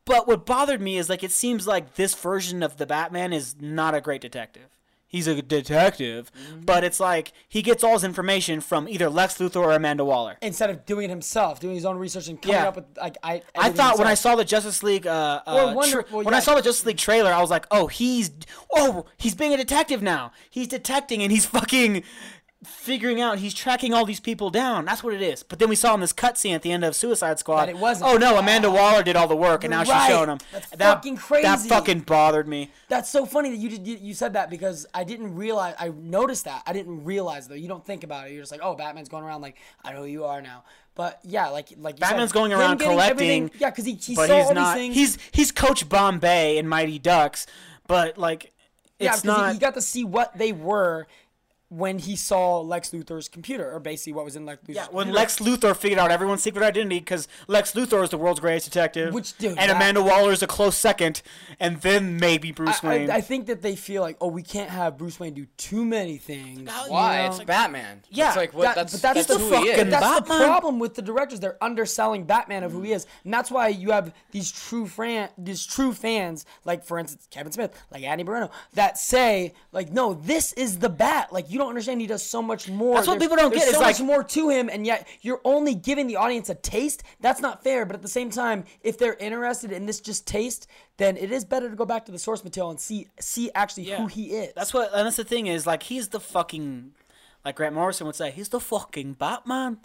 [0.09, 3.55] But what bothered me is like it seems like this version of the Batman is
[3.61, 4.71] not a great detective.
[5.11, 6.31] He's a detective,
[6.67, 10.37] but it's like he gets all his information from either Lex Luthor or Amanda Waller.
[10.43, 12.69] Instead of doing it himself, doing his own research and coming Yeah.
[12.69, 13.33] up with like I.
[13.33, 16.25] I everything thought when I saw the Justice League, uh, uh, Or Wonder- tra- well,
[16.25, 18.31] when I saw the Justice League trailer, I was like, oh, he's,
[18.75, 20.31] oh, he's being a detective now.
[20.51, 22.03] He's detecting and he's fucking
[22.65, 23.39] figuring out.
[23.39, 24.85] He's tracking all these people down.
[24.85, 25.43] That's what it is.
[25.43, 27.67] But then we saw in this cutscene at the end of Suicide Squad.
[27.67, 28.11] That it wasn't.
[28.11, 30.39] Oh no, Amanda Waller did all the work, and now she's showing him.
[30.53, 31.43] That's that, fucking crazy.
[31.45, 32.71] That fucking bothered me.
[32.89, 36.47] That's so funny that you did, you, said that because I didn't realize I noticed
[36.47, 39.09] that I didn't realize though you don't think about it you're just like oh Batman's
[39.09, 42.31] going around like I know who you are now but yeah like like you Batman's
[42.31, 44.75] said, going around collecting, yeah because he, he but saw he's all not.
[44.75, 47.47] these things He's he's Coach Bombay in Mighty Ducks,
[47.87, 48.53] but like
[48.99, 49.53] yeah it's because not.
[49.53, 51.07] he got to see what they were
[51.71, 55.07] when he saw Lex Luthor's computer or basically what was in Lex Luthor's yeah, when
[55.07, 55.19] computer.
[55.19, 59.13] Lex Luthor figured out everyone's secret identity, because Lex Luthor is the world's greatest detective,
[59.13, 61.21] Which, dude, and that- Amanda Waller is a close second,
[61.61, 63.11] and then maybe Bruce I, Wayne.
[63.11, 65.85] I, I think that they feel like oh we can't have Bruce Wayne do too
[65.85, 67.27] many things Why?
[67.27, 68.03] know, it's Batman.
[68.11, 68.63] Yeah, It's like what?
[68.63, 69.91] That- that's but that's that's the fucking is.
[69.91, 70.39] That's Batman.
[70.39, 71.41] the problem with the directors.
[71.41, 72.97] They're underselling Batman of who he mm.
[72.97, 77.29] is, and that's why you have these true fan, these true fans, like for instance
[77.31, 81.33] Kevin Smith, like Andy Moreno, that say like, no, this is the Bat.
[81.33, 82.01] Like you you don't understand.
[82.01, 82.95] He does so much more.
[82.95, 85.09] That's what There's- people don't there's get, So it's like- more to him, and yet
[85.23, 87.03] you're only giving the audience a taste.
[87.21, 87.85] That's not fair.
[87.85, 90.69] But at the same time, if they're interested in this just taste,
[90.99, 93.85] then it is better to go back to the source material and see see actually
[93.91, 94.53] who he is.
[94.55, 94.93] That's what.
[94.95, 96.93] And that's the thing is like he's the fucking,
[97.45, 99.79] like Grant Morrison would say, he's the fucking Batman.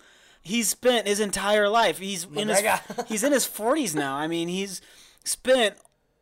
[0.43, 1.97] He's spent his entire life.
[1.99, 2.61] He's in his
[3.07, 4.15] he's in his forties now.
[4.15, 4.81] I mean, he's
[5.23, 5.75] spent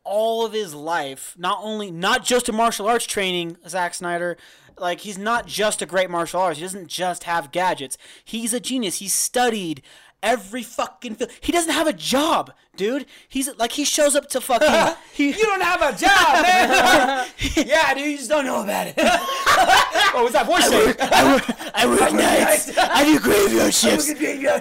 [0.04, 3.58] all of his life not only not just a martial arts training.
[3.68, 4.38] Zack Snyder,
[4.78, 6.60] like he's not just a great martial artist.
[6.60, 7.98] He doesn't just have gadgets.
[8.24, 9.00] He's a genius.
[9.00, 9.82] He studied.
[10.24, 13.06] Every fucking fil- he doesn't have a job, dude.
[13.28, 17.28] He's like he shows up to fucking he, you don't have a job, man.
[17.68, 18.98] yeah, dude, you just don't know about it.
[20.14, 20.68] what was that voice?
[20.68, 20.96] saying?
[21.00, 22.78] I work, I work nights.
[22.78, 24.12] I do graveyard shifts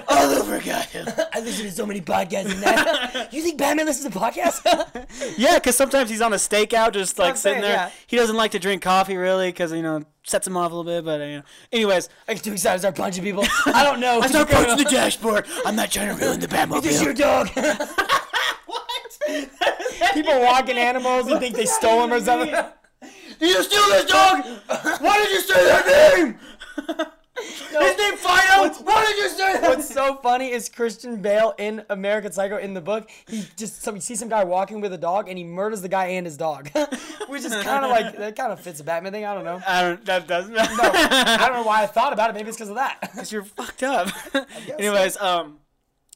[0.08, 1.06] all over Gotham.
[1.32, 3.32] I listen to so many podcasts and that.
[3.32, 4.60] You think Batman listens to podcasts?
[5.38, 7.86] Yeah, because sometimes he's on a stakeout, just like I'm sitting saying, there.
[7.86, 7.90] yeah.
[8.06, 10.90] He doesn't like to drink coffee really, because you know sets him off a little
[10.90, 11.04] bit.
[11.04, 11.42] But uh, you know,
[11.72, 13.44] anyways, I get too excited to start punching people.
[13.66, 14.20] I don't know.
[14.20, 15.46] I start punching the dashboard.
[15.64, 17.50] I'm not trying to ruin the This is this your dog.
[20.14, 22.54] People walking animals and think they stole them or something.
[23.38, 24.44] Did you steal this dog?
[25.00, 26.38] Why did you say that name?
[27.42, 28.68] His name Fido.
[28.84, 29.62] Why did you say that?
[29.62, 33.08] What's so funny is Christian Bale in American Psycho in the book.
[33.28, 35.88] He just some you see some guy walking with a dog and he murders the
[35.88, 36.70] guy and his dog,
[37.28, 39.24] which is kind of like that kind of fits a Batman thing.
[39.24, 39.62] I don't know.
[39.66, 40.04] I don't.
[40.04, 40.52] That doesn't.
[40.52, 42.34] No, I don't know why I thought about it.
[42.34, 42.98] Maybe it's because of that.
[43.00, 44.08] Because you're fucked up.
[44.78, 45.58] Anyways, um,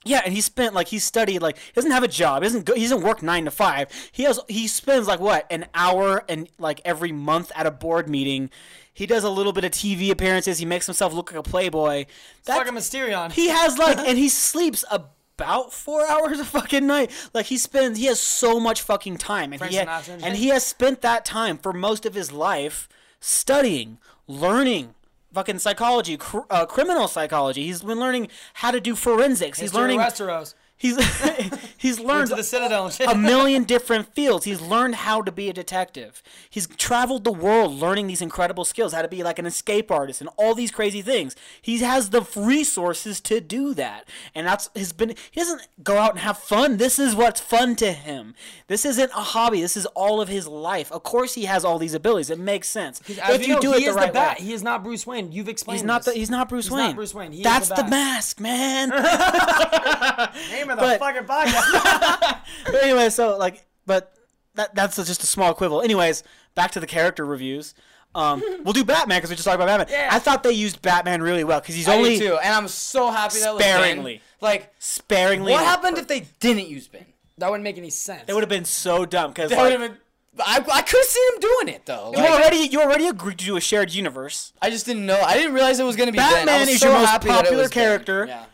[0.04, 2.42] yeah, and he spent like he studied like he doesn't have a job.
[2.42, 3.88] He doesn't go, he doesn't work nine to five.
[4.12, 8.08] He has he spends like what an hour and like every month at a board
[8.08, 8.50] meeting.
[8.92, 10.58] He does a little bit of TV appearances.
[10.58, 12.04] He makes himself look like a playboy.
[12.44, 13.32] That's, Fucking Mysterion.
[13.32, 17.10] he has like, and he sleeps about four hours a fucking night.
[17.34, 20.24] Like he spends, he has so much fucking time, and Frank he ha- Sinatra and
[20.24, 22.88] and he has spent that time for most of his life
[23.20, 23.98] studying,
[24.28, 24.94] learning.
[25.34, 27.64] Fucking psychology, cr- uh, criminal psychology.
[27.64, 29.58] He's been learning how to do forensics.
[29.58, 29.98] He's learning.
[29.98, 30.54] Westeros.
[30.76, 30.96] He's
[31.76, 34.44] he's learned to the Citadel a million different fields.
[34.44, 36.22] He's learned how to be a detective.
[36.50, 40.20] He's traveled the world learning these incredible skills, how to be like an escape artist
[40.20, 41.36] and all these crazy things.
[41.62, 44.08] He has the resources to do that.
[44.34, 46.76] And that's his been he doesn't go out and have fun.
[46.76, 48.34] This is what's fun to him.
[48.66, 49.60] This isn't a hobby.
[49.60, 50.90] This is all of his life.
[50.90, 52.30] Of course he has all these abilities.
[52.30, 53.00] It makes sense.
[53.08, 54.38] If you do it he the is right the Bat.
[54.40, 54.44] way.
[54.46, 55.30] He is not Bruce Wayne.
[55.32, 55.80] You've explained.
[55.80, 56.14] He's not this.
[56.14, 56.86] the, he's not Bruce He's Wayne.
[56.86, 57.32] not Bruce Wayne.
[57.32, 58.90] He That's the the, mask, man.
[60.68, 62.40] name of the but- fucking podcast.
[62.66, 64.14] but anyway, so like, but
[64.54, 65.82] that that's just a small quibble.
[65.82, 66.22] Anyways,
[66.54, 67.74] back to the character reviews.
[68.14, 69.88] Um, we'll do Batman because we just talked about Batman.
[69.90, 70.08] Yeah.
[70.12, 73.10] I thought they used Batman really well because he's I only too, and I'm so
[73.10, 73.80] happy that was Ben.
[73.80, 74.22] Sparingly.
[74.40, 75.52] Like, sparingly.
[75.52, 77.06] what happened if they didn't use Ben?
[77.38, 78.22] that wouldn't make any sense.
[78.26, 79.98] They would have been so dumb because That would have been.
[80.38, 82.12] I, I could have seen him doing it though.
[82.16, 84.52] you already you already agreed to do a shared universe.
[84.60, 85.20] I just didn't know.
[85.20, 86.26] I didn't realize it was gonna be Ben.
[86.26, 88.26] I Batman was is so your most it popular character.
[88.26, 88.44] Yeah,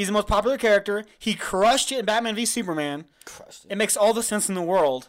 [0.00, 1.04] He's the most popular character.
[1.18, 3.04] He crushed it in Batman v Superman.
[3.26, 3.72] crushed it.
[3.72, 5.08] It makes all the sense in the world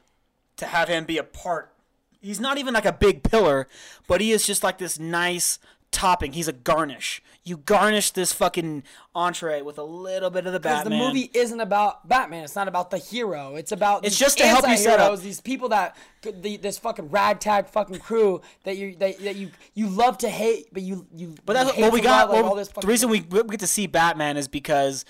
[0.57, 1.71] to have him be a part.
[2.19, 3.69] He's not even like a big pillar,
[4.05, 5.59] but he is just like this nice
[5.91, 6.33] topping.
[6.33, 7.21] He's a garnish.
[7.43, 8.83] You garnish this fucking
[9.15, 10.99] entree with a little bit of the Because Batman.
[10.99, 12.43] the movie isn't about Batman.
[12.43, 13.55] It's not about the hero.
[13.55, 16.77] It's about It's these just to help you set up- These people that the, this
[16.77, 21.07] fucking ragtag fucking crew that you that, that you you love to hate, but you
[21.13, 21.35] you.
[21.45, 22.29] But that's you hate what we got.
[22.29, 25.03] love, like, well, all this the reason we, we get to see Batman is because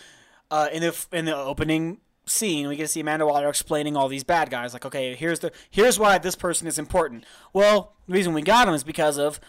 [0.50, 4.08] uh, in the in the opening scene we get to see Amanda Waller explaining all
[4.08, 4.72] these bad guys.
[4.74, 7.26] Like, okay, here's the here's why this person is important.
[7.52, 9.40] Well, the reason we got him is because of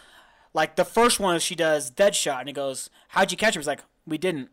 [0.53, 3.67] like the first one she does Deadshot and he goes, "How'd you catch him?" He's
[3.67, 4.49] like, "We didn't.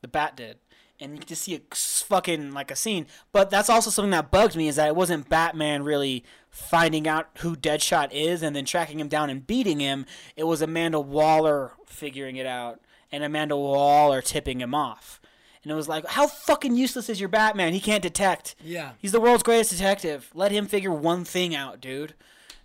[0.00, 0.58] The Bat did."
[1.00, 4.30] And you get to see a fucking like a scene, but that's also something that
[4.30, 8.64] bugged me is that it wasn't Batman really finding out who Deadshot is and then
[8.64, 10.06] tracking him down and beating him.
[10.36, 12.80] It was Amanda Waller figuring it out
[13.10, 15.20] and Amanda Waller tipping him off.
[15.62, 17.72] And it was like, how fucking useless is your Batman?
[17.72, 18.54] He can't detect.
[18.62, 18.92] Yeah.
[18.98, 20.30] He's the world's greatest detective.
[20.34, 22.14] Let him figure one thing out, dude.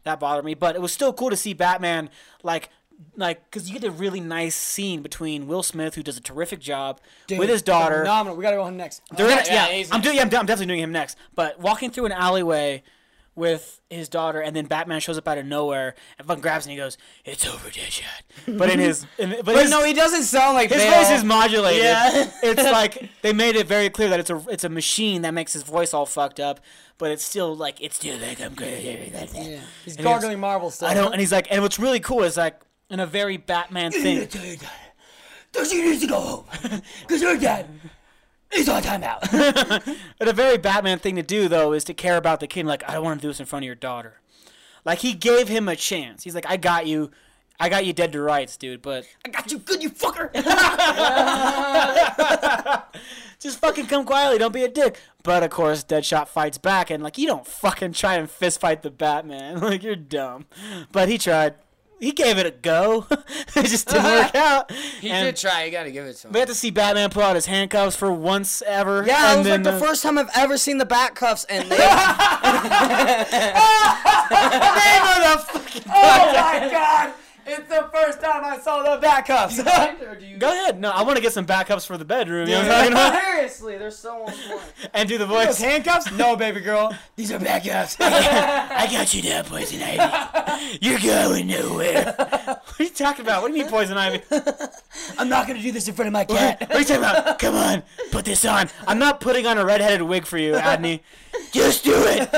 [0.04, 2.10] That bothered me, but it was still cool to see Batman
[2.44, 2.70] like
[3.16, 6.60] like cuz you get a really nice scene between Will Smith who does a terrific
[6.60, 8.00] job Dude, with his daughter.
[8.00, 8.36] Phenomenal.
[8.38, 9.02] We gotta go on next.
[9.16, 10.16] They're in yeah, yeah, yeah, I'm doing.
[10.16, 11.18] Yeah, I'm, I'm definitely doing him next.
[11.34, 12.84] But walking through an alleyway
[13.40, 16.72] with his daughter, and then Batman shows up out of nowhere and fucking grabs him
[16.72, 19.94] and he goes, "It's over, Deadshot." But in his, in, but, But his, no, he
[19.94, 20.94] doesn't sound like his Bale.
[20.94, 21.82] voice is modulated.
[21.84, 22.30] Yeah.
[22.44, 25.54] it's like they made it very clear that it's a it's a machine that makes
[25.54, 26.60] his voice all fucked up,
[26.98, 28.78] but it's still like it's still like I'm good.
[28.78, 29.62] Hearing that Yeah.
[29.86, 30.92] He's And gargling marbles stuff.
[30.92, 31.12] I don't.
[31.12, 32.60] And he's like, and what's really cool is like
[32.90, 34.28] in a very Batman thing.
[35.52, 36.82] Does he need to go home?
[37.02, 37.68] Because your dad
[38.54, 39.98] is on timeout.
[40.20, 42.66] But a very Batman thing to do though is to care about the kid.
[42.66, 44.20] Like I don't want to do this in front of your daughter.
[44.86, 46.24] Like he gave him a chance.
[46.24, 47.12] He's like, I got you.
[47.62, 48.82] I got you dead to rights, dude.
[48.82, 50.34] But I got you good, you fucker.
[53.40, 54.38] just fucking come quietly.
[54.38, 54.98] Don't be a dick.
[55.24, 58.82] But of course, Deadshot fights back, and like you don't fucking try and fist fight
[58.82, 59.60] the Batman.
[59.70, 60.46] Like you're dumb.
[60.92, 61.56] But he tried.
[62.00, 63.06] He gave it a go.
[63.12, 64.72] it just didn't work out.
[64.72, 65.64] He And did try.
[65.66, 66.34] You gotta give it to him.
[66.34, 69.04] We had to see Batman pull out his handcuffs for once ever.
[69.06, 71.16] Yeah, it and was like then, the uh, first time I've ever seen the bat
[71.16, 71.78] cuffs, and they.
[71.78, 71.90] oh
[75.92, 77.14] my god!
[77.52, 79.62] It's the first time I saw the back cuffs.
[80.40, 80.80] Go ahead.
[80.80, 82.48] No, I want to get some backups for the bedroom.
[82.48, 83.22] You know what I'm talking about?
[83.24, 84.62] Seriously, they're so on point.
[84.94, 85.60] And do the voice.
[85.60, 86.12] handcuffs?
[86.12, 86.96] No, baby girl.
[87.16, 87.98] These are back cuffs.
[88.00, 90.78] I got you now, Poison Ivy.
[90.82, 92.14] You're going nowhere.
[92.18, 93.42] what are you talking about?
[93.42, 94.22] What do you mean, Poison Ivy?
[95.18, 96.62] I'm not gonna do this in front of my cat.
[96.62, 97.40] What are you talking about?
[97.40, 98.70] Come on, put this on.
[98.88, 101.02] I'm not putting on a redheaded wig for you, Adney.
[101.52, 102.30] Just do it.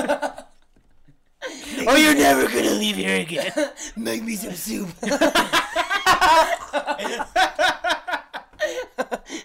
[1.88, 3.52] Or you're never gonna leave here again.
[3.96, 4.90] Make me some soup.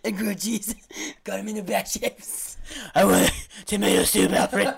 [0.04, 0.74] and grilled cheese.
[1.24, 2.58] Got him in the back shapes.
[2.94, 3.32] I want
[3.64, 4.74] tomato soup, Alfred.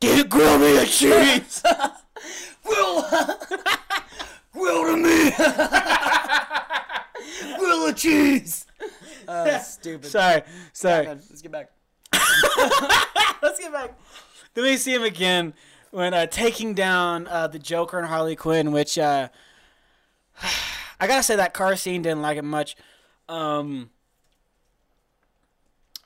[0.00, 1.62] Get grill me a cheese.
[2.62, 3.02] Grill!
[4.52, 5.30] Grill to me!
[7.58, 8.66] Grill a cheese!
[9.28, 10.10] Uh, stupid.
[10.10, 10.42] Sorry,
[10.72, 11.06] sorry.
[11.06, 11.70] Let's get back.
[13.42, 13.98] Let's get back.
[14.54, 15.52] Then we see him again
[15.96, 19.28] when uh, taking down uh, the Joker and Harley Quinn, which uh,
[21.00, 22.76] I gotta say that car scene didn't like it much.
[23.30, 23.88] Um,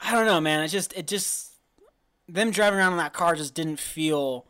[0.01, 0.63] I don't know, man.
[0.63, 1.55] It just it just
[2.29, 4.47] them driving around in that car just didn't feel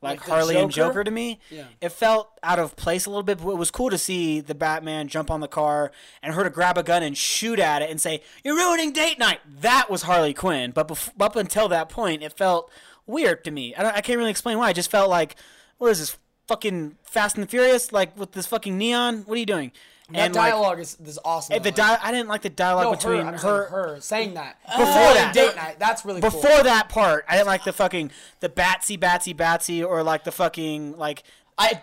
[0.00, 0.90] like, Like Harley and Joker?
[0.90, 1.40] Joker to me.
[1.50, 1.64] Yeah.
[1.80, 4.54] It felt out of place a little bit, but it was cool to see the
[4.54, 5.90] Batman jump on the car
[6.22, 9.18] and her to grab a gun and shoot at it and say, "You're ruining date
[9.18, 12.70] night." That was Harley Quinn, but bef- up until that point, it felt
[13.06, 13.74] weird to me.
[13.74, 14.68] I, don't, I can't really explain why.
[14.68, 15.36] I just felt like,
[15.78, 16.18] what is this
[16.48, 17.92] fucking Fast and Furious?
[17.92, 19.22] Like with this fucking neon?
[19.26, 19.72] What are you doing?
[20.10, 21.62] That like, dialogue is, is awesome.
[21.62, 24.62] the di- I didn't like the dialogue no, between her, her, saying her saying that
[24.66, 25.34] Before Ruining that.
[25.34, 25.76] date night.
[25.78, 26.64] That's really before cool.
[26.64, 27.24] that part.
[27.26, 28.10] I didn't like the fucking
[28.40, 31.22] the batsy batsy batsy or like the fucking like
[31.56, 31.80] I,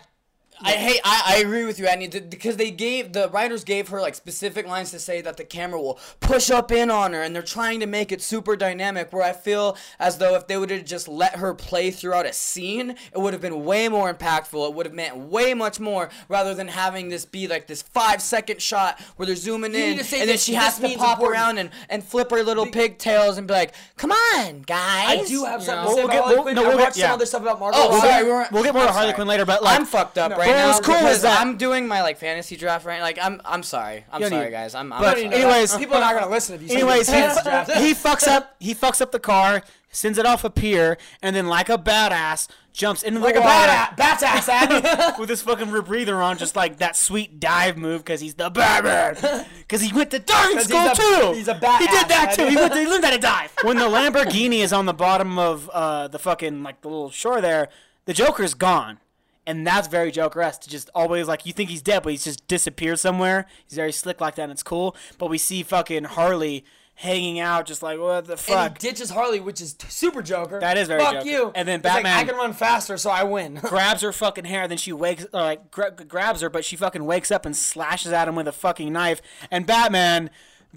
[0.64, 1.00] I hate.
[1.04, 4.14] I, I agree with you, Annie, th- because they gave the writers gave her like
[4.14, 7.42] specific lines to say that the camera will push up in on her, and they're
[7.42, 9.12] trying to make it super dynamic.
[9.12, 12.32] Where I feel as though if they would have just let her play throughout a
[12.32, 14.68] scene, it would have been way more impactful.
[14.68, 18.22] It would have meant way much more rather than having this be like this five
[18.22, 20.82] second shot where they're zooming You in, need to say and then she has to
[20.96, 21.30] pop important.
[21.30, 25.44] around and and flip her little pigtails and be like, "Come on, guys." I do
[25.44, 25.84] have You know?
[25.84, 27.14] to say We'll get- Harley we'll- no, we'll watched get- some yeah.
[27.14, 27.80] other stuff about oh, Marvel.
[27.80, 29.12] Oh, we'll sorry, get, we weren't- we'll get more I'm to Harley.
[29.12, 30.36] Quinn later, but like I'm fucked up No.
[30.38, 33.00] right What was cool is that- I'm doing my like fantasy draft right.
[33.00, 34.04] Like I'm I'm sorry.
[34.10, 34.74] I'm You don't sorry, need- guys.
[34.74, 34.92] I'm.
[34.92, 35.26] I'm But sorry.
[35.34, 36.68] anyways, people are not gonna listen if you.
[36.68, 37.42] say Anyways, he, this.
[37.42, 37.72] Draft.
[37.74, 41.46] he fucks up he fucks up the car, sends it off a pier, and then
[41.46, 44.48] like a badass jumps into like the a water bad bat's ass.
[44.48, 45.20] Abby.
[45.20, 49.46] with his fucking rebreather on, just like that sweet dive move because he's the Batman.
[49.72, 51.32] Because he went to diving 'Cause school he's a- too.
[51.32, 52.42] he's a badass, He did that too.
[52.42, 52.50] man.
[52.50, 53.52] He went to, he learned how to dive.
[53.62, 57.40] When the Lamborghini is on the bottom of uh, the fucking like the little shore
[57.40, 57.68] there,
[58.04, 58.98] the Joker's gone.
[59.46, 60.60] And that's very Joker-esque.
[60.62, 63.46] To just always like you think he's dead, but he's just disappeared somewhere.
[63.66, 64.94] He's very slick like that, and it's cool.
[65.18, 66.64] But we see fucking Harley
[66.94, 68.56] hanging out, just like what the fuck.
[68.70, 70.60] and he ditches Harley, which is t- super Joker.
[70.60, 71.26] That is very Fuck Joker.
[71.28, 71.52] you.
[71.54, 73.54] And then It's like, Batman- I can run faster, so I win.
[73.62, 77.04] grabs her fucking hair, then she wakes, or like gra- grabs her, but she fucking
[77.04, 79.20] wakes up and slashes at him with a fucking knife.
[79.50, 80.30] And Batman,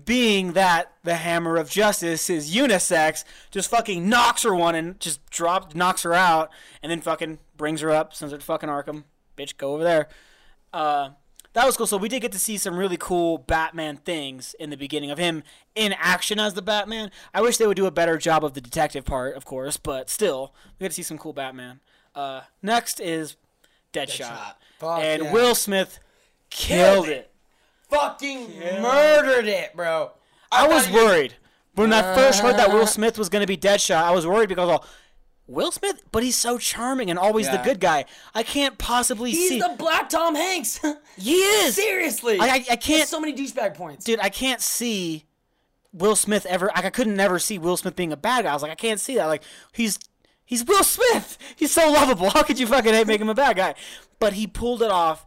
[0.05, 5.23] being that the hammer of justice is unisex, just fucking knocks her one and just
[5.29, 6.49] drops, knocks her out,
[6.81, 9.03] and then fucking brings her up, sends her to fucking Arkham.
[9.37, 10.07] Bitch, go over there.
[10.73, 11.09] Uh,
[11.53, 11.87] that was cool.
[11.87, 15.17] So we did get to see some really cool Batman things in the beginning of
[15.17, 15.41] him
[15.73, 17.11] in action as the Batman.
[17.33, 20.09] I wish they would do a better job of the detective part, of course, but
[20.09, 21.79] still, we got to see some cool Batman.
[22.13, 23.37] Uh, next is
[23.93, 24.53] Deadshot, Deadshot.
[24.79, 25.31] Fuck and yeah.
[25.31, 25.99] Will Smith
[26.49, 27.31] killed Killed it.
[27.89, 30.11] Fucking murdered it, bro.
[30.51, 31.35] I was worried
[31.75, 34.03] when I first heard that Will Smith was going to be Deadshot.
[34.03, 34.85] I was worried because, oh,
[35.47, 38.05] Will Smith, but he's so charming and always the good guy.
[38.33, 39.55] I can't possibly He's see.
[39.55, 40.79] He's the Black Tom Hanks.
[41.17, 41.75] he is.
[41.75, 42.39] Seriously.
[42.39, 44.05] I- I- I can't- so many douchebag points.
[44.05, 45.25] dude, I can't see
[45.93, 46.71] Will Smith ever.
[46.75, 48.49] Like, I couldn't never see Will Smith being a bad guy.
[48.49, 49.27] I was like, I can't see that.
[49.27, 49.99] Like, he's
[50.45, 51.37] he's Will Smith.
[51.55, 52.29] He's so lovable.
[52.33, 53.75] How could you fucking hate make him a bad guy?
[54.19, 55.25] But he pulled it off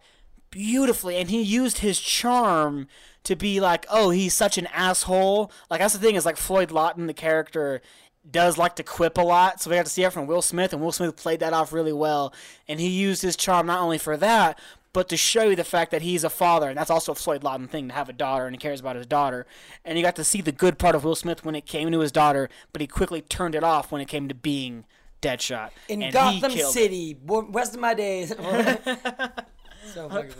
[0.50, 2.88] beautifully, and he used his charm
[3.24, 5.50] to be like, oh, he's such an asshole.
[5.70, 7.80] Like that's the thing is like Floyd Lawton, the character.
[8.30, 10.72] Does like to quip a lot, so we got to see it from Will Smith,
[10.72, 12.32] and Will Smith played that off really well.
[12.66, 14.58] And he used his charm not only for that,
[14.92, 17.44] but to show you the fact that he's a father, and that's also a Floyd
[17.44, 19.46] Lawton thing to have a daughter, and he cares about his daughter.
[19.84, 22.00] And you got to see the good part of Will Smith when it came to
[22.00, 24.84] his daughter, but he quickly turned it off when it came to being
[25.22, 25.70] Deadshot.
[25.88, 26.66] In and Gotham it.
[26.66, 28.28] City, bo- west of my days.
[29.92, 30.34] so fucking.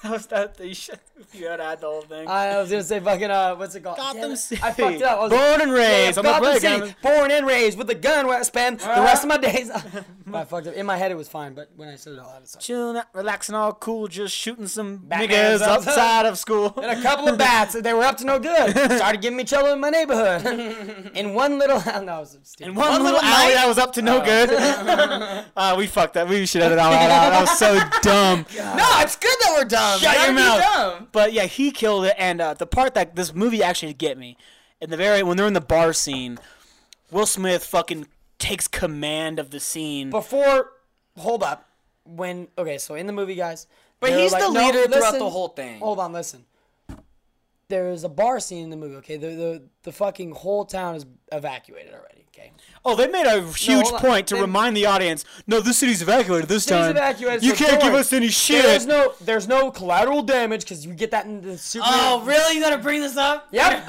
[0.02, 0.58] That was that.
[0.58, 0.98] You should.
[1.34, 2.26] You had to add the whole thing.
[2.26, 3.98] I was gonna say fucking uh, what's it called?
[3.98, 4.36] Gotham Damn it.
[4.38, 4.62] City.
[4.64, 5.18] I fucked it up.
[5.18, 6.80] I was Born and raised on the Gotham playground.
[6.80, 9.70] City, born and raised with a gun where I spend the rest of my days.
[10.32, 10.74] I fucked up.
[10.74, 12.64] In my head it was fine, but when I said it all out, it sucked.
[12.64, 16.72] Chilling, out, relaxing, all cool, just shooting some Batman niggas outside of school.
[16.80, 18.70] And a couple of bats, they were up to no good.
[18.70, 21.10] Started giving me trouble in my neighborhood.
[21.14, 22.70] In one little, no, was stupid.
[22.70, 24.50] In one, little alley that was up to no good.
[24.50, 26.26] uh, we fucked that.
[26.26, 27.30] We should edit all that out.
[27.30, 28.46] That was so dumb.
[28.76, 29.64] No, it's good that we're
[29.98, 30.14] dumb.
[30.14, 30.60] Shut your mouth.
[30.60, 31.08] dumb.
[31.12, 32.14] But yeah, he killed it.
[32.18, 34.36] And uh, the part that this movie actually get me,
[34.80, 36.38] in the very when they're in the bar scene,
[37.10, 38.06] Will Smith fucking
[38.38, 40.10] takes command of the scene.
[40.10, 40.72] Before,
[41.16, 41.68] hold up.
[42.04, 43.66] When okay, so in the movie, guys.
[44.00, 45.78] But he's like, the "No, leader throughout listen." the whole thing.
[45.80, 46.44] Hold on, listen.
[47.68, 48.96] There's a bar scene in the movie.
[48.96, 52.19] Okay, the the the fucking whole town is evacuated already.
[52.40, 52.52] Okay.
[52.82, 54.00] Oh, they made a huge hold on.
[54.00, 55.26] point to They- remind the audience.
[55.46, 56.90] No, this city's evacuated this City's time.
[56.96, 58.62] evacuated, you so can't give us any shit.
[58.64, 61.84] There's no there's no collateral damage because you get that in the super.
[61.86, 62.54] Oh, really?
[62.56, 63.48] You gotta bring this up?
[63.52, 63.86] Yep.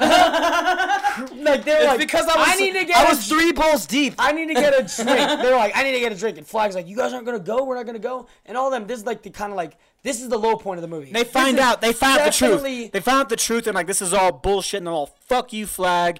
[1.36, 3.52] like they're It's like because I was I need to get I a was three
[3.52, 4.14] bowls deep.
[4.18, 5.40] I need to get a drink.
[5.40, 6.38] They're like, I need to get a drink.
[6.38, 7.64] And Flag's like, you guys aren't gonna go.
[7.64, 8.26] We're not gonna go.
[8.46, 8.86] And all them.
[8.86, 11.12] This is like the kind of like this is the low point of the movie.
[11.12, 11.80] They find is out.
[11.80, 12.92] They find out the truth.
[12.92, 14.78] They found out the truth, and like this is all bullshit.
[14.78, 16.18] And they're all fuck you, flag.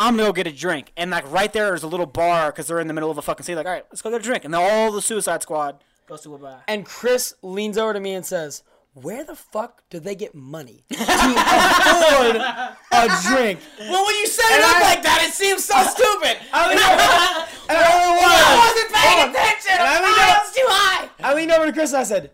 [0.00, 0.92] I'm gonna go get a drink.
[0.96, 3.22] And like right there is a little bar because they're in the middle of a
[3.22, 3.54] fucking city.
[3.54, 4.44] Like, all right, let's go get a drink.
[4.44, 6.64] And then all the Suicide Squad goes to a bar.
[6.66, 8.62] And Chris leans over to me and says,
[8.94, 14.50] "Where the fuck do they get money to afford a drink?" Well, when you set
[14.50, 16.38] it And up I- like that, it seems so stupid.
[16.52, 16.90] I lean over,
[17.68, 19.72] and I only I wasn't paying attention.
[19.78, 21.08] And I I leaned thought was too high.
[21.22, 22.30] I leaned over to Chris and I said,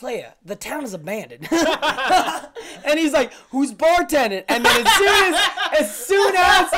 [0.00, 1.46] Playa, the town is abandoned.
[1.52, 4.42] and he's like, who's bartending?
[4.48, 6.68] And then as soon as, as soon as,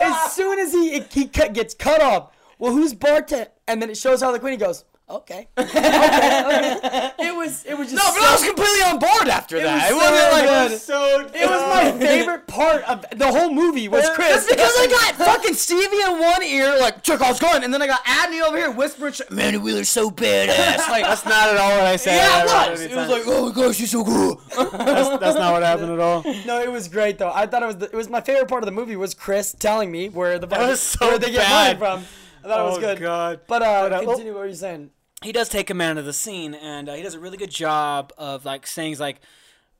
[0.00, 3.46] as soon as he, he gets cut off, well, who's bartending?
[3.68, 5.48] And then it shows how the queen, he goes, okay.
[5.58, 7.10] okay, okay.
[7.18, 9.62] It was, it was just No, but so, I was completely on board after it
[9.62, 9.90] that.
[9.90, 10.80] was it wasn't like good.
[10.80, 14.46] So It was my favorite part of the whole movie was Chris.
[14.46, 17.86] Just because I got fucking Stevie in one ear, like Chekhov's gun, and then I
[17.86, 21.70] got Adney over here whispering, shit, "Manny Wheeler's so badass." Like, that's not at all
[21.78, 22.16] what I said.
[22.16, 22.80] yeah, it was.
[22.80, 25.92] wrote It was like, "Oh my gosh, you're so cool." that's, that's not what happened
[25.92, 26.22] at all.
[26.46, 27.32] No, it was great though.
[27.32, 29.54] I thought it was the, it was my favorite part of the movie was Chris
[29.58, 32.04] telling me where the was so where they get money from.
[32.44, 32.98] I thought it was Oh, good.
[33.00, 33.40] God.
[33.46, 34.90] But uh, But, uh, continue what were you saying?
[35.22, 38.12] He does take command of the scene, and uh, he does a really good job
[38.18, 39.20] of like saying like,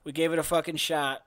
[0.05, 1.23] "We gave it a fucking shot."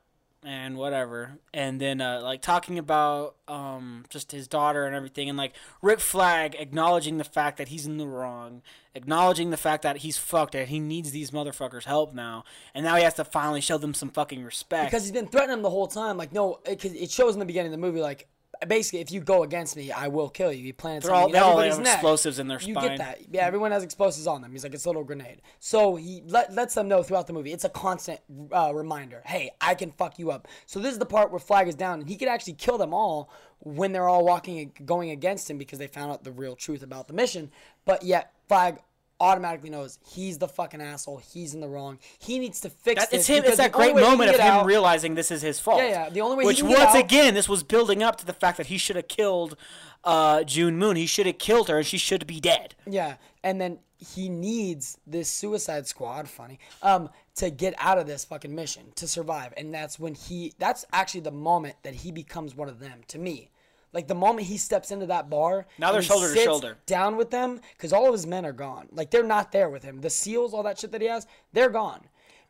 [0.47, 5.35] And whatever, and then uh, like talking about um, just his daughter and everything, and
[5.35, 8.61] like Rick Flag acknowledging the fact that he's in the wrong,
[8.93, 12.43] acknowledging the fact that he's fucked, and he needs these motherfuckers' help now,
[12.75, 14.91] and now he has to finally show them some fucking respect.
[14.91, 16.15] Because he's been threatening him the whole time.
[16.15, 18.01] Like, no, it, it shows in the beginning of the movie.
[18.01, 18.27] Like,
[18.67, 20.63] basically, if you go against me, I will kill you.
[20.63, 21.93] He planted they're all something they in all have neck.
[21.95, 22.75] explosives in their spine.
[22.75, 23.19] You get that?
[23.31, 24.51] Yeah, everyone has explosives on them.
[24.51, 25.41] He's like, it's a little grenade.
[25.59, 27.53] So he let, lets them know throughout the movie.
[27.53, 28.19] It's a constant
[28.51, 29.21] uh, reminder.
[29.25, 30.47] Hey, I can fuck you up.
[30.65, 32.93] So this is the part where Flag is down, and he could actually kill them
[32.93, 33.29] all
[33.59, 37.07] when they're all walking going against him because they found out the real truth about
[37.07, 37.51] the mission.
[37.85, 38.79] But yet Flag
[39.19, 41.17] automatically knows he's the fucking asshole.
[41.17, 41.99] He's in the wrong.
[42.19, 43.21] He needs to fix That, this.
[43.21, 43.43] it's him.
[43.45, 45.79] It's that great moment of him out- realizing this is his fault.
[45.79, 48.57] Yeah, yeah, the only way Which once again, this was building up to the fact
[48.57, 49.55] that he should have killed
[50.03, 50.95] uh, June Moon.
[50.95, 52.75] He should have killed her, and she should be dead.
[52.85, 58.25] Yeah, and then he needs this Suicide Squad, funny, um, to get out of this
[58.25, 60.53] fucking mission to survive, and that's when he.
[60.59, 63.01] That's actually the moment that he becomes one of them.
[63.07, 63.49] To me,
[63.95, 65.65] like the moment he steps into that bar.
[65.79, 66.77] Now they're shoulder to shoulder.
[66.85, 68.89] Down with them, because all of his men are gone.
[68.91, 70.01] Like they're not there with him.
[70.01, 72.01] The seals, all that shit that he has, they're gone.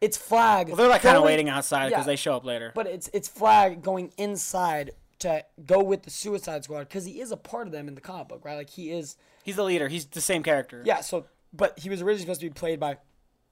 [0.01, 0.67] It's Flag.
[0.67, 2.07] Well, they're like kind of waiting outside because Yeah.
[2.07, 2.71] they show up later.
[2.75, 7.31] But it's it's Flag going inside to go with the Suicide Squad because he is
[7.31, 8.55] a part of them in the comic book, right?
[8.55, 9.15] Like he is.
[9.43, 9.87] He's the leader.
[9.87, 10.81] He's the same character.
[10.85, 12.97] Yeah, so but he was originally supposed to be played by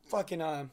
[0.08, 0.66] fucking uh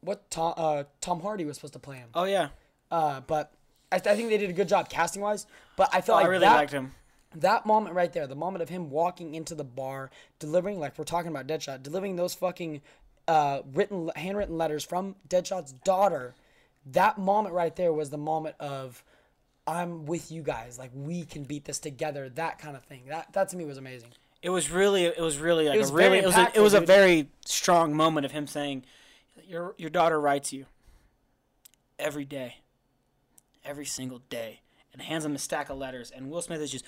[0.00, 2.08] what Tom uh Tom Hardy was supposed to play him.
[2.14, 2.48] Oh yeah.
[2.90, 3.52] Uh but
[3.92, 5.46] I, I think they did a good job casting wise,
[5.76, 6.92] but I felt Oh, I like really that, liked him.
[7.36, 11.04] that moment right there, the moment of him walking into the bar, delivering like we're
[11.04, 12.82] talking about Deadshot, delivering those fucking
[13.28, 16.34] uh written handwritten letters from Deadshot's daughter.
[16.92, 19.02] That moment right there was the moment of
[19.66, 20.78] I'm with you guys.
[20.78, 22.28] Like we can beat this together.
[22.28, 23.02] That kind of thing.
[23.08, 24.10] That that to me was amazing.
[24.42, 26.74] It was really, it was really like was a really, it was, a, it was
[26.74, 28.84] a very strong moment of him saying,
[29.48, 30.66] "Your your daughter writes you
[31.98, 32.58] every day,
[33.66, 34.60] every single day,"
[34.92, 36.10] and hands him a stack of letters.
[36.10, 36.84] And Will Smith is just,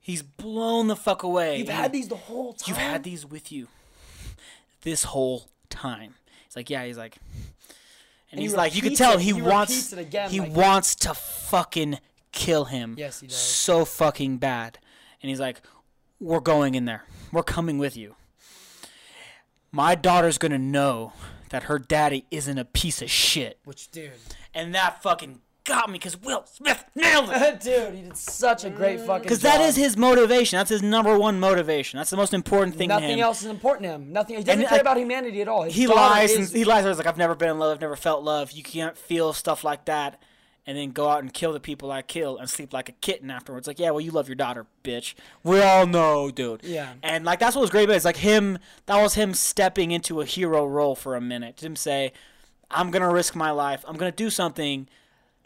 [0.00, 1.58] he's blown the fuck away.
[1.58, 2.68] You've had these the whole time.
[2.68, 3.68] You've had these with you
[4.82, 6.14] this whole time.
[6.46, 6.84] He's like, yeah.
[6.84, 7.16] He's like,
[8.30, 10.52] and, he he's like, you could tell it- he, he wants it again, he like-
[10.52, 11.98] wants to fucking
[12.32, 12.94] kill him.
[12.98, 13.36] Yes, he does.
[13.36, 14.78] So fucking bad.
[15.22, 15.60] And he's like,
[16.18, 17.04] we're going in there.
[17.30, 18.16] We're coming with you.
[19.70, 21.12] My daughter's gonna know
[21.50, 23.58] that her daddy isn't a piece of shit.
[23.64, 24.12] Which, dude,
[24.54, 27.60] And that fucking got me because Will Smith nailed it.
[27.60, 29.06] dude, he did such a great mm.
[29.06, 29.22] fucking.
[29.22, 29.68] Because that job.
[29.68, 30.56] is his motivation.
[30.58, 31.98] That's his number one motivation.
[31.98, 33.20] That's the most important thing to Nothing him.
[33.20, 34.12] else is important to him.
[34.12, 34.38] Nothing.
[34.38, 35.62] He doesn't And, care like, about humanity at all.
[35.62, 36.84] His he daughter lies is- and he lies.
[36.84, 37.74] He's like, I've never been in love.
[37.74, 38.52] I've never felt love.
[38.52, 40.20] You can't feel stuff like that,
[40.66, 43.30] and then go out and kill the people I kill and sleep like a kitten
[43.30, 43.66] afterwards.
[43.66, 45.14] Like, yeah, well, you love your daughter, bitch.
[45.42, 46.62] We all know, dude.
[46.64, 46.92] Yeah.
[47.02, 47.96] And like that's what was great about it.
[47.96, 48.58] It's like him.
[48.86, 51.62] That was him stepping into a hero role for a minute.
[51.62, 52.12] Him say,
[52.70, 53.84] I'm gonna risk my life.
[53.86, 54.88] I'm gonna do something.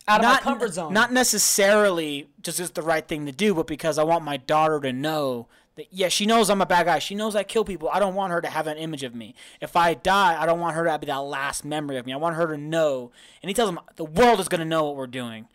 [0.09, 0.93] Out of not, my comfort zone.
[0.93, 4.81] Not necessarily just as the right thing to do, but because I want my daughter
[4.81, 6.99] to know that yeah, she knows I'm a bad guy.
[6.99, 7.89] She knows I kill people.
[7.91, 9.35] I don't want her to have an image of me.
[9.61, 12.13] If I die, I don't want her to be that last memory of me.
[12.13, 13.11] I want her to know.
[13.43, 15.49] And he tells him the world is gonna know what we're doing.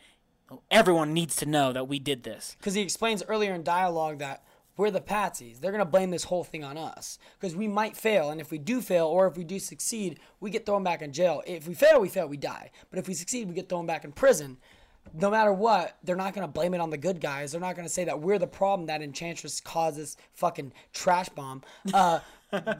[0.69, 2.55] Everyone needs to know that we did this.
[2.59, 4.43] because he explains earlier in dialogue that
[4.81, 5.59] we're the patsies.
[5.59, 8.57] They're gonna blame this whole thing on us because we might fail, and if we
[8.57, 11.43] do fail or if we do succeed, we get thrown back in jail.
[11.45, 12.71] If we fail, we fail, we die.
[12.89, 14.57] But if we succeed, we get thrown back in prison.
[15.13, 17.51] No matter what, they're not gonna blame it on the good guys.
[17.51, 21.61] They're not gonna say that we're the problem that Enchantress caused this fucking trash bomb.
[21.93, 22.19] Uh,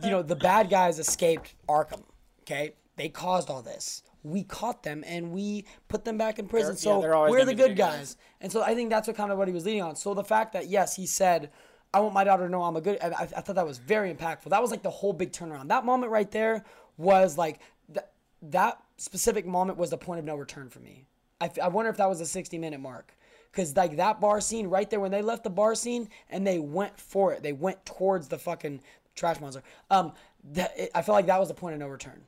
[0.04, 2.02] you know, the bad guys escaped Arkham.
[2.42, 4.02] Okay, they caused all this.
[4.24, 6.72] We caught them and we put them back in prison.
[6.72, 7.98] They're- so yeah, we're the good good guys.
[7.98, 8.18] guys.
[8.42, 9.96] And so I think that's what kind of what he was leading on.
[9.96, 11.52] So the fact that yes, he said,
[11.94, 14.14] "I want my daughter to know I'm a good," I, I thought that was very
[14.14, 14.50] impactful.
[14.50, 15.68] That was like the whole big turnaround.
[15.70, 16.64] That moment right there
[16.98, 17.60] was like
[17.94, 18.06] th-
[18.44, 21.06] that specific moment was the point of no return for me.
[21.40, 23.16] I, f- I wonder if that was a 60 minute mark.
[23.54, 26.58] Cause like that bar scene right there when they left the bar scene and they
[26.60, 28.80] went for it, they went towards the fucking
[29.14, 29.62] trash monster.
[29.90, 30.14] Um,
[30.54, 32.22] that, it, I feel like that was the point of no return.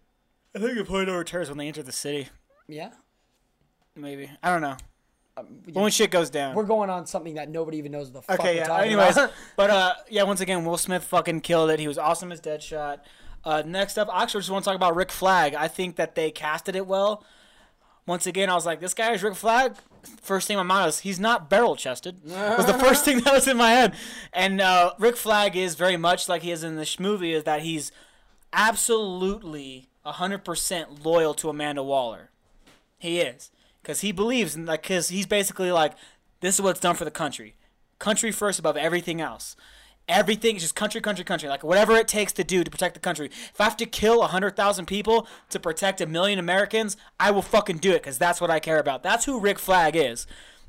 [0.53, 2.27] I think the point of no return is when they enter the city.
[2.68, 2.90] Yeah,
[3.95, 4.77] Maybe I don't know.
[5.72, 6.54] When shit goes down.
[6.56, 8.78] we're going on something that nobody even knows the fuck Okay, yeah.
[8.78, 9.18] Anyways,
[9.56, 10.24] but uh, yeah.
[10.24, 11.80] Once again, Will Smith fucking killed it.
[11.80, 13.00] He was awesome as Deadshot.
[13.44, 15.54] Uh, next up, I actually just want to talk about Rick Flag.
[15.56, 17.24] I think that they casted it well.
[18.06, 19.76] Once again, I was like, this guy is Rick Flag.
[20.22, 22.22] First thing in my mind was he's not barrel chested.
[22.26, 23.96] was the first thing that was in my head.
[24.34, 27.34] And uh, Rick Flag is very much like he is in this movie.
[27.34, 27.92] Is that he's
[28.52, 32.30] absolutely hundred percent loyal to Amanda Waller.
[33.00, 33.52] He is
[33.84, 35.94] because he believes in like because he's basically like
[36.40, 37.56] this is what's done for the country,
[38.00, 39.56] country first above everything else.
[40.10, 41.48] Everything is just country, country, country.
[41.48, 43.28] Like whatever it takes to do to protect the country.
[43.28, 47.42] If I have to kill hundred thousand people to protect a million Americans, I will
[47.42, 49.04] fucking do it because that's what I care about.
[49.04, 50.26] That's who Rick Flag is.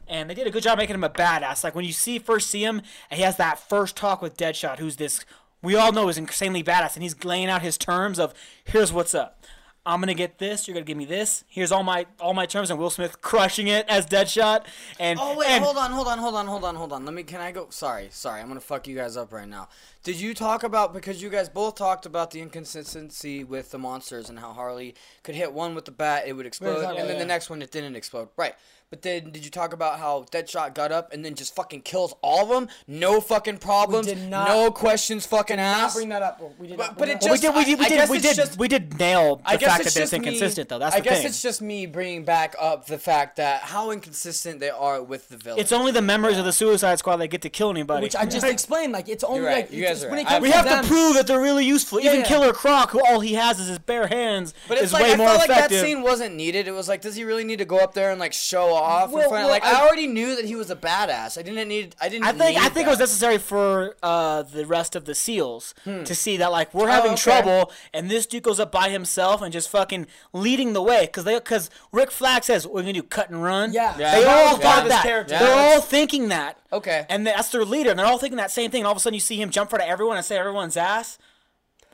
[0.06, 1.64] And they did a good job making him a badass.
[1.64, 4.78] Like when you see first see him, and he has that first talk with Deadshot,
[4.78, 5.24] who's this
[5.62, 8.34] we all know is insanely badass, and he's laying out his terms of
[8.64, 9.42] here's what's up.
[9.86, 10.66] I'm gonna get this.
[10.66, 11.44] You're gonna give me this.
[11.48, 14.64] Here's all my all my terms, and Will Smith crushing it as Deadshot.
[14.98, 17.04] And Oh wait, and hold on, hold on, hold on, hold on, hold on.
[17.04, 17.22] Let me.
[17.22, 17.66] Can I go?
[17.70, 18.40] Sorry, sorry.
[18.40, 19.68] I'm gonna fuck you guys up right now.
[20.04, 24.28] Did you talk about because you guys both talked about the inconsistency with the monsters
[24.28, 27.08] and how Harley could hit one with the bat, it would explode, talking and about-
[27.08, 28.28] then the next one it didn't explode.
[28.36, 28.54] Right.
[28.90, 32.14] But then, did you talk about how Deadshot got up and then just fucking kills
[32.22, 32.68] all of them?
[32.86, 34.06] No fucking problems.
[34.06, 35.96] did not- no questions fucking asked.
[35.96, 36.40] bring that up.
[36.60, 38.08] We did But- not but it that well, we did we did we I did
[38.10, 40.28] we did just- we did nail the I guess fact it's that just it's me-
[40.28, 40.78] inconsistent though.
[40.78, 41.26] That's I guess thing.
[41.26, 45.38] it's just me bringing back up the fact that how inconsistent they are with the
[45.38, 45.58] villain.
[45.58, 48.02] It's only the members of the Suicide Squad that get to kill anybody.
[48.04, 48.92] which I just explained.
[48.92, 49.68] Like it's only right.
[49.68, 51.40] like it's- guys are when it comes we to have them, to prove that they're
[51.40, 52.00] really useful.
[52.00, 52.26] Even yeah.
[52.26, 55.12] Killer Croc, who all he has is his bare hands, But it's is like way
[55.12, 56.68] I more felt like that scene wasn't needed.
[56.68, 59.10] It was like, does he really need to go up there and like show off?
[59.10, 61.38] Well, well, like I, I- already knew that he was a badass.
[61.38, 61.94] I didn't need.
[62.00, 62.24] I didn't.
[62.24, 65.74] I think I need think it was necessary for uh, the rest of the seals
[65.84, 67.22] to see that like we're having okay.
[67.22, 71.24] trouble, and this dude goes up by himself and just fucking leading the way because
[71.24, 73.72] they because Rick Flag says we're gonna do cut and run.
[73.72, 73.96] Yeah.
[73.98, 74.14] Yeah.
[74.14, 75.02] they That all was thought part of his that.
[75.04, 75.38] character.
[75.38, 76.58] They're all thinking that.
[76.72, 77.06] Okay.
[77.08, 78.80] And that's their leader, and they're all thinking that same thing.
[78.80, 81.18] And all of a sudden, you see him jump for everyone and say everyone's ass.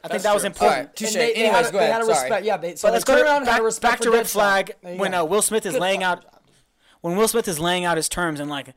[0.03, 0.47] I think That's that was true.
[0.49, 0.79] important.
[0.81, 1.09] Alright, touche.
[1.09, 1.93] and they, they Anyways, had, a- go ahead.
[1.93, 2.19] had Sorry.
[2.21, 2.45] respect.
[2.47, 5.25] Yeah, they, so But let's go around back, respect back to red Flag when uh,
[5.25, 6.41] Will Smith is Good laying fucking out
[7.03, 8.73] when Will Smith is laying out his terms and like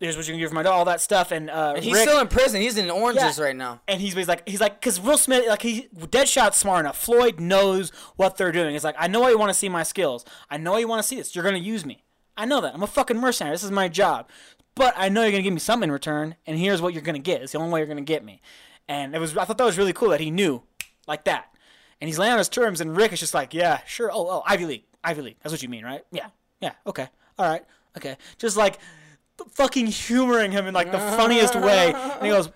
[0.00, 1.84] here's what you can gonna give for my dog, all that stuff, and, uh, And
[1.84, 2.60] he's Rick, still in prison.
[2.62, 3.44] He's in oranges Yeah.
[3.44, 3.80] right now.
[3.88, 6.96] and he's, he's like he's like because Will Smith like he Deadshot's smart enough.
[6.96, 8.72] Floyd knows what they're doing.
[8.74, 10.24] He's like I know you want to see my skills.
[10.48, 11.34] I know you want to see this.
[11.34, 12.04] You're gonna use me.
[12.36, 12.72] I know that.
[12.72, 13.52] I'm a fucking mercenary.
[13.54, 14.28] This is my job.
[14.78, 17.18] But I know you're gonna give me something in return, and here's what you're gonna
[17.18, 17.42] get.
[17.42, 18.40] It's the only way you're gonna get me.
[18.88, 20.62] And it was I thought that was really cool that he knew
[21.06, 21.54] like that.
[22.00, 24.10] And he's laying on his terms, and Rick is just like, yeah, sure.
[24.12, 25.36] Oh, oh, Ivy League, Ivy League.
[25.42, 26.02] That's what you mean, right?
[26.12, 26.28] Yeah,
[26.60, 26.72] yeah.
[26.86, 27.64] Okay, all right,
[27.96, 28.16] okay.
[28.38, 28.78] Just like
[29.50, 31.92] fucking humoring him in like the funniest way.
[31.92, 32.50] And he goes,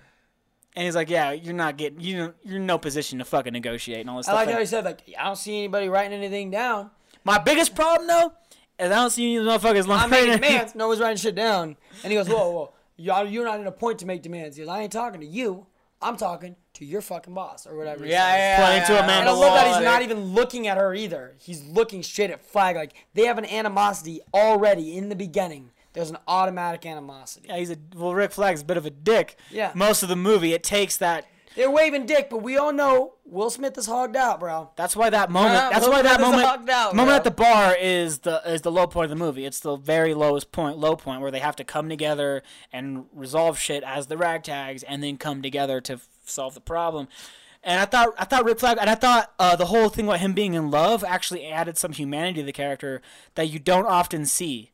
[0.74, 3.52] and he's like, yeah, you're not getting, you know, you're in no position to fucking
[3.52, 4.46] negotiate and all this I stuff.
[4.46, 6.90] like how he said, like, I don't see anybody writing anything down.
[7.24, 8.32] My biggest problem though
[8.78, 10.72] is I don't see any motherfuckers I'm long making.
[10.74, 11.76] No one's writing shit down.
[12.02, 12.72] And he goes, whoa, whoa.
[12.96, 14.56] Y'all, you're not in a point to make demands.
[14.56, 15.66] He goes, I ain't talking to you.
[16.00, 18.04] I'm talking to your fucking boss or whatever.
[18.04, 18.36] he Yeah, says.
[18.38, 19.04] yeah, Pointing yeah, to yeah.
[19.04, 21.34] Amanda And I love that he's not even looking at her either.
[21.38, 22.74] He's looking straight at Flag.
[22.76, 25.70] Like they have an animosity already in the beginning.
[25.92, 27.48] There's an automatic animosity.
[27.48, 28.14] Yeah, he's a well.
[28.14, 29.36] Rick Flag's a bit of a dick.
[29.50, 29.72] Yeah.
[29.74, 31.26] Most of the movie, it takes that.
[31.56, 34.70] They're waving dick, but we all know Will Smith is hogged out, bro.
[34.76, 35.54] That's why that moment.
[35.72, 36.46] That's Will why that Smith moment.
[36.48, 37.16] hogged out, moment bro.
[37.16, 39.44] at the bar is the is the low point of the movie.
[39.44, 42.42] It's the very lowest point, low point where they have to come together
[42.72, 47.08] and resolve shit as the ragtags, and then come together to f- solve the problem.
[47.64, 50.20] And I thought I thought Rick Flag, and I thought uh, the whole thing about
[50.20, 53.00] him being in love actually added some humanity to the character
[53.34, 54.72] that you don't often see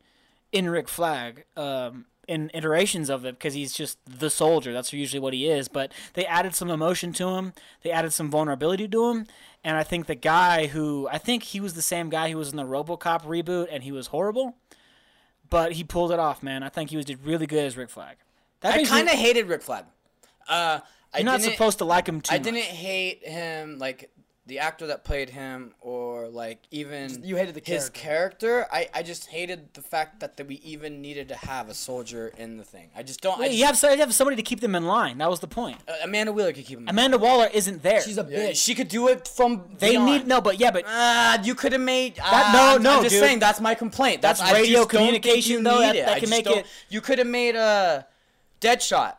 [0.53, 4.73] in Rick Flag um, in iterations of it because he's just the soldier.
[4.73, 5.67] That's usually what he is.
[5.67, 7.55] But they added some emotion to him.
[7.83, 9.27] They added some vulnerability to him.
[9.65, 12.51] And I think the guy who I think he was the same guy who was
[12.51, 14.55] in the RoboCop reboot and he was horrible,
[15.51, 16.63] but he pulled it off, man.
[16.63, 18.19] I think he was did really good as Rick Flag.
[18.61, 19.85] That I kind of hated Rick Flag.
[20.49, 20.81] Uh,
[21.13, 22.45] I You're not supposed to like him too I much.
[22.45, 24.11] didn't hate him like
[24.49, 28.63] the actor that played him or like even you hated the his character.
[28.63, 28.67] character.
[28.73, 32.33] I, I just hated the fact that, that we even needed to have a soldier
[32.39, 32.89] in the thing.
[32.97, 33.39] I just don't.
[33.41, 35.19] I just, you have so- you have somebody to keep them in line.
[35.19, 35.77] That was the point.
[35.87, 36.89] uh, Amanda Wheeler could keep him.
[36.89, 38.01] Amanda Waller isn't there.
[38.01, 38.65] She's a Yeah, bitch.
[38.65, 39.63] she could do it from.
[39.79, 40.07] they beyond.
[40.07, 42.17] need no, but yeah, but Ah, you could have made.
[42.17, 43.23] That- ah, no, no, I'm just dude.
[43.23, 44.23] saying that's my complaint.
[44.23, 46.59] That's, That's radio just don't think communication, you though, that- that I can make don't-
[46.59, 48.07] it- You could have made a
[48.63, 49.15] Deadshot.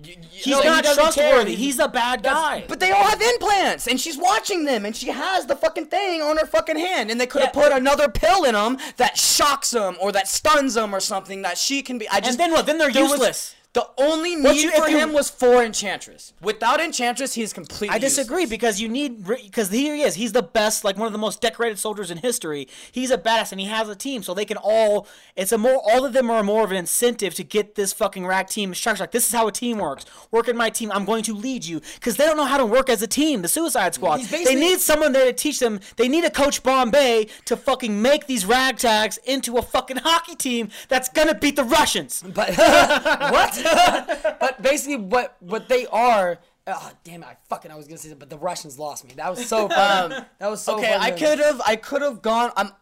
[0.00, 0.94] You, you, he's no, not care.
[0.94, 1.56] trustworthy.
[1.56, 2.64] He's a bad guy.
[2.68, 6.22] But they all have implants, and she's watching them, and she has the fucking thing
[6.22, 7.62] on her fucking hand, and they could have Yeah.
[7.62, 11.58] put another pill in them that shocks them or that stuns them or something that
[11.58, 12.08] she can be.
[12.08, 12.66] I just then what?
[12.66, 13.54] Then they're there was- useless.
[13.78, 16.32] The only need for him was for Enchantress.
[16.42, 17.94] Without Enchantress, he is completely.
[17.94, 18.50] I disagree useless.
[18.50, 20.16] because you need because here he is.
[20.16, 22.66] He's the best, like one of the most decorated soldiers in history.
[22.90, 25.06] He's a badass, and he has a team, so they can all.
[25.36, 25.80] It's a more.
[25.84, 29.00] All of them are more of an incentive to get this fucking rag team structured.
[29.00, 30.06] Like this is how a team works.
[30.32, 30.90] Work in my team.
[30.90, 33.42] I'm going to lead you because they don't know how to work as a team.
[33.42, 34.22] The Suicide Squad.
[34.22, 35.78] They need someone there to teach them.
[35.96, 40.70] They need a Coach Bombay to fucking make these ragtags into a fucking hockey team
[40.88, 42.24] that's gonna beat the Russians.
[42.26, 43.67] But what?
[44.40, 46.38] but basically, what what they are.
[46.66, 47.26] Oh damn it!
[47.26, 49.12] I fucking I was gonna say that, but the Russians lost me.
[49.16, 49.68] That was so.
[49.68, 50.26] Fun.
[50.38, 50.76] that was so.
[50.78, 51.60] Okay, I could have.
[51.66, 52.52] I could have gone.
[52.56, 52.72] Um,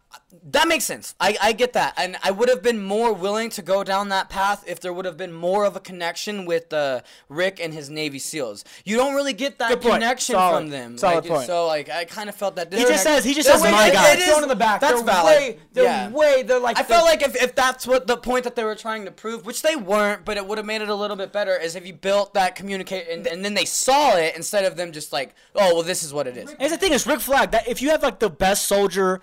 [0.50, 1.14] that makes sense.
[1.20, 4.28] I, I get that, and I would have been more willing to go down that
[4.28, 7.90] path if there would have been more of a connection with uh, Rick and his
[7.90, 8.64] Navy SEALs.
[8.84, 10.60] You don't really get that connection Solid.
[10.60, 10.98] from them.
[10.98, 11.46] Solid like, point.
[11.46, 12.72] So like, I kind of felt that.
[12.72, 14.80] He just says- he just says, way- "My guy." it is- thrown in the back.
[14.80, 15.26] That's they're valid.
[15.26, 16.10] Way, they're yeah.
[16.10, 16.42] way.
[16.42, 16.78] They're like.
[16.78, 19.10] I the- felt like if, if that's what the point that they were trying to
[19.10, 21.76] prove, which they weren't, but it would have made it a little bit better, is
[21.76, 25.12] if you built that communicate and, and then they saw it instead of them just
[25.12, 26.54] like, oh well, this is what it is.
[26.58, 29.20] Here's the thing: is Rick Flag that if you have like the best soldier,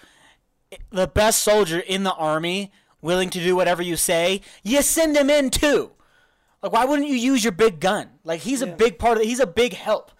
[0.91, 2.71] the best soldier in the army,
[3.01, 5.91] willing to do whatever you say, you send him in too.
[6.61, 8.09] Like, why wouldn't you use your big gun?
[8.23, 9.23] Like, he's a big part of.
[9.23, 9.27] It.
[9.27, 10.11] He's a big help.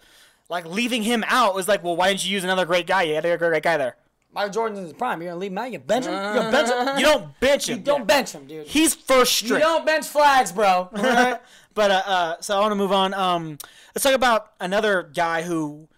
[0.48, 3.02] Like leaving him out was like, well, why didn't you use another great guy?
[3.02, 3.96] You had a great guy there.
[4.32, 5.22] Michael Jordan's in his prime.
[5.22, 5.72] You're gonna leave him out.
[5.72, 6.12] You bench him.
[6.12, 6.98] You gonna bench him.
[6.98, 7.78] You don't bench him.
[7.78, 8.66] You don't bench him, dude.
[8.66, 9.54] He's first string.
[9.54, 10.88] You don't bench flags, bro.
[10.96, 11.40] Alright?
[11.72, 13.14] but uh, uh, so I want to move on.
[13.14, 13.58] Um,
[13.94, 15.88] let's talk about another guy who,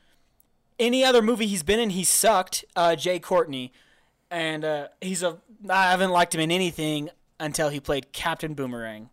[0.78, 2.64] any other movie he's been in, he sucked.
[2.76, 3.72] Uh, Jai Courtney,
[4.30, 5.38] and uh, he's a.
[5.68, 9.10] I haven't liked him in anything until he played Captain Boomerang,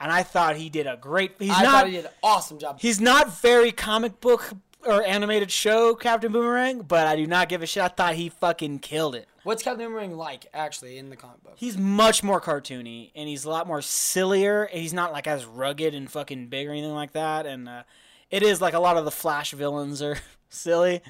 [0.00, 1.32] and I thought he did a great.
[1.38, 1.72] He's I not.
[1.72, 2.80] thought he did an awesome job.
[2.80, 4.52] He's not very comic book
[4.84, 7.82] or animated show Captain Boomerang, but I do not give a shit.
[7.82, 9.28] I thought he fucking killed it.
[9.44, 11.54] What's Captain Boomerang like actually in the comic book?
[11.56, 14.64] He's much more cartoony, and he's a lot more sillier.
[14.64, 17.46] And he's not like as rugged and fucking big or anything like that.
[17.46, 17.82] And uh,
[18.30, 20.16] it is like a lot of the Flash villains are
[20.48, 21.00] silly.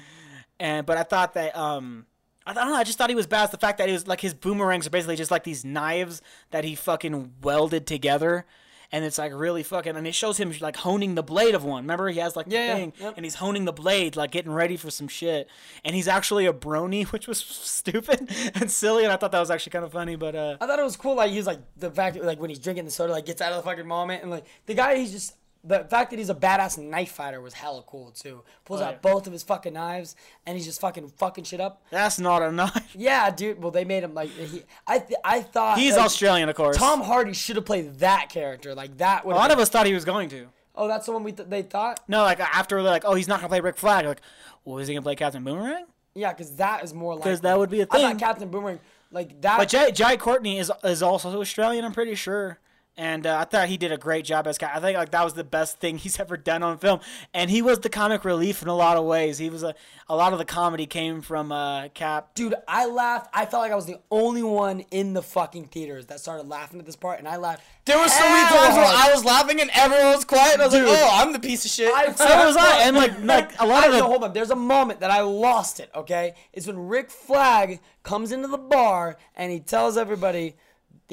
[0.59, 2.05] And but I thought that um,
[2.45, 2.75] I don't know.
[2.75, 3.51] I just thought he was badass.
[3.51, 6.21] The fact that he was like his boomerangs are basically just like these knives
[6.51, 8.45] that he fucking welded together.
[8.91, 11.83] And it's like really fucking, and it shows him like honing the blade of one.
[11.85, 13.13] Remember, he has like the Yeah, yeah, thing, yep.
[13.15, 15.49] and he's honing the blade, like getting ready for some shit.
[15.83, 19.03] And he's actually a brony, which was stupid and silly.
[19.03, 20.15] And I thought that was actually kind of funny.
[20.15, 21.15] But uh, I thought it was cool.
[21.15, 23.51] Like he's like the fact that, like when he's drinking the soda, like gets out
[23.51, 25.33] of the fucking moment, and like the guy, he's just
[25.65, 28.41] the fact that he's a badass knife fighter was hella cool too.
[28.65, 28.97] Pulls Oh, out yeah.
[29.01, 30.15] both of his fucking knives,
[30.45, 31.81] and he's just fucking fucking shit up.
[31.89, 32.91] That's not a knife.
[32.95, 33.61] Yeah, dude.
[33.61, 34.63] Well, they made him like he.
[34.87, 36.75] I th- I thought He's like, Australian, of course.
[36.77, 38.75] Tom Hardy should have played that character.
[38.75, 39.33] Like that would.
[39.33, 40.47] a lot of us thought he was going to.
[40.75, 41.99] Oh, that's the one we th- they thought.
[42.07, 44.05] No, like after they're like, oh, he's not gonna play Rick Flag.
[44.05, 44.21] Like,
[44.65, 45.85] well, is he gonna play Captain Boomerang?
[46.15, 48.01] Yeah, because that is more like because that would be a thing.
[48.01, 48.79] thought Captain Boomerang
[49.11, 49.57] like that.
[49.57, 51.85] But Jai, Jai Courtney is is also Australian.
[51.85, 52.59] I'm pretty sure.
[52.97, 54.71] And uh, I thought he did a great job as Cap.
[54.75, 56.99] I think like that was the best thing he's ever done on film,
[57.33, 59.37] and he was the comic relief in a lot of ways.
[59.37, 59.73] He was a
[60.09, 62.35] a lot of the comedy came from uh, Cap.
[62.35, 63.29] Dude, I laughed.
[63.33, 66.79] I felt like I was the only one in the fucking theaters that started laughing
[66.79, 67.63] at this part, and I laughed.
[67.85, 68.85] There were so many times where.
[68.85, 70.53] I was laughing and everyone was quiet.
[70.53, 70.87] And I was Dude.
[70.87, 73.65] like, "Oh, I'm the piece of shit." I- So was I, and like like a
[73.65, 74.33] lot I, of the no, hold on.
[74.33, 75.89] There's a moment that I lost it.
[75.95, 80.55] Okay, it's when Rick Flag comes into the bar and he tells everybody.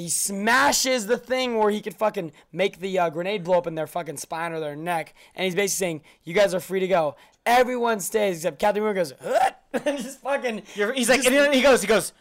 [0.01, 3.75] He smashes the thing where he could fucking make the uh, grenade blow up in
[3.75, 6.89] their fucking spine or their neck, and he's basically saying, "You guys are free to
[6.89, 7.17] go."
[7.47, 10.63] Everyone stays except Captain Boomer goes, "What?" and just fucking.
[10.75, 12.13] You're, he's like, just- and then he goes, he goes,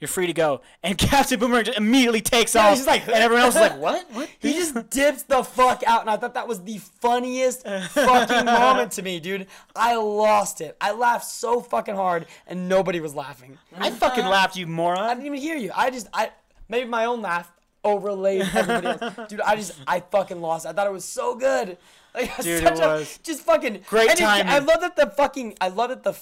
[0.00, 3.02] "You're free to go," and Captain Boomerang just immediately takes Yeah, off, he's just like-
[3.06, 4.06] and everyone else is like, "What?
[4.12, 8.46] What?" He just dips the fuck out, and I thought that was the funniest fucking
[8.46, 9.46] moment to me, dude.
[9.74, 10.76] I lost it.
[10.80, 13.58] I laughed so fucking hard, and nobody was laughing.
[13.76, 15.00] I fucking laughed, you moron.
[15.04, 15.70] I didn't even hear you.
[15.74, 16.30] I just, I
[16.68, 17.50] maybe my own laugh
[17.84, 19.14] overlaid everybody else.
[19.28, 20.66] Dude, I just, I fucking lost.
[20.66, 21.78] I thought it was so good.
[22.14, 25.68] Like, Dude, such it a- just fucking Great it- I love that the fucking, I
[25.68, 26.16] love that the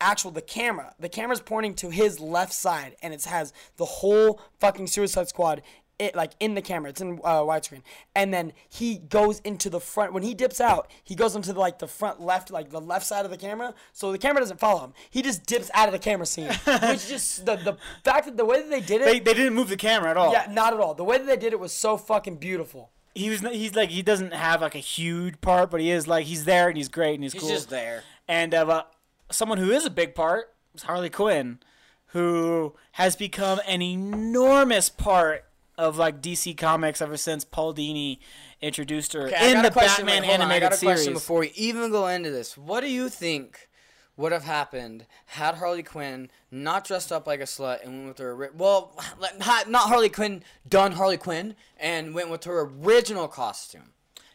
[0.00, 4.40] actual the camera, the camera's pointing to his left side, and it has the whole
[4.58, 5.62] fucking Suicide Squad.
[6.00, 7.82] It like in the camera, it's in uh, widescreen,
[8.16, 10.12] and then he goes into the front.
[10.14, 13.04] When he dips out, he goes into the, like the front left, like the left
[13.04, 13.74] side of the camera.
[13.92, 14.94] So the camera doesn't follow him.
[15.10, 18.44] He just dips out of the camera scene, which just the the fact that the
[18.46, 20.32] way that they did it, They, they didn't move the camera at all.
[20.32, 20.94] yeah, not at all.
[20.94, 22.90] The way that they did it was so fucking beautiful.
[23.14, 26.24] he was he's like he doesn't have like a huge part, but he is like
[26.26, 27.50] he's there and he's great and he's, He's cool.
[27.50, 28.04] just there.
[28.26, 28.84] And uh,
[29.30, 31.58] someone who is a big part is Harley Quinn,
[32.06, 35.44] who has become an enormous part
[35.80, 38.18] of like DC Comics ever since Paul Dini
[38.60, 41.08] introduced her Okay, in the question, Batman wait, on, animated I got a series.
[41.08, 42.56] before we even go into this.
[42.56, 43.68] What do you think
[44.16, 48.18] would have happened had Harley Quinn not dressed up like a slut and went with
[48.18, 48.50] her?
[48.54, 48.94] Well,
[49.38, 53.92] not Harley Quinn done Harley Quinn and went with her original costume.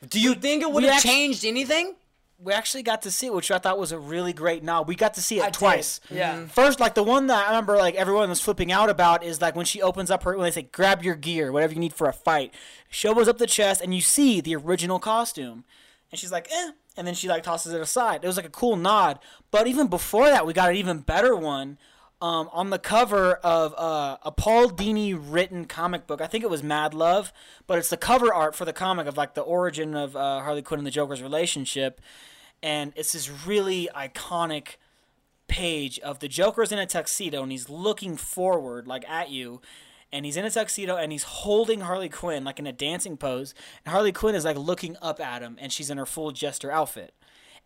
[0.09, 1.95] Do you think it would have changed anything?
[2.37, 4.87] We actually got to see it, which I thought was a really great nod.
[4.87, 5.99] We got to see it I did, twice.
[6.09, 6.35] yeah.
[6.35, 6.49] Mhm.
[6.51, 9.55] First, like the one that I remember, like everyone was flipping out about is like
[9.55, 12.07] when she opens up her when they say grab your gear, whatever you need for
[12.07, 12.53] a fight.
[12.89, 15.63] She opens up the chest and you see the original costume,
[16.11, 18.23] and she's like, eh, and then she like tosses it aside.
[18.23, 19.19] It was like a cool nod.
[19.51, 21.77] But even before that, we got an even better one.
[22.25, 26.49] Um, on the cover of uh, a Paul Dini written comic book, I think it
[26.49, 27.31] was Mad Love,
[27.67, 30.63] but it's the cover art for the comic of like the origin of uh, Harley
[30.63, 32.01] Quinn and the Joker's relationship,
[32.63, 34.77] and it's this really iconic
[35.47, 39.61] page of the Joker's in a tuxedo and he's looking forward like at you.
[40.11, 43.53] And he's in a tuxedo and he's holding Harley Quinn like in a dancing pose.
[43.85, 46.71] And Harley Quinn is like looking up at him and she's in her full jester
[46.71, 47.13] outfit.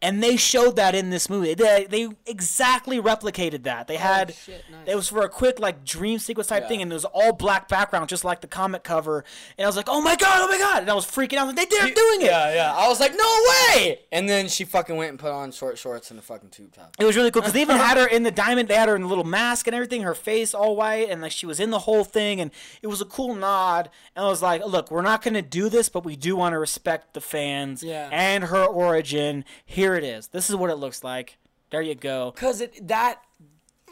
[0.01, 1.53] And they showed that in this movie.
[1.55, 3.87] They, they exactly replicated that.
[3.87, 4.87] They had shit, nice.
[4.87, 7.67] it was for a quick like dream sequence type thing and it was all black
[7.67, 9.25] background just like the comic cover
[9.57, 11.53] and I was like, "Oh my god, oh my god." And I was freaking out.
[11.53, 12.25] They they're doing it.
[12.25, 12.73] Yeah, yeah.
[12.75, 13.41] I was like, no
[13.75, 13.99] way!
[14.11, 16.95] And then she fucking went and put on short shorts and a fucking tube top.
[16.97, 18.69] It was really cool because they even had her in the diamond.
[18.69, 21.33] They had her in the little mask and everything, her face all white, and like
[21.33, 22.51] she was in the whole thing, and
[22.81, 23.89] it was a cool nod.
[24.15, 26.59] And I was like, "Look, we're not gonna do this, but we do want to
[26.59, 28.07] respect the fans Yeah.
[28.11, 29.43] and her origin.
[29.65, 30.27] Here it is.
[30.27, 31.37] This is what it looks like.
[31.69, 32.31] There you go.
[32.35, 33.21] Cause it that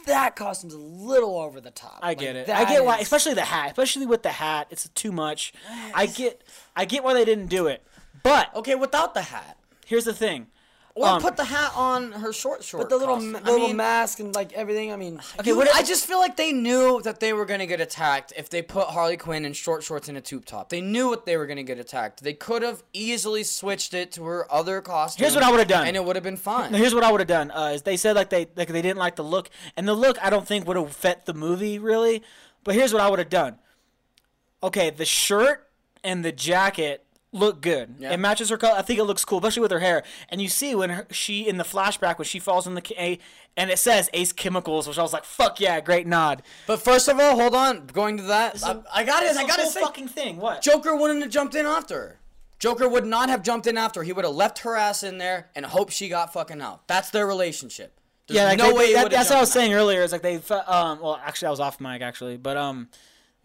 [0.06, 1.99] that costume's a little over the top.
[2.02, 2.56] I get Like, it.
[2.56, 3.68] I get why, is- especially the hat.
[3.72, 5.52] Especially with the hat, it's too much.
[5.94, 6.44] I get,
[6.78, 7.84] I get why they didn't do it.
[8.24, 9.57] But Okay, without the hat.
[9.86, 10.48] here's the thing.
[10.99, 12.82] Or Um, put the hat on her short short.
[12.82, 13.34] But the little costume.
[13.34, 14.91] the I little mean, mask and like everything.
[14.91, 17.45] I mean, Okay, You- what if- I just feel like they knew that they were
[17.45, 20.69] gonna get attacked if they put Harley Quinn in short shorts and a tube top.
[20.69, 22.24] They knew what they were gonna get attacked.
[22.24, 25.22] They could have easily switched it to her other costume.
[25.24, 25.86] Here's what I would've done.
[25.88, 26.72] and it would have been fine.
[26.72, 27.52] Now, here's what I would have done.
[27.52, 30.18] Uh, is they said like they like they didn't like the look, and the look
[30.24, 32.24] I don't think would have fit the movie really.
[32.64, 33.60] But here's what I would have done.
[34.64, 35.68] Okay, the shirt
[36.03, 37.03] and the jacket
[37.34, 37.95] look good.
[37.99, 38.14] Yeah.
[38.14, 38.76] It matches her color.
[38.78, 40.04] I think it looks cool, especially with her hair.
[40.30, 43.20] And you see when her, she in the flashback when she falls in the ca-
[43.56, 46.44] and it says Ace Chemicals, which I was like, fuck yeah, great nod.
[46.68, 47.88] but first of all, hold on.
[47.88, 49.36] Going to that, I, I got it.
[49.36, 50.38] I got say, fucking thing.
[50.38, 50.62] What?
[50.62, 52.20] Joker wouldn't have jumped in after her.
[52.60, 54.02] Joker would not have jumped in after.
[54.04, 56.88] He would have left her ass in there and hoped she got fucking out.
[56.88, 57.99] That's their relationship.
[58.28, 58.88] There's yeah, like no they- way.
[58.88, 60.02] he that- that's what I was in saying earlier.
[60.04, 62.90] It's like they, um, well, actually, I was off mic actually, but um,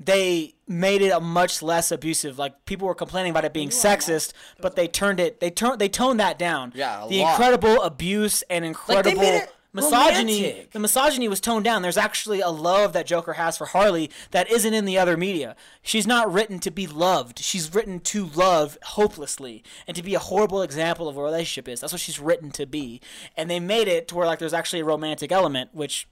[0.05, 2.39] they made it a much less abusive.
[2.39, 5.89] Like people were complaining about it being sexist, but they turned it, they turned, they
[5.89, 6.73] toned that down.
[6.75, 7.31] Yeah, a the lot.
[7.31, 9.23] incredible abuse and incredible.
[9.23, 10.71] it misogyny romantic.
[10.73, 14.51] the misogyny was toned down there's actually a love that joker has for harley that
[14.51, 18.77] isn't in the other media she's not written to be loved she's written to love
[18.83, 22.21] hopelessly and to be a horrible example of what a relationship is that's what she's
[22.21, 23.01] written to be
[23.35, 26.07] and they made it to where like there's actually a romantic element which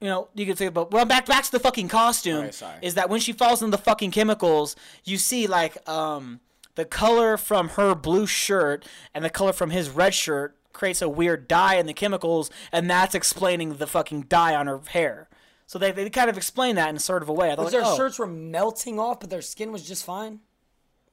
[0.00, 2.36] you know, you could say, but well, back back to the fucking costume.
[2.36, 2.78] Alright, sorry.
[2.82, 6.40] Is that when she falls in the fucking chemicals, you see like um
[6.74, 8.84] the color from her blue shirt
[9.14, 12.90] and the color from his red shirt creates a weird dye in the chemicals, and
[12.90, 15.28] that's explaining the fucking dye on her hair.
[15.66, 17.50] So they, they kind of explain that in a sort of a way.
[17.50, 17.96] I thought, Was like, their oh.
[17.96, 20.40] shirts were melting off, but their skin was just fine?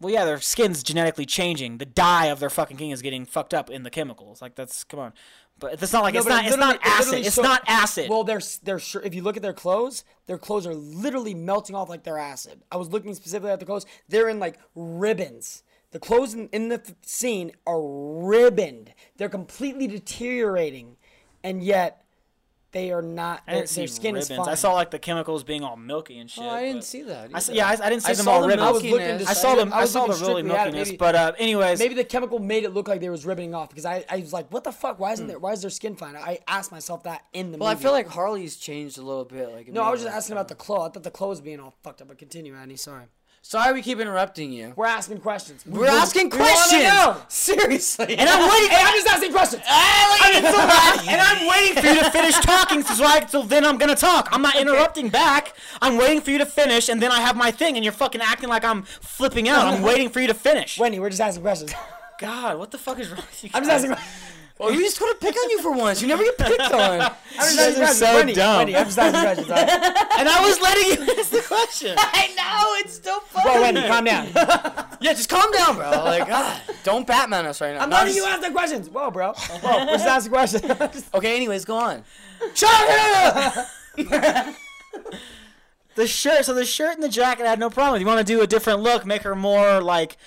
[0.01, 1.77] Well, yeah, their skin's genetically changing.
[1.77, 4.41] The dye of their fucking king is getting fucked up in the chemicals.
[4.41, 5.13] Like that's come on,
[5.59, 7.19] but it's not like it's not it's not acid.
[7.25, 8.09] It's so- not acid.
[8.09, 9.05] Well, their their shirt.
[9.05, 12.61] If you look at their clothes, their clothes are literally melting off like they're acid.
[12.71, 13.85] I was looking specifically at the clothes.
[14.09, 15.63] They're in like ribbons.
[15.91, 18.93] The clothes in, in the f- scene are ribboned.
[19.17, 20.95] They're completely deteriorating,
[21.43, 22.00] and yet
[22.71, 23.41] they are not.
[23.47, 24.29] I Their, didn't see their skin ribbons.
[24.31, 24.47] is fine.
[24.47, 26.43] I saw like the chemicals being all milky and shit.
[26.43, 27.29] Oh, I didn't see that.
[27.33, 27.57] I s- either.
[27.57, 28.67] yeah, I, I didn't see I them all the ribbons.
[28.67, 28.97] I was looking.
[28.99, 29.23] milkiness.
[29.23, 29.73] To I saw them.
[29.73, 30.85] I I, saw the really strictly milkiness.
[30.85, 33.69] Maybe- But uh, anyways, Maybe the chemical made it look like they was ribboning off
[33.69, 34.99] because I, I was like, what the fuck?
[34.99, 35.39] Why isn't there?
[35.39, 36.15] Why is their skin fine?
[36.15, 39.51] I asked myself that in the Well, I feel like Harley's changed a little bit.
[39.51, 40.89] Like no, I was just asking about the clothes.
[40.89, 42.07] I thought the clothes being all fucked up.
[42.07, 42.77] But continue, Andy.
[42.77, 43.05] Sorry.
[43.43, 44.71] Sorry, we keep interrupting you.
[44.75, 45.65] We're asking questions.
[45.65, 46.83] We're asking we wanna questions.
[46.83, 47.17] know.
[47.27, 48.15] Seriously.
[48.17, 48.69] and I'm waiting.
[48.69, 49.63] Hey, I'm just asking questions.
[49.67, 50.45] I'm waiting
[51.09, 54.29] and I'm waiting for you to finish talking, so I then I'm gonna talk.
[54.31, 55.53] I'm not interrupting back.
[55.81, 58.21] I'm waiting for you to finish, and then I have my thing, and you're fucking
[58.21, 59.67] acting like I'm flipping out.
[59.67, 60.77] I'm waiting for you to finish.
[60.79, 61.73] Wendy, we're just asking questions.
[62.19, 63.49] God, what the fuck is wrong with you?
[63.53, 63.91] I'm just guys?
[63.91, 64.40] asking.
[64.61, 64.71] Questions.
[64.71, 66.01] well, we just want to pick on you for once.
[66.01, 67.01] You never get picked on.
[67.01, 67.97] I'm just asking questions.
[67.97, 68.57] so Wendy, dumb.
[68.57, 69.49] Wendy, I'm just asking questions.
[69.49, 70.07] all right?
[70.19, 71.95] And I was letting you ask the question.
[71.97, 73.43] I know it's still fun.
[73.43, 74.27] Bro, Wendy, calm down.
[75.01, 75.89] Yeah, just calm down, bro.
[75.89, 77.81] Like, God, don't Batman us right now.
[77.81, 78.89] I'm No, letting just- you ask the questions.
[78.89, 79.33] Whoa, bro.
[79.33, 81.09] Whoa, we're just asking questions.
[81.13, 82.03] Okay, anyways, go on.
[82.53, 84.55] Shut up!
[85.95, 88.01] The shirt, so the shirt and the jacket I had no problem with.
[88.01, 90.17] You want to do a different look, make her more like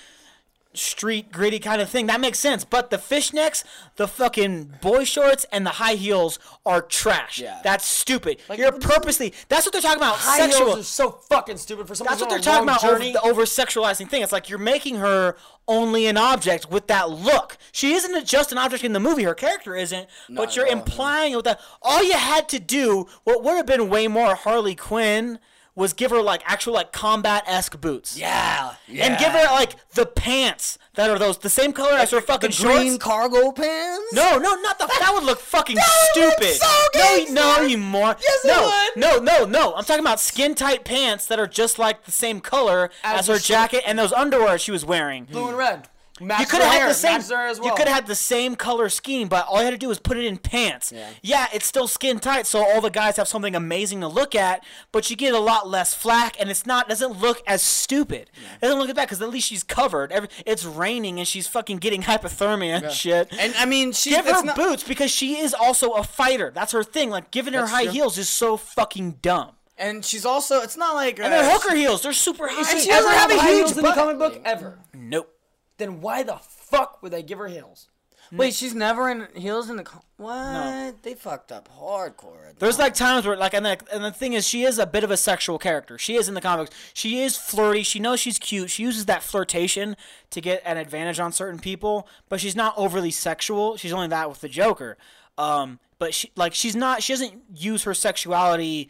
[0.77, 2.07] street gritty kind of thing.
[2.07, 2.63] That makes sense.
[2.63, 3.63] But the fishnecks,
[3.95, 7.39] the fucking boy shorts, and the high heels are trash.
[7.39, 7.59] Yeah.
[7.63, 8.37] That's stupid.
[8.49, 9.33] Like, You're purposely.
[9.49, 10.15] That's what they're talking about.
[10.15, 10.67] High sexual.
[10.67, 12.83] heels are so fucking stupid for someone That's what they're talking about.
[12.83, 14.21] Over, the over sexualizing thing.
[14.21, 15.35] It's like you're making her
[15.67, 17.57] only an object with that look.
[17.71, 19.23] She isn't just an object in the movie.
[19.23, 20.07] Her character isn't.
[20.29, 20.71] but you're all.
[20.71, 21.59] implying with that.
[21.81, 25.39] All you had to do, what would have been way more Harley Quinn,
[25.75, 28.17] was give her like actual like combat esque boots.
[28.17, 29.05] Yeah, yeah.
[29.05, 32.51] And give her like the pants that are those the same color as her fucking
[32.51, 33.03] the green shorts.
[33.03, 34.13] cargo pants.
[34.13, 34.87] No, no, not the.
[34.99, 35.77] That would look fucking
[36.11, 36.55] stupid.
[36.55, 38.15] so no, no, you moron.
[38.21, 39.01] Yes, it no, would.
[39.01, 39.75] no, no, no.
[39.75, 43.27] I'm talking about skin tight pants that are just like the same color As as,
[43.27, 45.25] her jacket and those underwear she was wearing.
[45.25, 45.89] Blue and red.
[46.21, 47.11] You could have had the same.
[47.13, 47.69] matches her as well.
[47.69, 49.99] You could have had the same color scheme, but all you had to do was
[49.99, 50.93] put it in pants.
[51.21, 51.47] Yeah.
[51.53, 54.63] it's still skin tight, so all the guys have something amazing to look at.
[54.93, 58.29] But you get a lot less flack, and it's not doesn't look as stupid.
[58.33, 60.11] It doesn't look as bad because at least she's covered.
[60.13, 63.27] Every, it's raining and she's fucking getting hypothermia and shit.
[63.37, 66.51] And I mean, she Give her not- boots because she is also a fighter.
[66.55, 67.09] That's her thing.
[67.09, 67.91] Like giving her That's high true.
[67.93, 69.51] heels is so fucking dumb.
[69.77, 70.61] And she's also.
[70.61, 71.19] It's not like.
[71.19, 72.01] And they're uh, hooker heels.
[72.03, 72.63] They're super high.
[72.79, 73.95] She doesn't ever have a huge heels in the butt.
[73.95, 74.79] comic book ever?
[74.93, 75.34] Nope.
[75.77, 77.89] Then why the fuck would they give her heels?
[78.31, 79.83] Wait, she's never in heels in the.
[79.83, 81.03] Co- what?
[81.03, 82.57] They fucked up hardcore.
[82.57, 85.03] There's like times where like and the, and the thing is she is a bit
[85.03, 85.97] of a sexual character.
[85.97, 86.71] She is in the comics.
[86.93, 87.83] She is flirty.
[87.83, 88.71] She knows she's cute.
[88.71, 89.95] She uses that flirtation
[90.31, 93.77] to get an advantage on certain people, but she's not overly sexual.
[93.77, 94.97] She's only that with the Joker.
[95.37, 98.89] Um, but she like she's not she doesn't use her sexuality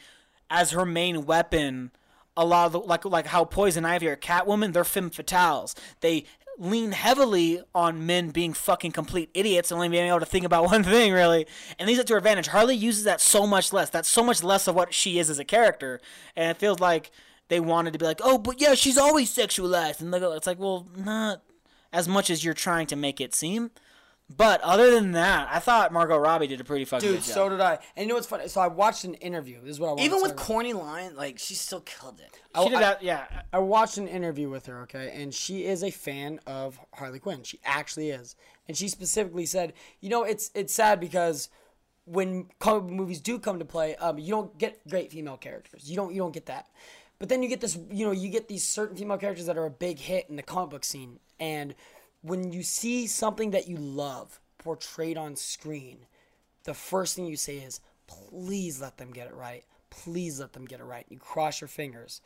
[0.49, 1.91] as her main weapon.
[2.37, 5.73] A lot of the, like like how Poison Ivy or Catwoman, they're femme fatales.
[6.01, 6.25] They
[6.57, 10.65] lean heavily on men being fucking complete idiots and only being able to think about
[10.72, 11.48] one thing really.
[11.80, 12.48] And these are to her advantage.
[12.48, 13.90] Harley uses that so much less.
[13.90, 15.99] That's so much less of what she is as a character.
[16.36, 17.11] And it feels like
[17.48, 20.02] they wanted to be like oh but yeah she's always sexualized.
[20.02, 21.41] And it's like well not
[21.91, 23.72] as much as you're trying to make it seem
[24.30, 27.27] but other than that i thought margot robbie did a pretty fucking Dude, good job
[27.27, 27.73] Dude, so did I.
[27.95, 28.47] And you know what's funny?
[28.47, 29.60] So I watched an interview.
[29.61, 30.45] This is what I wanted Even with talk about.
[30.47, 32.31] corny line, like she still killed it.
[32.57, 35.84] she did I- that yeah I watched an interview with her, okay, and she is
[35.84, 37.43] a fan of Harley Quinn.
[37.43, 38.35] She actually is,
[38.68, 41.49] and she specifically said, you know, it's it's sad because
[42.06, 45.89] when comic book movies do come to play, um, you don't get great female characters.
[45.89, 46.68] You don't you don't get that,
[47.19, 49.65] but then you get this, you know, you get these certain female characters that are
[49.65, 51.76] a big hit in the comic book scene, and
[52.26, 55.99] when you see something that you love portrayed on screen,
[56.64, 59.64] the first thing you say is, please let them get it right.
[59.91, 61.06] Please let them get it right.
[61.07, 62.22] You cross your fingers.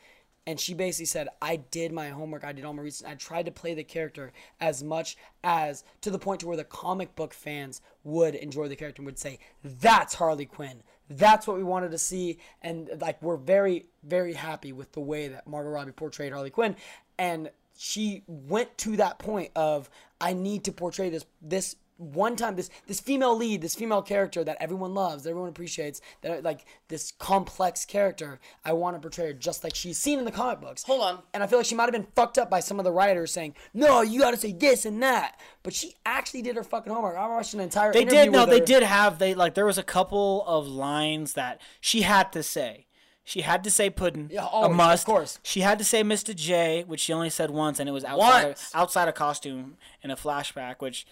[0.48, 2.46] And she basically said, I did my homework.
[2.46, 3.12] I did all my research.
[3.12, 4.32] I tried to play the character
[4.62, 8.78] as much as to the point to where the comic book fans would enjoy the
[8.78, 10.82] character and would say, that's Harley Quinn.
[11.10, 12.40] That's what we wanted to see.
[12.62, 16.78] And like, we're very, very happy with the way that Margot Robbie portrayed Harley Quinn.
[17.18, 17.52] And
[17.82, 19.90] she went to that point of,
[20.20, 24.42] I need to portray this, this one time this this female lead, this female character
[24.44, 28.40] that everyone loves, that everyone appreciates, that like this complex character.
[28.64, 30.84] I want to portray her just like she's seen in the comic books.
[30.84, 31.20] Hold on.
[31.34, 33.32] And I feel like she might have been fucked up by some of the writers
[33.32, 36.92] saying, "No, you got to say this and that." But she actually did her fucking
[36.92, 37.18] homework.
[37.18, 37.92] I watched an entire.
[37.92, 41.62] They did no, they did have they like there was a couple of lines that
[41.82, 42.88] she had to say.
[43.30, 44.30] She had to say pudding.
[44.32, 45.06] Yeah, a always, of must.
[45.06, 45.40] course.
[45.44, 46.36] She had to say Mr.
[46.36, 48.72] J, which she only said once, and it was outside Once.
[48.74, 51.06] of, outside of costume in a flashback, which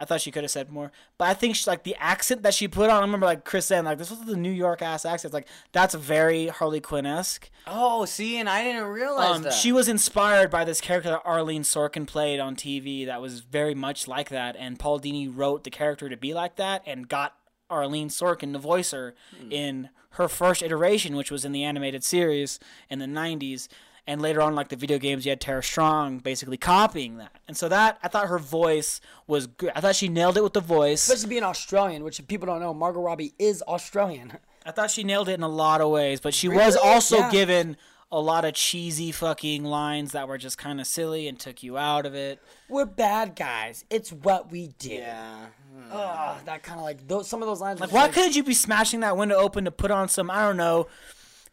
[0.00, 0.90] I thought she could have said more.
[1.18, 2.96] But I think she, like the accent that she put on.
[2.96, 5.34] I remember like Chris saying like this was the New York ass accent.
[5.34, 7.50] Like that's very Harley Quinn esque.
[7.66, 9.52] Oh, see, and I didn't realize Um, that.
[9.52, 13.74] she was inspired by this character that Arlene Sorkin played on TV that was very
[13.74, 17.34] much like that, and Paul Dini wrote the character to be like that and got
[17.68, 19.14] Arlene Sorkin to voice her
[19.50, 22.58] in her first iteration, which was in the animated series
[22.88, 23.68] in the 90s.
[24.06, 27.30] And later on, like the video games, you had Tara Strong basically copying that.
[27.46, 29.70] And so that, I thought her voice was good.
[29.76, 31.02] I thought she nailed it with the voice.
[31.08, 34.38] especially being Australian, which if people don't know, Margot Robbie is Australian.
[34.66, 37.30] I thought she nailed it in a lot of ways, but she was also Yeah.
[37.30, 37.76] given
[38.12, 41.78] a lot of cheesy fucking lines that were just kind of silly and took you
[41.78, 42.40] out of it.
[42.68, 43.84] We're bad guys.
[43.90, 44.90] It's what we do.
[44.90, 45.46] yeah.
[45.92, 47.28] Ugh, that kind of like those.
[47.28, 47.80] Some of those lines.
[47.80, 50.42] Like, why just couldn't you be smashing that window open to put on some, I
[50.42, 50.88] don't know,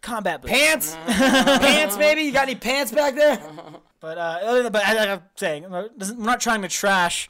[0.01, 0.51] combat boots?
[0.53, 0.95] pants?
[1.07, 3.39] pants, maybe You got any pants back there?
[3.99, 7.29] But, uh, other than- but I- like I'm saying, I'm not trying to trash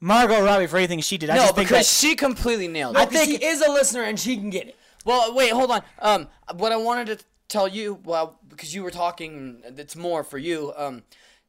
[0.00, 1.30] Margot Robbie for anything she did.
[1.30, 3.00] I No, just think because that, she completely nailed it.
[3.00, 4.76] I think she is a listener and she can get it.
[5.04, 5.82] Well, wait, hold on.
[6.00, 10.38] Um, what I wanted to tell you, well, because you were talking, it's more for
[10.38, 10.72] you.
[10.76, 11.02] Um,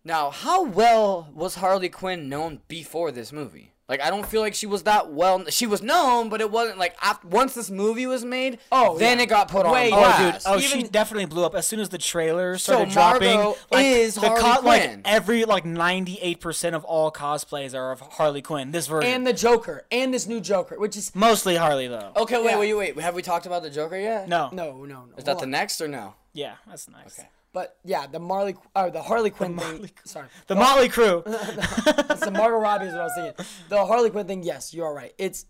[0.03, 3.73] now, how well was Harley Quinn known before this movie?
[3.89, 5.45] Like, I don't feel like she was that well.
[5.49, 8.59] She was known, but it wasn't like after, once this movie was made.
[8.69, 9.23] Oh, then yeah.
[9.23, 9.71] it got put on.
[9.71, 10.41] Wait, Oh, dude!
[10.45, 13.37] Oh, she definitely blew up as soon as the trailer So started dropping.
[13.39, 15.01] Margot Like, is the Harley like Quinn.
[15.05, 18.71] every like ninety-eight percent of all cosplays are of Harley Quinn.
[18.71, 22.11] This version, And the Joker, and this new Joker, which is mostly Harley though.
[22.17, 22.59] Okay, wait, Yeah.
[22.59, 22.99] wait, wait.
[22.99, 24.27] Have we talked about the Joker yet?
[24.27, 25.05] No, no, no, no.
[25.17, 26.15] Is that hold the next or no?
[26.33, 27.17] yeah, that's nice.
[27.19, 27.29] Okay.
[27.53, 29.89] But yeah, the Marley, or the Harley Quinn thing.
[30.03, 31.23] Sorry, The Motley Crew.
[31.25, 33.45] it's the Margot Robbie is what I was thinking.
[33.69, 35.13] The Harley Quinn thing, yes, you are right.
[35.17, 35.45] It's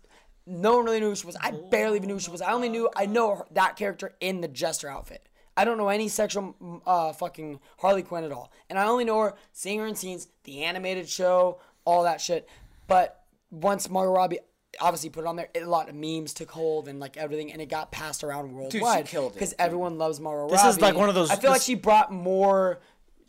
[0.46, 1.36] no one really knew who she was.
[1.36, 2.40] I barely even knew who she was.
[2.40, 5.28] I only knew I know her, that character in the Jester outfit.
[5.56, 9.04] I don't know any sexual mm, uh, fucking Harley Quinn at all, and I only
[9.04, 12.48] know her seeing her in scenes, the animated show, all that shit.
[12.86, 14.38] But once Margot Robbie
[14.80, 17.60] obviously put it on there, a lot of memes took hold and like everything, and
[17.62, 20.68] it got passed around worldwide killed it, because everyone loves Margot This Robbie.
[20.70, 22.80] is like one of those- I feel like she brought more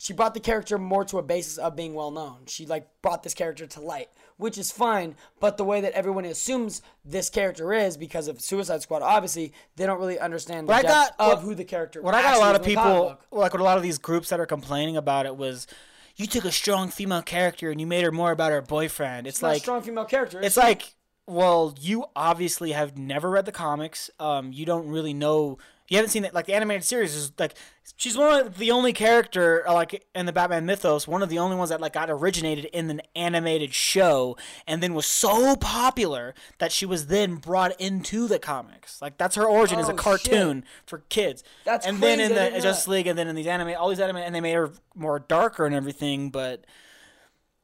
[0.02, 2.38] she brought the character more to a basis of being well known.
[2.46, 4.08] She like brought this character to light,
[4.38, 5.16] which is fine.
[5.42, 9.86] But the way that everyone assumes this character is because of Suicide Squad, obviously they
[9.86, 12.02] don't really understand the But I got- of what- who the character.
[12.02, 13.84] What I got a lot of in the comic people, like what a lot of
[13.84, 15.68] these groups that are complaining about it was,
[16.16, 19.28] you took a strong female character and you made her more about her boyfriend.
[19.28, 20.40] It's, It's like strong female character.
[20.42, 20.94] it's like,
[21.30, 24.10] well, you obviously have never read the comics.
[24.20, 25.58] Um, you don't really know.
[25.88, 26.34] You haven't seen it.
[26.34, 27.56] Like the animated series is like,
[27.98, 31.08] she's one of the only character uh, like in the Batman mythos.
[31.08, 34.38] One of the only ones that like got originated in an animated show,
[34.68, 39.02] and then was so popular that she was then brought into the comics.
[39.02, 41.44] Like that's her origin as a Oh, cartoon for kids.
[41.66, 42.88] That's and then in the Justice.
[42.88, 45.66] League, and then in these anime, all these anime, and they made her more darker
[45.66, 46.66] and everything, but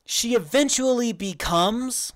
[0.06, 2.14] she eventually becomes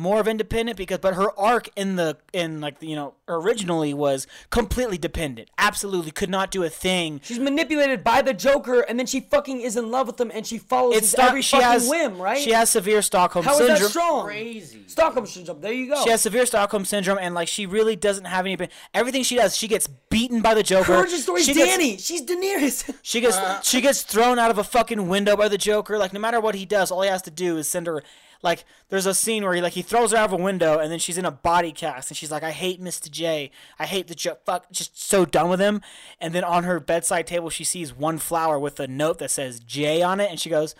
[0.00, 4.26] more of independent because but her arc in the in like you know originally was
[4.50, 9.06] completely dependent absolutely could not do a thing She's manipulated by the Joker, and then
[9.06, 11.56] she fucking is in love with him, and she follows it's his not, every she
[11.56, 12.38] fucking has whim, right?
[12.38, 14.24] she has severe stockholm How is syndrome that strong?
[14.24, 14.82] Crazy.
[14.86, 15.60] Stockholm syndrome.
[15.60, 16.02] There you go.
[16.02, 19.56] she has severe stockholm syndrome and like she really doesn't have any everything she does
[19.56, 21.96] she gets beaten by the joker Origin story's she gets, Danny.
[21.96, 22.94] She's Daenerys.
[23.02, 25.98] She gets she gets thrown out of a fucking window by the Joker.
[25.98, 28.02] Like no matter what he does, all he has to do is send her.
[28.42, 30.90] Like there's a scene where he like he throws her out of a window and
[30.90, 33.10] then she's in a body cast and she's like, I hate Mr.
[33.10, 33.50] J.
[33.78, 34.36] I hate the.
[34.44, 35.82] Fuck, just so done with him.
[36.20, 39.60] And then on her bedside table she sees one flower with a note that says
[39.60, 40.74] J on it and she goes.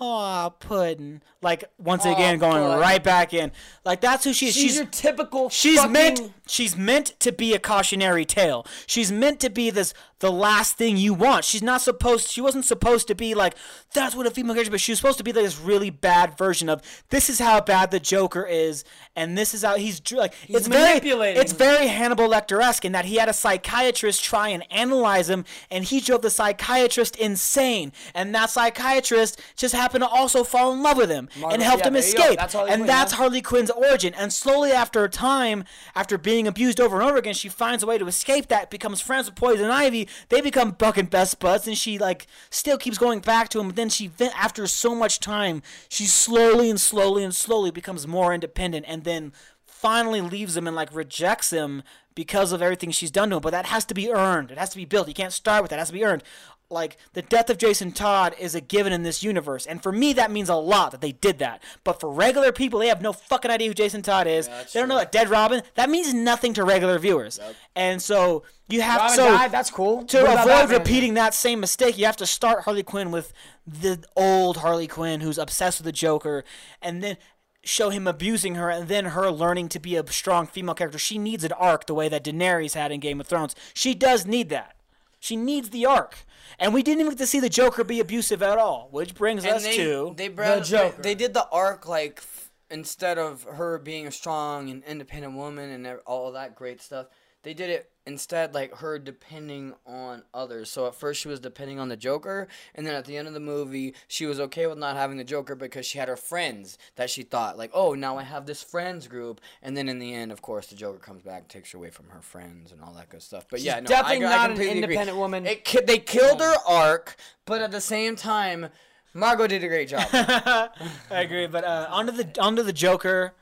[0.00, 1.22] Aw, pudding.
[1.44, 2.80] Like once oh, again, going puddin'.
[2.80, 3.52] right back in.
[3.84, 4.54] Like that's who she is.
[4.54, 5.50] She's, She's your typical.
[5.50, 8.66] She's fucking, meant she's meant to be a cautionary tale.
[8.86, 9.94] She's meant to be this
[10.24, 11.44] the last thing you want.
[11.44, 13.54] She's not supposed she wasn't supposed to be like
[13.92, 16.38] that's what a female character but she was supposed to be like this really bad
[16.38, 16.80] version of
[17.10, 18.84] this is how bad the Joker is
[19.14, 23.16] and this is how he's like it's very it's very Hannibal Lecter-esque in that he
[23.16, 28.48] had a psychiatrist try and analyze him and he drove the psychiatrist insane and that
[28.48, 31.92] psychiatrist just happened to also fall in love with him Margot- and helped yeah, him
[31.94, 31.98] go.
[31.98, 32.38] escape.
[32.38, 33.18] That's Harley and Quinn, that's man.
[33.18, 34.14] Harley Quinn's origin.
[34.14, 37.86] And slowly after a time, after being abused over and over again, she finds a
[37.86, 40.08] way to escape that, becomes friends with Poison Ivy.
[40.28, 43.68] They become fucking best buds, and she like still keeps going back to him.
[43.68, 48.32] But then she, after so much time, she slowly and slowly and slowly becomes more
[48.32, 49.32] independent, and then
[49.66, 51.82] finally leaves him and like rejects him
[52.14, 53.42] because of everything she's done to him.
[53.42, 54.50] But that has to be earned.
[54.50, 55.08] It has to be built.
[55.08, 55.76] You can't start with that.
[55.76, 56.22] It has to be earned.
[56.70, 60.12] Like the death of Jason Todd is a given in this universe, and for me
[60.14, 61.62] that means a lot that they did that.
[61.84, 64.48] But for regular people, they have no fucking idea who Jason Todd is.
[64.48, 65.00] that's they don't know true.
[65.00, 65.62] that Dead Robin.
[65.74, 67.38] That means nothing to regular viewers.
[67.76, 69.52] And so you have Robin so died.
[69.52, 70.04] That's cool.
[70.06, 70.78] to What avoid Batman?
[70.78, 73.32] repeating that same mistake, you have to start Harley Quinn with
[73.66, 76.44] the old Harley Quinn who's obsessed with the Joker,
[76.82, 77.16] and then
[77.62, 80.98] show him abusing her, and then her learning to be a strong female character.
[80.98, 83.54] She needs an arc the way that Daenerys had in Game of Thrones.
[83.72, 84.76] She does need that.
[85.24, 86.26] She needs the arc.
[86.58, 89.42] And we didn't even get to see the Joker be abusive at all, which brings
[89.46, 91.00] And us they, to they brought, Joker.
[91.00, 95.70] They did the arc like f- instead of her being a strong and independent woman
[95.70, 97.06] and all that great stuff.
[97.42, 100.70] They did it instead like her depending on others.
[100.70, 103.34] So at first she was depending on the Joker, and then at the end of
[103.34, 106.78] the movie she was okay with not having the Joker because she had her friends
[106.96, 109.40] that she thought like, oh, now I have this friends group.
[109.62, 112.08] And then in the end, of course, the Joker comes back takes her away from
[112.10, 113.46] her friends and all that good stuff.
[113.50, 114.94] But yeah, no, definitely I, I not an completely agree.
[114.94, 115.46] independent woman.
[115.46, 118.68] It they killed her arc, but at the same time.
[119.16, 120.08] Margot did a great job.
[120.12, 120.70] I
[121.10, 123.32] agree, but uh, onto the onto the Joker.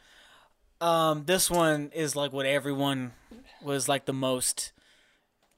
[0.82, 3.12] Um, this one is like what everyone
[3.62, 4.72] was like the most,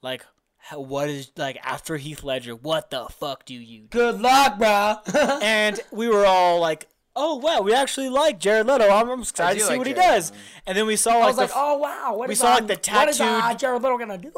[0.01, 0.25] like,
[0.73, 2.55] what is like after Heath Ledger?
[2.55, 3.81] What the fuck do you?
[3.81, 3.87] do?
[3.89, 4.95] Good luck, bro.
[5.41, 8.89] and we were all like, "Oh wow, we actually like Jared Leto.
[8.89, 10.31] I'm, I'm excited to see like what he Jared does."
[10.67, 12.39] And then we saw like, I was the like, f- oh wow, what we is
[12.39, 14.31] saw, like, the What is uh, tattooed- Jared Leto gonna do?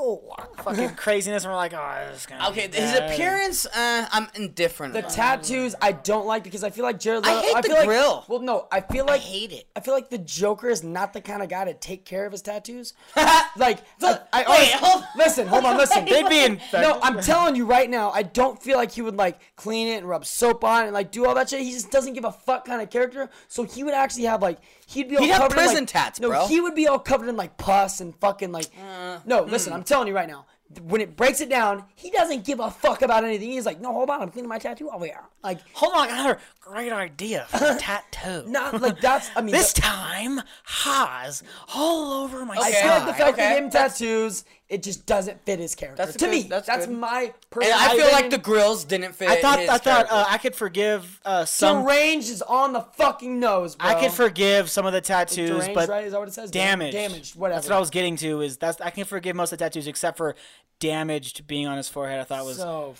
[0.63, 4.07] fucking craziness, and we're like, "Oh, this is gonna Okay, be his bad." appearance, uh,
[4.11, 4.93] I'm indifferent.
[4.93, 5.11] The about.
[5.11, 7.47] tattoos I don't like because I feel like Jared I Leto.
[7.47, 8.25] hate the feel like, grill.
[8.27, 9.67] Well, no, I feel like I hate it.
[9.75, 12.31] I feel like the Joker is not the kind of guy to take care of
[12.31, 12.93] his tattoos.
[13.15, 16.05] like, I, I Wait, always- hold listen, hold on, listen.
[16.09, 16.59] They'd be in.
[16.73, 19.97] No, I'm telling you right now, I don't feel like he would like clean it
[19.97, 21.61] and rub soap on it and like do all that shit.
[21.61, 23.29] He just doesn't give a fuck kind of character.
[23.47, 26.19] So he would actually have like he'd be all He'd have covered in, like, tats,
[26.19, 26.45] no, bro.
[26.47, 28.67] he would be all covered in like pus and fucking like.
[28.79, 29.77] Uh, no, listen, hmm.
[29.77, 30.45] I'm telling you right now.
[30.81, 33.51] When it breaks it down, he doesn't give a fuck about anything.
[33.51, 35.23] He's like, no, hold on, I'm cleaning my tattoo oh, over here.
[35.41, 38.43] Like, Hold on, I got a great idea for a tattoo.
[38.49, 39.29] not like that's.
[39.37, 41.41] I mean, This the- time, Haas
[41.73, 42.81] all over my I Okay.
[42.81, 43.41] feel like the fact okay.
[43.43, 46.03] that him tattoos, it just doesn't fit his character.
[46.05, 46.97] That's to good, me, that's that's, good.
[46.97, 47.77] my And personal.
[47.79, 49.29] I feel like the grills didn't fit.
[49.29, 51.83] I thought his I thought uh, I could forgive uh, some.
[51.85, 53.87] Deranged is on the fucking nose, bro.
[53.89, 56.03] I could forgive some of the tattoos, Deranged, but right?
[56.03, 56.51] Is that what it says?
[56.51, 56.93] damaged.
[56.97, 57.57] Damaged, whatever.
[57.59, 58.41] That's what I was getting to.
[58.41, 60.35] Is that's I can forgive most of the tattoos except for
[60.79, 62.19] damaged being on his forehead.
[62.19, 62.93] I thought was so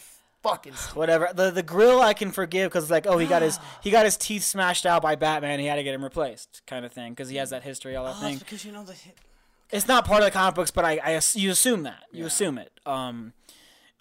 [0.43, 0.73] fucking.
[0.73, 0.95] stupid.
[0.97, 1.29] whatever.
[1.33, 4.15] The the grill I can forgive because like oh he got his he got his
[4.17, 5.59] teeth smashed out by Batman.
[5.59, 8.05] He had to get him replaced, kind of thing, because he has that history, all
[8.05, 8.35] that Oh, thing.
[8.35, 8.95] it's because you know the.
[9.69, 12.57] It's not part of the comic books, but I, I you assume that you assume
[12.57, 12.71] it.
[12.85, 13.33] Um,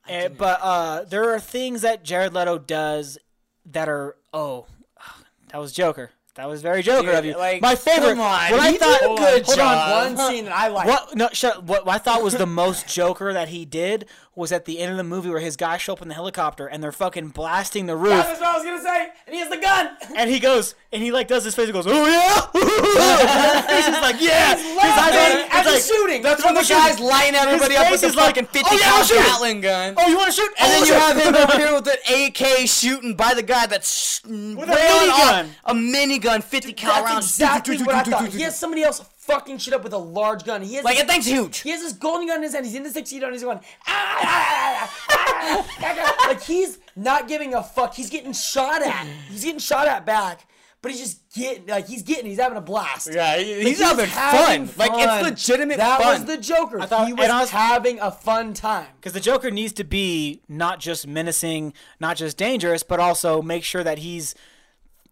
[0.09, 3.19] eh, but uh, there are things that Jared Leto does
[3.67, 4.67] that are oh,
[5.53, 6.11] that was Joker.
[6.37, 7.39] That was very Joker Dude, of you.
[7.39, 8.11] like, My favorite.
[8.11, 9.17] come on, what I thought.
[9.19, 10.17] good hold on.
[10.17, 10.87] One scene that I like.
[10.87, 14.07] What no shut what I thought was the most Joker that he did
[14.37, 16.67] was at the end of the movie where his guys show up in the helicopter
[16.67, 19.09] and they're fucking blasting the roof That's what I was gonna say.
[19.27, 19.97] And he has the gun.
[20.15, 22.47] and he goes and he like does his face and goes oh yeah
[23.77, 26.23] he's just like yeah He's His eyes laughing are- he's shooting.
[26.23, 29.21] That's when the guy's lighting everybody up with the is like, fucking 50 "Oh, yeah,
[29.23, 29.27] cal.
[29.33, 29.95] Gatling gun.
[29.97, 30.95] oh you want to shoot And oh, then Oh, you shoot.
[30.95, 35.49] have him over here with an AK shooting by the guy that's with a minigun.
[35.65, 37.27] A minigun, 50 cal rounds.
[37.27, 38.29] exactly what I thought.
[38.29, 40.63] He has somebody else fucking shit up with a large gun.
[40.63, 41.59] He has Like, this- it thing's huge.
[41.61, 42.65] He has this golden gun in his hand.
[42.67, 46.79] He's in the tuxedo and he's going, ah, ah, ah, ah, ah, ah." like he's
[46.95, 47.95] not giving a fuck.
[47.95, 49.07] He's getting shot at.
[49.31, 50.47] He's getting shot at back,
[50.83, 52.27] but he's just getting like he's getting.
[52.27, 53.09] He's having a blast.
[53.13, 54.71] Yeah, he- Like, he's, having, fun.
[54.77, 55.23] Like, it's fun.
[55.25, 56.21] legitimate that fun.
[56.21, 56.81] was the Joker.
[56.83, 58.87] thought- he was I was- having a fun time.
[59.01, 63.65] Because the Joker needs to be not just menacing, not just dangerous, but also make
[63.65, 64.35] sure that he's.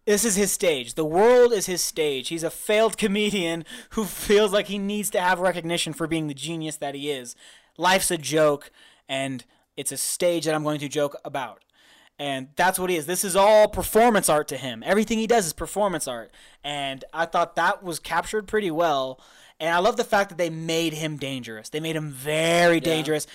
[0.05, 0.93] This is his stage.
[0.93, 2.27] The world is his stage.
[2.27, 6.33] He's a failed comedian who feels like he needs to have recognition for being the
[6.35, 7.35] genius that he is.
[7.77, 8.71] Life's a joke,
[9.09, 9.43] and
[9.75, 11.63] it's a stage that I'm going to joke about.
[12.17, 13.07] And that's what he is.
[13.07, 14.83] This is all performance art to him.
[14.85, 16.31] Everything he does is performance art.
[16.63, 19.19] And I thought that was captured pretty well.
[19.57, 21.69] And I love the fact that they made him dangerous.
[21.69, 23.25] They made him very dangerous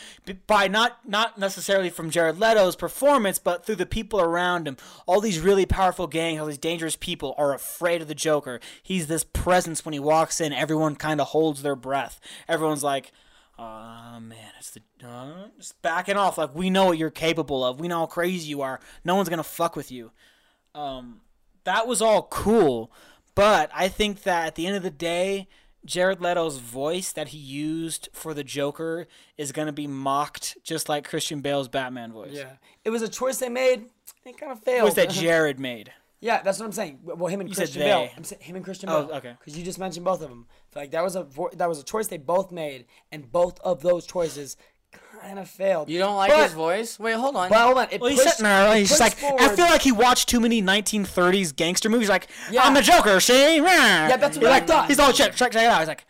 [0.47, 4.77] by not not necessarily from Jared Leto's performance, but through the people around him.
[5.07, 8.61] All these really powerful gangs, all these dangerous people are afraid of the Joker.
[8.83, 10.53] He's this presence when he walks in.
[10.53, 12.21] Everyone kind of holds their breath.
[12.47, 13.13] Everyone's like,
[13.59, 16.37] "Oh man, it's the uh, just backing off.
[16.37, 17.81] Like we know what you're capable of.
[17.81, 18.79] We know how crazy you are.
[19.07, 20.11] No one's gonna fuck with you."
[20.75, 21.23] Um,
[21.65, 22.93] that was all cool,
[23.35, 25.49] but I think that at the end of the day,
[25.85, 29.07] Jared Leto's voice that he used for the Joker
[29.39, 32.32] is gonna be mocked, just like Christian Bale's Batman voice.
[32.32, 32.52] Yeah,
[32.85, 33.86] it was a choice they made.
[34.24, 34.85] It kind of failed.
[34.85, 35.93] was that Jared made.
[36.20, 36.98] yeah, that's what I'm saying.
[37.02, 38.11] Well, him and You Christian Bale.
[38.16, 39.16] I'm saying him and Christian Oh, Bale.
[39.16, 39.35] okay.
[39.39, 40.47] Because you just mentioned both of them.
[40.74, 43.81] Like that was a vo- that was a choice they both made, and both of
[43.81, 44.57] those choices
[45.23, 45.89] kind of failed.
[45.89, 46.99] You don't like But- his voice?
[46.99, 47.49] Wait, hold on.
[47.51, 48.77] But hold on, it Well, he's pushed, sitting there.
[48.77, 52.09] He's just pushed like, I feel like he watched too many 1930s gangster movies.
[52.09, 52.63] Like, Yeah.
[52.65, 53.57] I'm the Joker, see?
[53.57, 54.89] Yeah, that's what I thought.
[54.89, 55.79] He's all check, check, check it out.
[55.81, 56.05] He's like,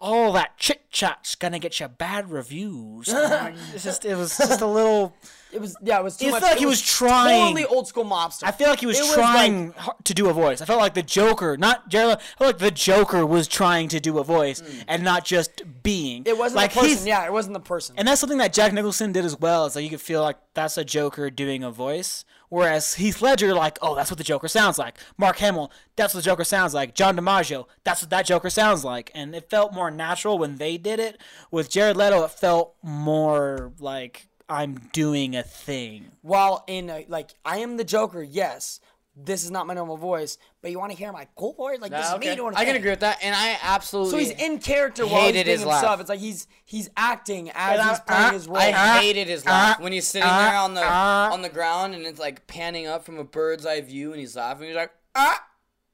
[0.00, 3.08] all that chit chat's gonna get you bad reviews.
[3.74, 5.14] It's just, it was just a little.
[5.52, 6.42] It was yeah, it was too It much.
[6.42, 8.44] like it he was trying- totally old school mobster.
[8.44, 9.74] I feel like he was It was trying
[10.04, 10.60] to do a voice.
[10.60, 12.18] I felt like the Joker, not Jared.
[12.18, 14.84] I felt like the Joker was trying to do a voice mm.
[14.86, 16.22] and not just being.
[16.26, 17.06] It wasn't like the person.
[17.06, 17.96] Yeah, it wasn't the person.
[17.98, 19.66] And that's something that Jack Nicholson did as well.
[19.66, 23.54] Is like you could feel like that's a Joker doing a voice, whereas Heath Ledger,
[23.54, 24.98] like, oh, that's what the Joker sounds like.
[25.16, 26.94] Mark Hamill, that's what the Joker sounds like.
[26.94, 29.10] John DiMaggio, that's what that Joker sounds like.
[29.14, 31.20] And it felt more natural when they did it.
[31.50, 36.06] With Jared Leto, it felt more like I'm doing a thing.
[36.22, 38.80] While in a, like I am the Joker, yes.
[39.22, 41.78] This is not my normal voice, but you want to hear my cool voice?
[41.80, 42.30] Like this Ah, is okay.
[42.30, 42.54] me doing.
[42.54, 42.76] a I can thing.
[42.76, 44.12] agree with that, and I absolutely.
[44.12, 45.80] So he's in character while he's hated being his laugh.
[45.80, 46.00] himself.
[46.00, 48.56] It's like he's he's acting as And I- he's playing uh, his role.
[48.58, 51.30] I hated his laugh when he's sitting uh, there on the uh.
[51.32, 54.36] on the ground and it's like panning up from a bird's eye view and he's
[54.36, 54.68] laughing.
[54.68, 55.44] He's like ah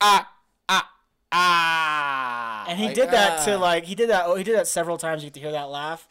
[0.00, 0.30] ah
[0.68, 0.90] ah
[1.32, 2.64] ah.
[2.68, 3.58] And he Like, did that to ah.
[3.60, 4.24] like he did that.
[4.26, 5.22] Oh, he did that several times.
[5.24, 6.06] You get to hear that laugh.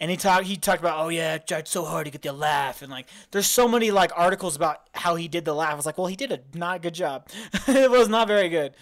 [0.00, 0.46] And he talked.
[0.46, 3.06] He talked about, oh yeah, I tried so hard to get the laugh, and like,
[3.32, 5.72] there's so many like articles about how he did the laugh.
[5.72, 7.28] I was like, well, he did a not good job.
[7.68, 8.72] it was not very good.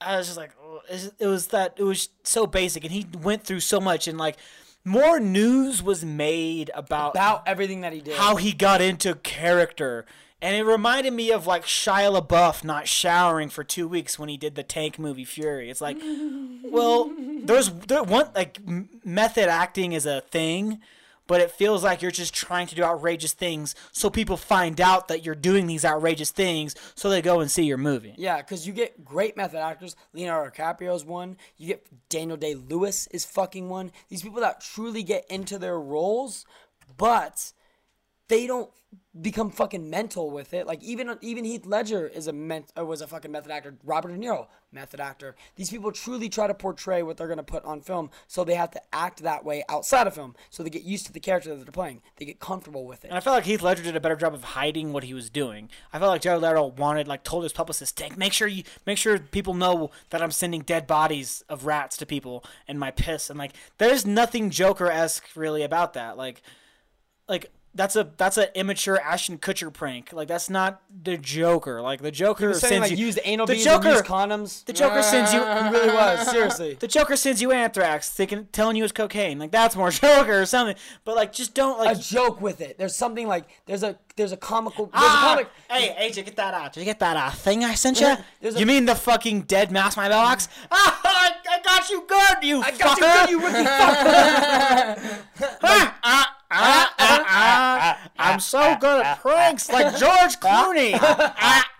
[0.00, 0.80] I was just like, oh,
[1.18, 4.36] it was that it was so basic, and he went through so much, and like,
[4.84, 8.16] more news was made about about everything that he did.
[8.16, 10.04] how he got into character.
[10.44, 14.36] And it reminded me of like Shia LaBeouf not showering for two weeks when he
[14.36, 15.70] did the Tank movie Fury.
[15.70, 15.96] It's like,
[16.64, 17.10] well,
[17.44, 18.60] there's there one like
[19.02, 20.82] method acting is a thing,
[21.26, 25.08] but it feels like you're just trying to do outrageous things so people find out
[25.08, 28.14] that you're doing these outrageous things, so they go and see your movie.
[28.18, 29.96] Yeah, because you get great method actors.
[30.12, 31.38] Leonardo DiCaprio's one.
[31.56, 33.92] You get Daniel Day Lewis is fucking one.
[34.10, 36.44] These people that truly get into their roles,
[36.98, 37.54] but
[38.28, 38.70] they don't
[39.20, 40.66] become fucking mental with it.
[40.66, 43.76] Like even even Heath Ledger is a ment- uh, was a fucking method actor.
[43.84, 45.36] Robert De Niro, method actor.
[45.56, 48.70] These people truly try to portray what they're gonna put on film, so they have
[48.72, 50.34] to act that way outside of film.
[50.50, 52.02] So they get used to the character that they're playing.
[52.16, 53.08] They get comfortable with it.
[53.08, 55.30] And I felt like Heath Ledger did a better job of hiding what he was
[55.30, 55.70] doing.
[55.92, 58.98] I felt like Jared Leto wanted, like, told his publicist, "Tank, make sure you make
[58.98, 63.30] sure people know that I'm sending dead bodies of rats to people and my piss."
[63.30, 66.16] And like, there's nothing Joker esque really about that.
[66.16, 66.42] Like,
[67.28, 70.12] like that's a that's an immature Ashton Kutcher prank.
[70.12, 71.80] Like, that's not the Joker.
[71.82, 73.88] Like, the Joker Saying sends like you use anal the beads Joker.
[73.88, 74.64] and condoms.
[74.64, 75.40] the Joker sends you.
[75.40, 76.74] He really was seriously.
[76.80, 79.38] The Joker sends you anthrax, thinking, telling you it's cocaine.
[79.38, 80.76] Like that's more Joker or something.
[81.04, 82.78] But like, just don't like a joke with it.
[82.78, 85.48] There's something like there's a there's a comical there's Ah, a comic.
[85.68, 86.72] Hey, AJ, get that out.
[86.72, 88.14] Did you get that uh, thing I sent you?
[88.40, 90.48] There's a- you mean the fucking dead mouse my mailbox?
[90.70, 92.78] Ah, I, I got you good, you I fucker.
[92.78, 95.24] got you good, you rookie fucker.
[95.40, 96.33] Ah, ah, ah.
[96.50, 100.98] Ah, ah, ah, I'm so good at pranks, like George Clooney.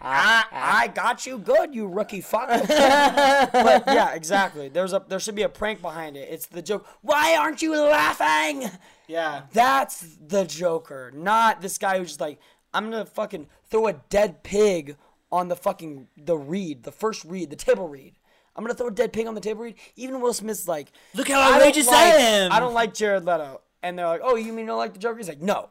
[0.06, 2.66] Ah, ah, I got you good, you rookie fucker.
[3.52, 4.68] but yeah, exactly.
[4.68, 6.28] There's a there should be a prank behind it.
[6.30, 6.86] It's the joke.
[7.00, 8.70] Why aren't you laughing?
[9.06, 9.42] yeah.
[9.54, 12.38] That's the Joker, not this guy who's just like,
[12.74, 14.96] I'm gonna fucking throw a dead pig
[15.32, 18.14] on the fucking the read, the first read, the table read.
[18.56, 19.76] I'm gonna throw a dead pig on the table read.
[19.96, 22.52] Even Will Smith's like, Look how I outrageous I like- am.
[22.52, 24.98] I don't like Jared Leto, and they're like, oh, you mean you don't like the
[24.98, 25.19] Joker?
[25.19, 25.69] He's like, no,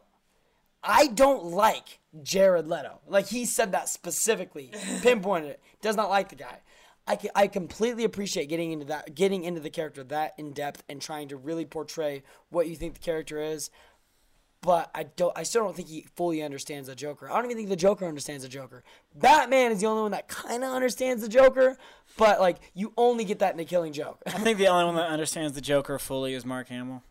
[0.83, 2.99] I don't like Jared Leto.
[3.07, 4.71] Like he said that specifically,
[5.01, 5.63] pinpointed it.
[5.81, 6.61] Does not like the guy.
[7.05, 11.01] I, I completely appreciate getting into that, getting into the character that in depth and
[11.01, 13.71] trying to really portray what you think the character is.
[14.61, 15.37] But I don't.
[15.37, 17.29] I still don't think he fully understands the Joker.
[17.29, 18.85] I don't even think the Joker understands the Joker.
[19.13, 21.77] Batman is the only one that kind of understands the Joker,
[22.15, 24.21] but like you only get that in the Killing Joke.
[24.25, 27.03] I think the only one that understands the Joker fully is Mark Hamill.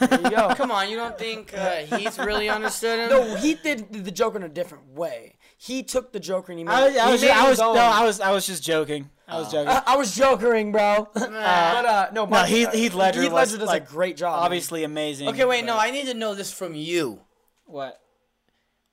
[0.00, 0.54] There you go.
[0.56, 3.08] Come on, you don't think uh, he's really understood him?
[3.10, 5.36] No, he did the Joker in a different way.
[5.56, 6.72] He took the Joker and he made.
[6.72, 7.72] I was, I he was, made I was, no.
[7.74, 9.10] I was, I was just joking.
[9.26, 9.68] I was joking.
[9.68, 11.08] I, I was jokering, bro.
[11.14, 14.36] but uh, no, no, Mark, Heath, Heath Ledger, Heath was, does like, a great job.
[14.36, 14.44] man.
[14.44, 15.28] Obviously amazing.
[15.28, 17.20] Okay, wait, no, but- I need to know this from you.
[17.66, 18.00] What?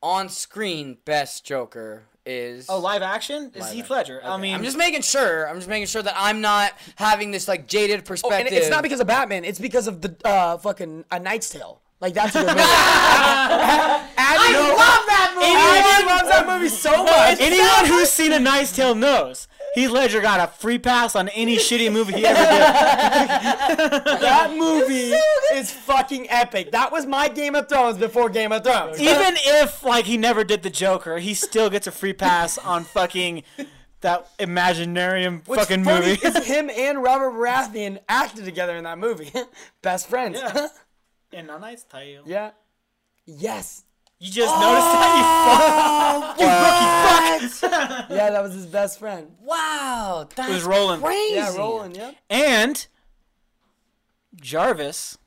[0.02, 2.68] On screen, best Joker is.
[2.70, 3.96] Oh, live action is Live Heath action.
[3.96, 4.22] Ledger.
[4.24, 5.48] I mean, I'm just making sure.
[5.48, 8.48] I'm just making sure that I'm not having this like jaded Oh, perspective.
[8.48, 9.44] and it's not because of Batman.
[9.46, 11.82] It's because of the uh, fucking A Knight's Tale.
[12.00, 12.62] Like that's a good movie.
[14.18, 15.48] I love that movie.
[15.48, 17.40] Anyone loves that movie so much.
[17.40, 21.56] Anyone who's seen A Knight's Tale knows Heath Ledger got a free pass on any
[21.58, 24.04] shitty movie he ever did.
[24.22, 25.14] That movie
[25.58, 26.72] is fucking epic.
[26.72, 29.00] That was my Game of Thrones before Game of Thrones.
[29.00, 32.84] Even if like he never did the Joker, he still gets a free pass on
[32.84, 33.44] fucking
[34.02, 36.28] that Imaginarium What's fucking funny movie.
[36.28, 39.32] is him and Robert Baratheon acted together in that movie.
[39.82, 40.40] Best friends.
[40.40, 40.68] Yeah.
[41.32, 42.24] In A Knight's Tale.
[42.26, 42.52] Yeah.
[43.26, 43.84] Yes.
[44.24, 46.38] You just noticed that you fuck.
[46.40, 48.10] Oh, you rookie fuck.
[48.12, 49.32] Yeah, that was his best friend.
[49.42, 51.02] Wow, that's It was Roland.
[51.02, 51.36] crazy.
[51.36, 51.98] Yeah, Roland.
[51.98, 52.12] Yeah.
[52.30, 52.86] And
[54.40, 55.18] Jarvis,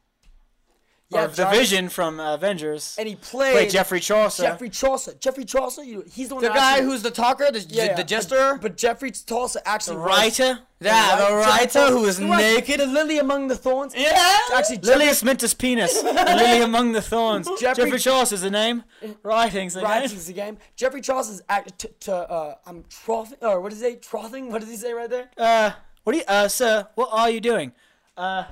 [1.15, 1.27] Yeah.
[1.29, 4.43] the Jarvis- Vision from Avengers, And he played played Geoffrey Chaucer.
[4.43, 5.15] Geoffrey Chaucer.
[5.15, 5.83] Geoffrey Chaucer.
[5.85, 6.45] You, he's the one.
[6.45, 8.59] The guy actually- who's the talker, the, Yeah, yeah, the jester.
[8.61, 10.59] But, Geoffrey Chaucer actually was- writer.
[10.81, 12.81] yeah, the Geoffrey writer Chaucer- who is the one- naked.
[12.81, 13.95] The lily among the thorns.
[13.97, 14.39] Yeah.
[14.55, 16.03] Actually, Geoffrey, Lilius Mentis Penis.
[16.03, 17.47] the Lily Among the Thorns.
[17.61, 18.85] Geoffrey- Geoffrey, Chaucer's the name.
[19.23, 19.91] Writing's the name.
[19.91, 20.59] Writing's the game.
[20.77, 23.97] Geoffrey Chaucer's act to, to uh, I'm trothing, or what does he say?
[23.97, 24.49] Trothing?
[24.51, 25.31] What does he say right there?
[25.39, 25.71] Uh,
[26.03, 27.73] what do you, uh, sir, what are you doing?
[28.17, 28.45] Uh,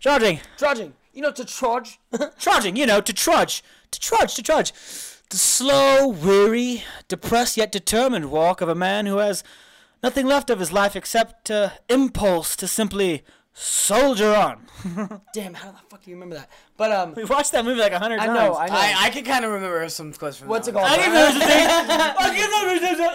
[0.00, 0.40] trudging.
[0.58, 0.92] Trudging.
[1.12, 1.98] You know, to trudge.
[2.38, 3.62] Trudging, you know, to trudge.
[3.90, 4.72] To trudge, to trudge.
[5.28, 9.44] The slow, weary, depressed yet determined walk of a man who has
[10.02, 14.66] nothing left of his life except uh, impulse to simply soldier on.
[15.34, 16.48] Damn, how the fuck do you remember that?
[16.76, 18.38] But um, We watched that movie like a hundred I times.
[18.38, 18.74] know, I know.
[18.74, 20.86] I, I can kind of remember some clips from What's that it called?
[20.86, 21.26] I give Brian?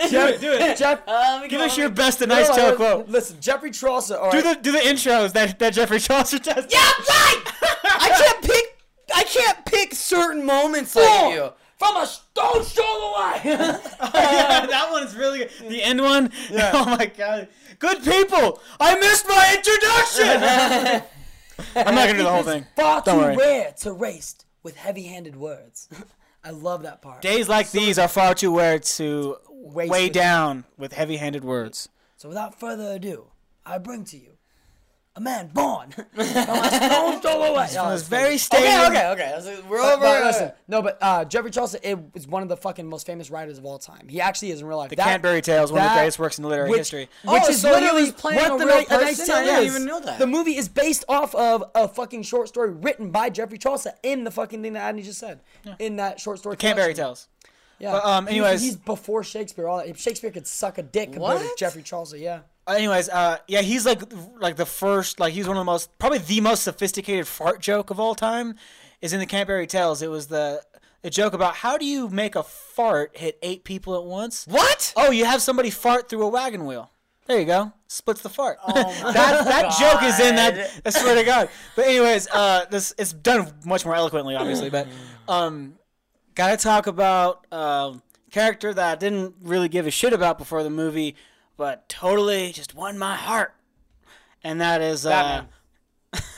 [0.01, 0.77] us do it, do it.
[0.77, 3.09] Jeff, Give us your best and no, nice no, tale quote.
[3.09, 4.17] Listen, Geoffrey Chaucer.
[4.17, 4.55] All Do right.
[4.57, 6.65] the do the intros that, that Geoffrey Chaucer does.
[6.69, 7.43] Yeah, right.
[7.83, 8.77] I can't pick.
[9.13, 11.49] I can't pick certain moments like you.
[11.77, 13.41] From a stone's throw away.
[13.43, 15.51] yeah, that one's really good.
[15.69, 16.31] The end one.
[16.49, 16.71] Yeah.
[16.73, 17.47] Oh my god.
[17.79, 18.59] Good people.
[18.79, 21.03] I missed my introduction.
[21.75, 22.65] I'm not gonna do the whole thing.
[22.75, 23.35] Far Don't too worry.
[23.35, 25.89] rare to waste with heavy-handed words.
[26.43, 27.21] I love that part.
[27.21, 31.89] Days like these are far too rare to Waste weigh down with heavy-handed words.
[32.15, 33.27] So without further ado,
[33.65, 34.36] I bring to you
[35.17, 37.67] a man born from a stone's throw away.
[37.73, 38.37] No, It was it's very crazy.
[38.37, 38.81] stadium.
[38.91, 39.39] Okay, okay, okay.
[39.41, 40.01] So We're But, over.
[40.03, 43.31] but listen, no, but uh, Geoffrey Chaucer it was one of the fucking most famous
[43.31, 44.07] writers of all time.
[44.07, 44.91] He actually is in real life.
[44.91, 47.09] The Canterbury Tales, one of the greatest works in literary which, history.
[47.25, 49.17] Which Oh, is so he literally was playing what a the real Night- A Nice
[49.19, 49.35] person?
[49.35, 50.19] I didn't even know that.
[50.19, 54.23] The movie is based off of a fucking short story written by Geoffrey Chaucer in
[54.23, 55.39] the fucking thing that Adney just said.
[55.79, 56.57] In that short story.
[56.57, 56.93] Canterbury.
[56.93, 57.27] Tales.
[57.79, 57.91] Yeah.
[57.93, 59.67] But, um, He- anyways- he's before Shakespeare.
[59.67, 59.97] All that.
[59.99, 62.17] Shakespeare could suck a dick compared to Geoffrey Chaucer.
[62.17, 62.39] Yeah.
[62.67, 64.01] Uh, anyways, uh, yeah, he's like
[64.39, 67.89] like the first, like he's one of the most, probably the most sophisticated fart joke
[67.89, 68.55] of all time,
[69.01, 70.01] is in the Canterbury Tales.
[70.01, 70.61] It was the
[71.03, 74.45] a joke about how do you make a fart hit eight people at once?
[74.47, 74.93] What?
[74.97, 76.91] Oh, you have somebody fart through a wagon wheel.
[77.27, 77.73] There you go.
[77.87, 78.57] Splits the fart.
[78.67, 80.81] that that joke is in that.
[80.85, 81.49] I swear to God.
[81.75, 84.69] But anyways, uh, this it's done much more eloquently, obviously.
[84.69, 84.87] But
[85.27, 85.75] um,
[86.35, 90.69] gotta talk about um character that I didn't really give a shit about before the
[90.69, 91.15] movie,
[91.57, 93.53] but totally just won my heart,
[94.43, 95.43] and that is uh,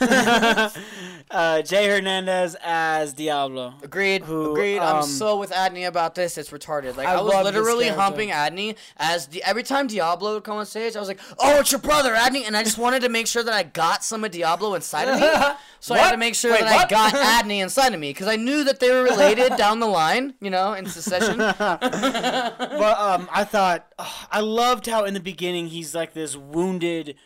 [1.30, 3.74] uh, Jay Hernandez as Diablo.
[3.82, 4.22] Agreed.
[4.22, 4.78] Who, agreed.
[4.78, 6.38] I'm um, so with Adney about this.
[6.38, 6.96] It's retarded.
[6.96, 10.66] Like I I, was literally humping Adney as the every time Diablo would come on
[10.66, 13.26] stage, I was like, "Oh, it's your brother, Adney," and I just wanted to make
[13.26, 15.28] sure that I got some of Diablo inside of me.
[15.82, 16.92] So I had to make sure Wait, that what?
[16.92, 19.86] I got Adney inside of me because I knew that they were related down the
[19.86, 21.38] line, you know, in succession.
[21.38, 27.16] but um, I thought ugh, I loved how in the beginning he's like this wounded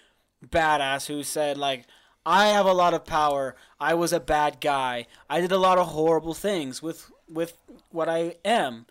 [0.47, 1.87] badass who said like
[2.27, 3.55] I have a lot of power.
[3.79, 5.07] I was a bad guy.
[5.29, 7.57] I did a lot of horrible things with with
[7.91, 8.87] what I am.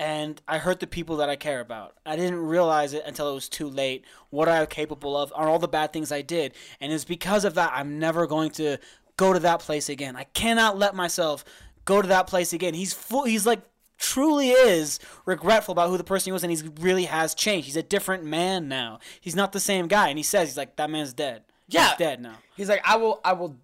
[0.00, 1.96] And I hurt the people that I care about.
[2.06, 5.48] I didn't realize it until it was too late what I am capable of on
[5.48, 6.54] all the bad things I did.
[6.80, 8.78] And it's because of that I'm never going to
[9.16, 10.14] go to that place again.
[10.14, 11.44] I cannot let myself
[11.84, 12.74] go to that place again.
[12.74, 13.62] He's full he's like
[13.98, 17.66] truly is regretful about who the person he was and he really has changed.
[17.66, 19.00] He's a different man now.
[19.20, 21.42] He's not the same guy and he says he's like that man's dead.
[21.68, 21.88] Yeah.
[21.88, 22.36] He's dead now.
[22.56, 23.56] He's like, I will, I will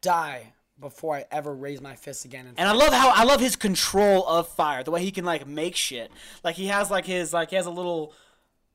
[0.00, 2.52] die before I ever raise my fist again.
[2.56, 5.46] And, I love how I love his control of fire, the way he can like
[5.46, 6.10] make shit.
[6.44, 8.12] Like he has like his like he has a little.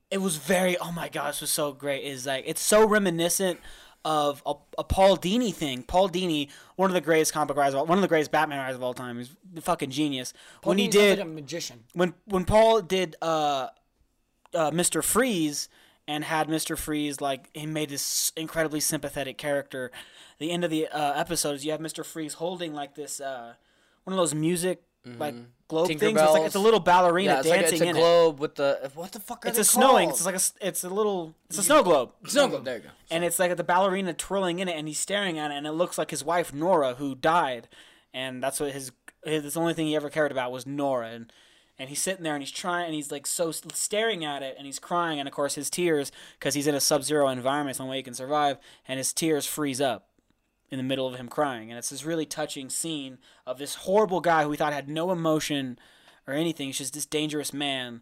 [0.10, 2.04] It was very oh my god, this was so great.
[2.04, 3.60] Is like it's so reminiscent
[4.06, 5.84] of a, a Paul Dini thing.
[5.84, 8.60] Paul Dini, one of the greatest comic writers, of all, one of the greatest Batman
[8.60, 9.18] writers of all time.
[9.18, 10.34] He's a fucking genius.
[10.64, 11.84] when he He did a magician.
[11.94, 13.68] when when Paul did uh,
[14.54, 15.04] uh, Mr.
[15.04, 15.68] Freeze
[16.08, 16.78] and had Mr.
[16.78, 19.92] Freeze like he made this incredibly sympathetic character.
[20.40, 22.06] The end of the uh, episode is you have Mr.
[22.06, 23.54] Freeze holding like this uh,
[24.04, 24.82] one of those music
[25.18, 25.36] like
[25.68, 26.20] globe Tinker things.
[26.22, 28.56] It's like it's a little ballerina yeah, it's like dancing it's a in globe with
[28.56, 29.52] the what the fuck are it.
[29.52, 30.10] It's a snowing.
[30.10, 30.18] called?
[30.18, 32.12] It's like a it's a little it's a snow globe.
[32.26, 32.66] snow globe.
[32.66, 32.90] There you go.
[33.10, 35.72] And it's like the ballerina twirling in it, and he's staring at it, and it
[35.72, 37.70] looks like his wife Nora, who died.
[38.14, 38.92] and that's what his
[39.24, 41.32] his the only thing he ever cared about was Nora, and
[41.80, 44.66] and he's sitting there and he's trying and he's like so staring at it and
[44.66, 47.84] he's crying, and of course his tears because he's in a sub-zero environment, it's the
[47.84, 50.10] only way he can survive, and his tears freeze up
[50.70, 54.20] in the middle of him crying, and it's this really touching scene of this horrible
[54.20, 55.80] guy who we thought had no emotion
[56.28, 58.02] or anything, he's just this dangerous man.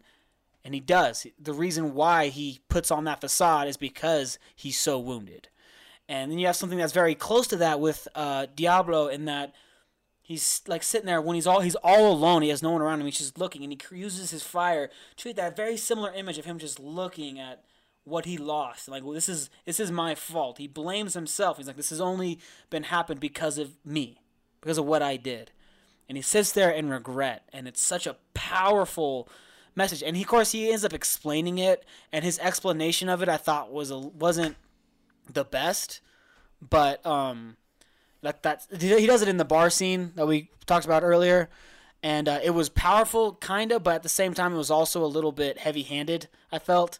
[0.64, 1.28] And he does.
[1.40, 5.48] The reason why he puts on that facade is because he's so wounded.
[6.08, 9.54] And then you have something that's very close to that with uh, Diablo in that
[10.26, 12.42] he's like sitting there when he's all he's all alone.
[12.42, 13.06] He has no one around him.
[13.06, 16.58] He's just looking, and he uses his fire to that very similar image of him
[16.58, 17.62] just looking at
[18.04, 18.88] what he lost.
[18.88, 20.58] Like well, this is this is my fault.
[20.58, 21.58] He blames himself.
[21.58, 22.40] He's like this has only
[22.70, 24.20] been happened because of me,
[24.60, 25.52] because of what I did.
[26.08, 29.28] And he sits there in regret, and it's such a powerful
[29.74, 30.02] message.
[30.02, 33.36] And he, of course, he ends up explaining it, and his explanation of it I
[33.36, 34.56] thought was a, wasn't
[35.32, 36.00] the best,
[36.60, 37.56] but um,
[38.26, 41.48] like that he does it in the bar scene that we talked about earlier,
[42.02, 45.02] and uh, it was powerful, kind of, but at the same time it was also
[45.02, 46.28] a little bit heavy-handed.
[46.52, 46.98] I felt,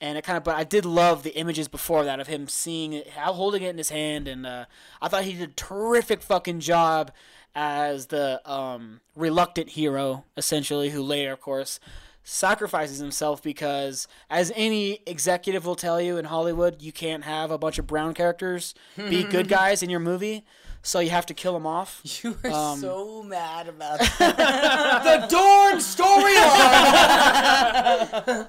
[0.00, 2.92] and it kind of, but I did love the images before that of him seeing
[2.94, 4.64] it, holding it in his hand, and uh,
[5.00, 7.12] I thought he did a terrific fucking job
[7.54, 11.80] as the um, reluctant hero, essentially, who later, of course,
[12.30, 17.56] sacrifices himself because, as any executive will tell you in Hollywood, you can't have a
[17.56, 20.44] bunch of brown characters be good guys in your movie.
[20.82, 22.00] So you have to kill them off.
[22.22, 25.02] You are Um, so mad about that.
[25.04, 28.48] the Dorn storyline.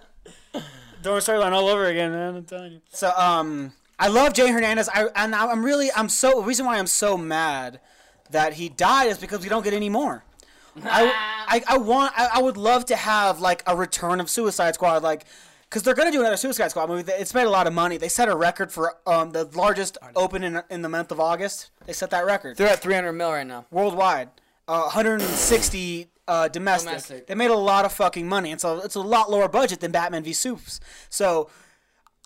[1.02, 2.36] Dorn storyline all over again, man.
[2.36, 2.82] I'm telling you.
[2.92, 4.90] So, um, I love Jay Hernandez.
[4.94, 6.42] I and I'm really, I'm so.
[6.42, 7.80] The reason why I'm so mad
[8.32, 10.24] that he died is because we don't get any more.
[10.84, 14.76] I, I, I want, I, I would love to have like a return of Suicide
[14.76, 15.26] Squad, like.
[15.64, 17.12] Because they're gonna do another Suicide Squad movie.
[17.12, 17.98] It's made a lot of money.
[17.98, 21.70] They set a record for um, the largest open in, in the month of August.
[21.86, 22.58] They set that record.
[22.58, 23.68] They're at 300 mil right now.
[23.70, 24.30] worldwide.
[24.68, 26.90] Uh, 160 uh, domestic.
[26.90, 27.28] Domestic.
[27.28, 29.92] They made a lot of fucking money, and so it's a lot lower budget than
[29.92, 30.80] Batman v Supes.
[31.10, 31.50] So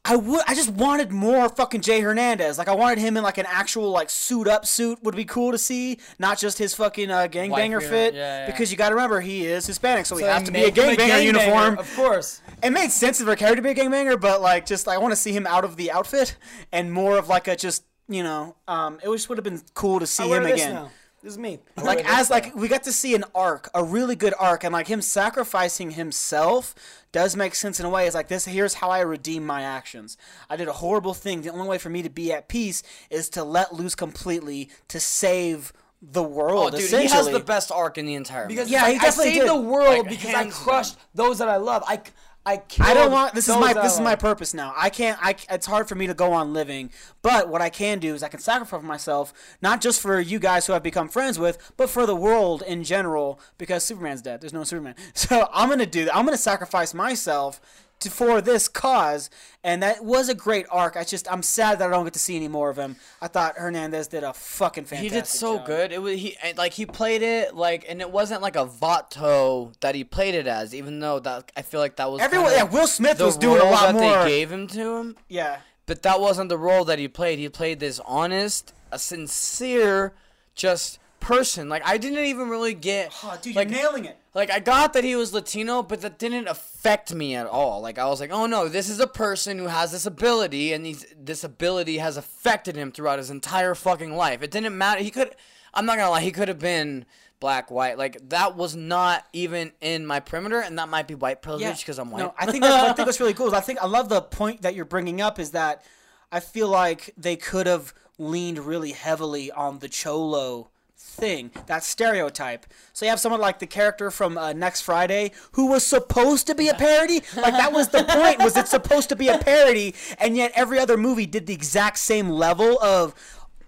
[0.06, 2.58] I would, I just wanted more fucking Jay Hernandez.
[2.58, 5.54] Like I wanted him in like an actual like suit up suit would be cool
[5.54, 8.14] to see, not just his fucking uh, gangbanger fit.
[8.14, 8.46] yeah, yeah.
[8.46, 10.76] Because you got to remember he is Hispanic, so he has to be a Make
[10.76, 11.78] him gangbanger uniform.
[11.78, 12.42] Of course.
[12.62, 15.14] It made sense for a character to be a gangbanger, but like just I want
[15.14, 16.36] to see him out of the outfit
[16.74, 20.02] and more of like a just you know, um, it just would have been cool
[20.02, 20.90] to see him again
[21.24, 21.60] This is me.
[21.82, 24.88] like as like we got to see an arc, a really good arc, and like
[24.88, 26.76] him sacrificing himself
[27.14, 28.06] does make sense in a way.
[28.06, 28.44] It's like this.
[28.44, 30.18] Here's how I redeem my actions.
[30.50, 31.42] I did a horrible thing.
[31.42, 35.00] The only way for me to be at peace is to let loose completely to
[35.00, 35.72] save
[36.02, 36.76] the world.
[36.76, 38.74] Oh, dude, he has the best arc in the entire Because movie.
[38.74, 39.48] Yeah, yeah, he I, I saved did.
[39.50, 41.84] the world Like, because I hands crushed those that I love.
[41.88, 42.02] I,
[42.46, 43.34] I killed I don't want.
[43.34, 43.74] This is my.
[43.74, 44.74] This is my purpose now.
[44.76, 45.18] I can't.
[45.22, 45.36] I.
[45.50, 46.92] It's hard for me to go on living.
[47.22, 50.68] But what I can do is I can sacrifice myself, not just for you guys
[50.68, 53.40] who I've become friends with, but for the world in general.
[53.58, 54.42] Because Superman's dead.
[54.42, 54.96] There's no Superman.
[55.16, 56.06] So I'm gonna do.
[56.06, 56.16] that.
[56.16, 57.62] I'm gonna sacrifice myself
[58.04, 59.30] to, for this cause.
[59.64, 60.96] And that was a great arc.
[60.98, 61.32] I just.
[61.32, 62.98] I'm sad that I don't get to see any more of him.
[63.22, 65.12] I thought Hernandez did a fucking fantastic.
[65.12, 65.66] he did so job.
[65.66, 65.92] good.
[65.92, 69.96] It was he like he played it like, and it wasn't like a Vato that
[69.96, 70.76] he played it as.
[70.76, 72.52] Even though that I feel like that was Everyone.
[72.52, 74.24] Yeah, Will Smith was doing a lot that more.
[74.24, 75.16] they gave him to him.
[75.28, 75.60] yeah.
[75.86, 77.40] But that wasn't the role that he played.
[77.40, 80.14] He played this honest, a sincere,
[80.56, 81.70] just person.
[81.70, 83.14] Like I didn't even really get.
[83.24, 84.18] Oh, dude, like, you're nailing it.
[84.36, 87.82] Like I got that he was Latino, but that didn't affect me at all.
[87.82, 90.86] Like I was like, oh no, this is a person who has this ability, and
[90.86, 94.44] he's, this ability has affected him throughout his entire fucking life.
[94.44, 95.02] It didn't matter.
[95.02, 95.36] He could.
[95.74, 96.22] I'm not gonna lie.
[96.22, 97.06] He could have been
[97.40, 97.98] black, white.
[97.98, 102.00] Like that was not even in my perimeter, and that might be white privilege because
[102.00, 102.20] I'm white.
[102.20, 104.62] No, I think that's, I think what's really cool I think I love the point
[104.62, 105.84] that you're bringing up is that
[106.32, 110.70] I feel like they could have leaned really heavily on the cholo
[111.04, 112.66] thing, that stereotype.
[112.94, 116.56] So you have someone like the character from uh, Next Friday who was supposed to
[116.56, 117.22] be a parody.
[117.36, 118.40] Like that was the point.
[118.40, 119.94] Was it supposed to be a parody?
[120.18, 123.14] And yet every other movie did the exact same level of.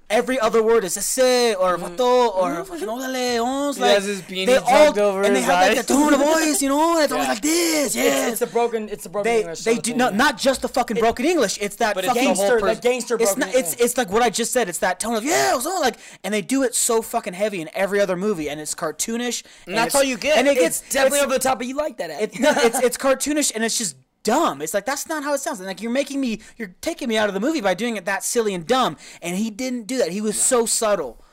[0.07, 1.95] Every other word is ese or mm-hmm.
[1.95, 2.63] vato or mm-hmm.
[2.63, 5.67] fucking oh, órale, ons, He like, has his beanie they all- over and they have
[5.67, 5.85] like eyes.
[5.85, 8.27] the tone of voice, you know, and it's always like this, yeah.
[8.27, 8.87] It's, it's a broken.
[8.89, 9.63] It's a broken They English.
[9.63, 11.57] they do no, not just the fucking broken English.
[11.59, 12.65] It's that But it's the fucking whole gangster.
[12.67, 13.55] That gangster It's not.
[13.55, 14.69] It's it's like what I just said.
[14.69, 17.69] It's that tone of yeah, so like, and they do it so fucking heavy in
[17.73, 19.43] every other movie, and it's cartoonish.
[19.65, 20.37] And, that's all you get.
[20.37, 22.09] And it It's gets definitely it's, over the top, but you like that.
[22.11, 23.95] it's, no, it's it's cartoonish, and it's just
[24.25, 24.61] dumb.
[24.61, 25.61] It's like that's not how it sounds.
[25.61, 28.03] And like you're making me, you're taking me out of the movie by doing it
[28.03, 28.97] that silly and dumb.
[29.21, 30.11] And he didn't do that.
[30.11, 31.23] He was so subtle.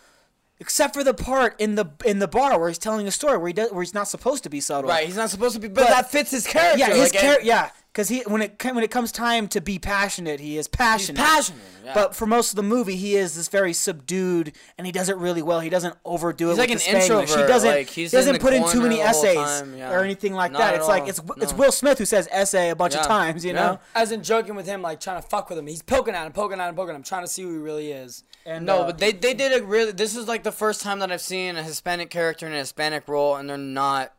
[0.62, 3.48] Except for the part in the in the bar where he's telling a story where
[3.48, 4.88] he does where he's not supposed to be subtle.
[4.88, 5.04] right?
[5.04, 6.78] He's not supposed to be, but, But- that fits his character.
[6.78, 7.44] Yeah, his like, character.
[7.44, 10.68] Yeah, because he when it when it comes time to be passionate, he is He's
[10.68, 11.18] passionate.
[11.18, 11.58] passionate.
[11.84, 11.94] Yeah.
[11.94, 15.16] But for most of the movie, he is this very subdued, and he does it
[15.16, 15.58] really well.
[15.58, 16.50] He doesn't overdo it.
[16.50, 17.28] He's with like the an Spanglish.
[17.40, 17.68] He doesn't.
[17.70, 19.90] like, he's he doesn't in put in too many eses time, yeah.
[19.92, 20.74] or anything like Not that.
[20.74, 21.08] at It's like all.
[21.08, 21.58] it's it's No.
[21.58, 23.44] Will Smith who says ese a bunch of times.
[23.44, 23.60] You Yeah.
[23.60, 23.78] know.
[23.96, 25.66] As in joking with him, like trying to fuck with him.
[25.66, 27.58] He's poking at him, poking at him, poking at him, trying to see who he
[27.58, 28.22] really is.
[28.44, 29.92] And, No, uh, but they they did a really.
[29.92, 33.06] This is like the first time that I've seen a Hispanic character in a Hispanic
[33.06, 34.12] role, and they're not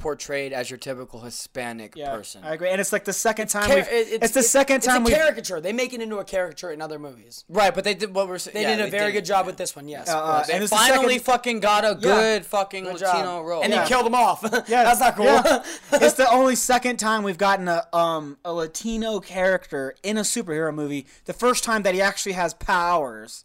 [0.00, 2.42] portrayed as your typical Hispanic yeah, person.
[2.42, 2.70] I agree.
[2.70, 3.86] And it's like the second time Char- we've.
[3.88, 5.14] it- It's, the second time it's we.
[5.14, 5.60] a caricature.
[5.60, 7.44] They make it into a caricature in other movies.
[7.48, 8.54] right, but they did what we're saying.
[8.54, 9.86] They did a very good job with this one.
[9.86, 10.08] Yes.
[10.08, 13.44] Uh, and They it's the finally second- fucking got a good fucking Good Latino job.
[13.46, 13.62] role.
[13.62, 13.82] And Yeah.
[13.84, 14.42] he killed them off.
[14.68, 15.26] Yeah, That's not cool.
[15.26, 15.62] yeah.
[15.92, 20.74] it's the only second time we've gotten a um a Latino character in a superhero
[20.74, 21.06] movie.
[21.26, 23.44] The first time that he actually has powers,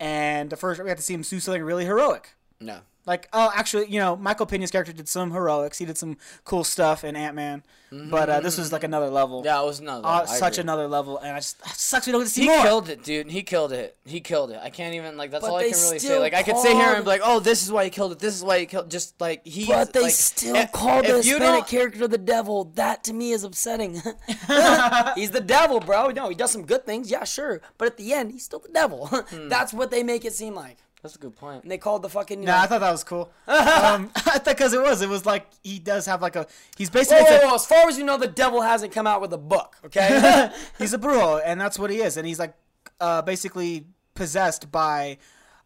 [0.00, 2.34] and the first we got to see him do something really heroic.
[2.60, 2.78] no.
[3.06, 5.78] Like, oh, actually, you know, Michael Pena's character did some heroics.
[5.78, 7.62] He did some cool stuff in Ant Man,
[8.10, 9.42] but uh, this was like another level.
[9.44, 10.02] Yeah, it was another.
[10.06, 10.62] uh, such agree.
[10.62, 12.62] another level, and I just it sucks we don't get to see He more.
[12.62, 13.30] killed it, dude.
[13.30, 13.96] He killed it.
[14.04, 14.58] He killed it.
[14.60, 15.30] I can't even like.
[15.30, 16.18] That's But all I can really say.
[16.18, 18.18] Like I could sit here and be like, "Oh, this is why he killed it.
[18.18, 19.66] This is why he killed." Just like he.
[19.66, 22.64] But they like, still if- call the if you Hispanic character the devil.
[22.74, 23.94] That to me is upsetting.
[25.14, 26.08] he's the devil, bro.
[26.10, 27.60] No, he does some good things, yeah, sure.
[27.78, 29.06] But at the end, he's still the devil.
[29.26, 29.48] Hmm.
[29.48, 30.76] That's what they make it seem like.
[31.02, 31.62] That's a good point.
[31.62, 32.40] And they called the fucking.
[32.40, 33.30] You Nah, know, I thought that was cool.
[33.46, 36.46] um, I thought because it was, it was like he does have like a.
[36.76, 39.06] He's basically whoa, it's a- whoa, As far as you know, the devil hasn't come
[39.06, 39.76] out with a book.
[39.84, 40.50] Okay.
[40.78, 42.54] he's a brujo, and that's what he is, and he's like
[43.00, 45.18] uh, basically possessed by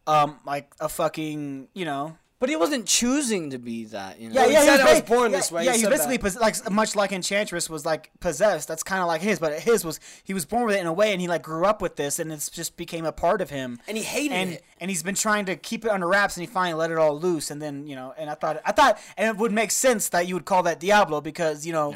[0.06, 4.18] um like a fucking you know But he wasn't choosing to be that.
[4.18, 4.34] You know.
[4.40, 5.64] yeah he yeah said was I was born yeah, this way.
[5.66, 9.08] yeah He he's basically pos- like much like Enchantress was like possessed that's kind of
[9.08, 11.28] like his but his was he was born with it in a way and he
[11.28, 14.02] like grew up with this and it's just became a part of him And he
[14.02, 14.64] hated and it.
[14.80, 17.18] and he's been trying to keep it under wraps and he finally let it all
[17.20, 20.08] loose and then you know and I thought I thought and it would make sense
[20.08, 21.94] that you would call that Diablo because you know.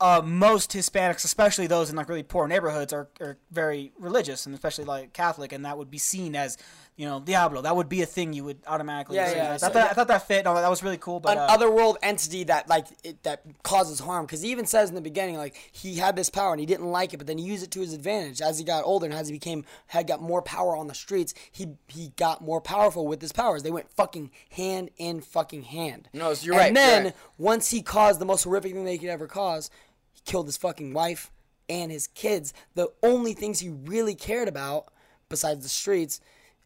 [0.00, 4.52] Uh, most Hispanics, especially those in like really poor neighborhoods, are, are very religious and
[4.54, 6.58] especially like Catholic, and that would be seen as,
[6.96, 7.62] you know, Diablo.
[7.62, 9.16] That would be a thing you would automatically.
[9.16, 10.44] Yeah, yeah, I so- thought that, I thought that fit.
[10.44, 11.18] No, that was really cool.
[11.18, 14.90] But an uh, otherworld entity that like it, that causes harm because he even says
[14.90, 17.38] in the beginning like he had this power and he didn't like it but then
[17.38, 20.06] he used it to his advantage as he got older and as he became had
[20.06, 23.70] got more power on the streets he he got more powerful with his powers they
[23.70, 27.14] went fucking hand in fucking hand No, so you're and right, you're then right.
[27.38, 29.70] once he caused the most horrific thing they could ever cause
[30.12, 31.30] he killed his fucking wife
[31.68, 34.92] and his kids the only things he really cared about
[35.28, 36.20] besides the streets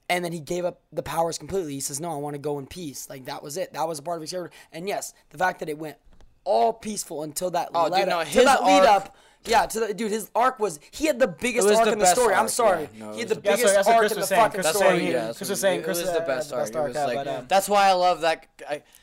[0.08, 1.74] and then he gave up the powers completely.
[1.74, 3.72] He says, "No, I want to go in peace." Like that was it.
[3.72, 4.56] That was a part of his character.
[4.72, 5.96] And yes, the fact that it went
[6.44, 9.16] all peaceful until that Oh, led dude, no, up, his that lead arc- up.
[9.44, 12.04] Yeah, to the dude, his arc was he had the biggest arc the in the
[12.04, 12.34] best story.
[12.34, 13.04] I'm sorry, yeah.
[13.06, 14.40] No, he had the was- Yeah, biggest so arc in the was saying.
[14.42, 14.90] fucking Chris That's was story.
[14.90, 16.60] what saying he, he- yeah, that's Chris what was saying Chris, was the best arc.
[16.62, 18.46] best It arc was like but, uh, that's why I love that.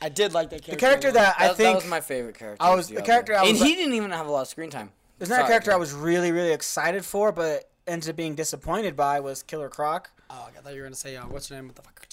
[0.01, 2.37] I, did like the character that I think that, I that think was my favorite
[2.37, 2.63] character.
[2.63, 4.91] I was- the character I and he didn't even have a lot of screen time.
[5.19, 8.97] Isn't that a character I was really, really excited for, but ended up being disappointed
[8.97, 10.09] by was Killer Croc.
[10.29, 11.67] Oh, I thought you were gonna say, uh, what's your name?
[11.67, 12.07] What the fuck?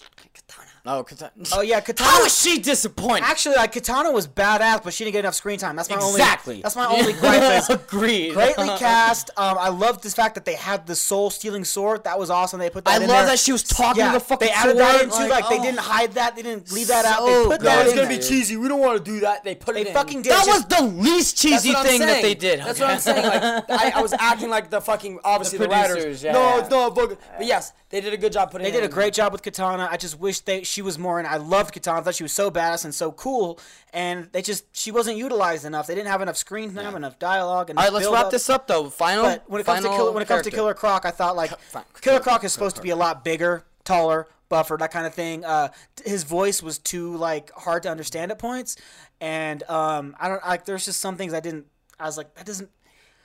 [0.84, 0.98] Katana.
[0.98, 2.10] Oh, Kata- Oh yeah, Katana.
[2.10, 3.22] How is she disappointed?
[3.24, 5.76] Actually, like Katana was badass, but she didn't get enough screen time.
[5.76, 6.54] That's my only Exactly.
[6.54, 6.62] only.
[6.62, 7.68] That's my only gripe.
[7.70, 8.34] Agreed.
[8.34, 9.30] greatly cast.
[9.36, 12.04] Um, I loved the fact that they had the soul stealing sword.
[12.04, 12.58] That was awesome.
[12.58, 13.00] They put that.
[13.00, 13.16] In there.
[13.16, 13.34] I love there.
[13.36, 15.30] that she was talking Yeah, to the fucking they added that sword, in too.
[15.32, 15.62] like, Like, they oh.
[15.62, 16.34] didn't hide that.
[16.36, 17.18] They didn't leave that out.
[17.20, 17.66] So They put good.
[17.68, 18.18] that No, it's gonna there.
[18.18, 18.56] be cheesy.
[18.56, 19.44] We don't want to do that.
[19.44, 19.94] They put They it in.
[19.94, 20.32] fucking did.
[20.32, 22.60] That It's was the least cheesy what I'm thing that they did.
[22.60, 23.24] That's what I'm saying.
[23.24, 25.96] Like I, I was acting like the fucking obviously the, writers.
[25.96, 26.60] producers, yeah, no, yeah.
[26.60, 26.94] it's not.
[26.94, 28.66] But yes, they did a good job putting.
[28.66, 29.88] In They did a great job with Katana.
[29.90, 31.26] I just wish they she was more in.
[31.26, 32.00] I loved Katana.
[32.00, 33.60] I thought she was so badass and so cool.
[33.92, 35.86] And they just she wasn't utilized enough.
[35.86, 37.68] They didn't have enough screen time, enough dialogue.
[37.68, 38.88] And All right, let's wrap this up though.
[38.88, 39.24] Final.
[39.24, 40.50] But when it comes to Killer, when it comes to.
[40.50, 41.84] Killer Croc, I thought like fine.
[42.00, 45.44] Killer Croc is supposed to be a lot bigger, taller, buffer, that kind of thing.
[45.44, 45.68] Uh,
[46.04, 48.76] his voice was too like hard to understand at points,
[49.20, 50.64] and um, I don't like.
[50.64, 51.66] There's just some things I didn't.
[52.00, 52.70] I was like, that doesn't.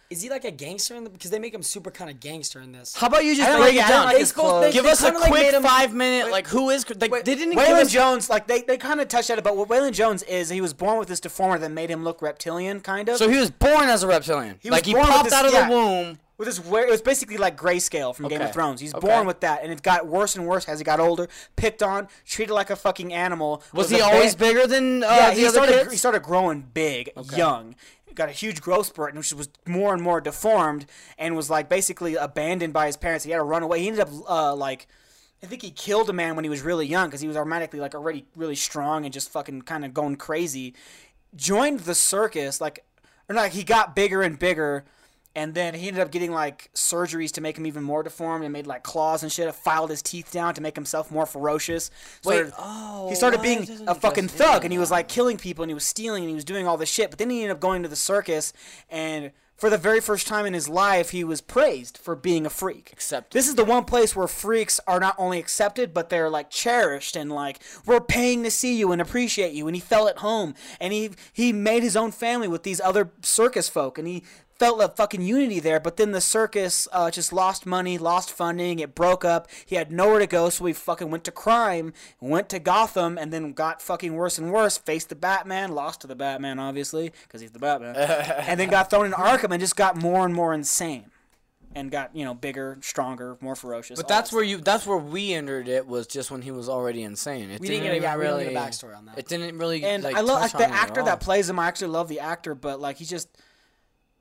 [0.09, 1.09] Is he like a gangster in the?
[1.09, 2.95] Because they make him super kind of gangster in this.
[2.95, 4.05] How about you just break like- it down?
[4.05, 4.73] like his supposed- clothes.
[4.73, 6.31] give they us a kinda, like, quick him- five minute.
[6.31, 7.91] like who is like wait, they didn't give Waylon us.
[7.91, 10.61] Jones, like they, they kind of touched at it, but what Waylon Jones is, he
[10.61, 13.17] was born with this deformity that made him look reptilian, kind of.
[13.17, 14.59] So he was born as a reptilian.
[14.61, 15.67] He was like he born with popped this- out of yeah.
[15.67, 16.19] the womb.
[16.37, 18.79] With this, it was basically like grayscale from Game of Thrones.
[18.81, 19.07] He's Okay.
[19.07, 21.27] born with that, and it got worse and worse as he got older.
[21.55, 23.63] Picked on, treated like a fucking animal.
[23.73, 25.73] Was a he always bigger than uh, yeah, the he other started.
[25.79, 25.91] kids?
[25.91, 27.75] He started growing big, young.
[28.15, 30.87] Got a huge growth spurt, and which was more and more deformed,
[31.19, 33.23] and was like basically abandoned by his parents.
[33.25, 33.81] He had to run away.
[33.81, 34.87] He ended up uh, like,
[35.43, 37.79] I think he killed a man when he was really young because he was automatically
[37.79, 40.73] like already really strong and just fucking kind of going crazy.
[41.35, 42.83] Joined the circus, like,
[43.29, 44.83] or like he got bigger and bigger.
[45.37, 48.51] And then he ended up getting like surgeries to make him even more deformed and
[48.51, 49.53] made like claws and shit.
[49.53, 51.91] Filed his teeth down to make himself more ferocious.
[52.25, 55.69] Wait, oh, he started being a fucking thug and he was like killing people and
[55.69, 57.11] he was stealing and he was doing all this shit.
[57.11, 58.51] But then he ended up going to the circus
[58.89, 62.49] and for the very first time in his life, he was praised for being a
[62.49, 62.91] freak.
[62.93, 63.35] Accepted.
[63.35, 67.15] This is the one place where freaks are not only accepted, but they're like cherished
[67.15, 69.67] and like we're paying to see you and appreciate you.
[69.67, 73.11] And he felt at home, and he he made his own family with these other
[73.23, 74.23] circus folk, and he
[74.59, 75.79] felt a fucking unity there.
[75.79, 79.47] But then the circus uh, just lost money, lost funding, it broke up.
[79.65, 83.31] He had nowhere to go, so he fucking went to crime, went to Gotham, and
[83.31, 84.77] then got fucking worse and worse.
[84.77, 88.89] Faced the Batman, lost to the Batman, obviously, because he's the Batman, and then got
[88.89, 91.11] thrown in Arkham and just got more and more insane.
[91.75, 93.99] And got you know bigger, stronger, more ferocious.
[93.99, 94.57] But that's that where you.
[94.57, 95.85] That's where we entered it.
[95.85, 97.51] Was just when he was already insane.
[97.51, 99.19] It We didn't didn't get a- we really get a backstory on that.
[99.19, 99.83] It didn't really.
[99.83, 101.59] and like, I love like, the on it at actor that plays him.
[101.59, 103.27] I actually love the actor, but like he just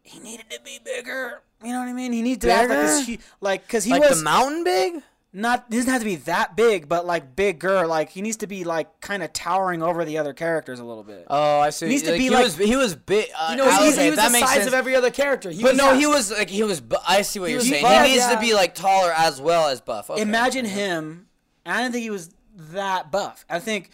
[0.07, 1.43] he needed to be bigger.
[1.65, 2.13] You know what I mean?
[2.13, 5.03] He needed to act like this, hu- like because he like was the mountain big.
[5.33, 5.67] not.
[5.71, 7.87] He doesn't have to be that big, but like bigger.
[7.87, 11.03] Like he needs to be like kind of towering over the other characters a little
[11.03, 11.27] bit.
[11.29, 11.87] Oh, I see.
[11.87, 13.27] He Needs to like, be he like- was he was big.
[13.39, 14.67] Uh, You know, okay, he was that the makes size sense.
[14.69, 15.51] of every other character.
[15.51, 16.81] He But was, no, he was like he was.
[16.81, 17.83] Bu- I see what you're was saying.
[17.83, 18.35] buff, he needs yeah.
[18.35, 20.11] to be like taller as well as buff.
[20.11, 20.21] Okay.
[20.23, 21.27] Imagine him.
[21.65, 22.31] I didn't think he was
[22.73, 23.45] that buff.
[23.51, 23.91] I think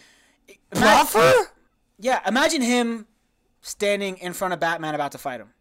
[0.71, 1.49] buffer.
[1.99, 3.07] Yeah, imagine him
[3.61, 5.52] standing in front of Batman about to fight him.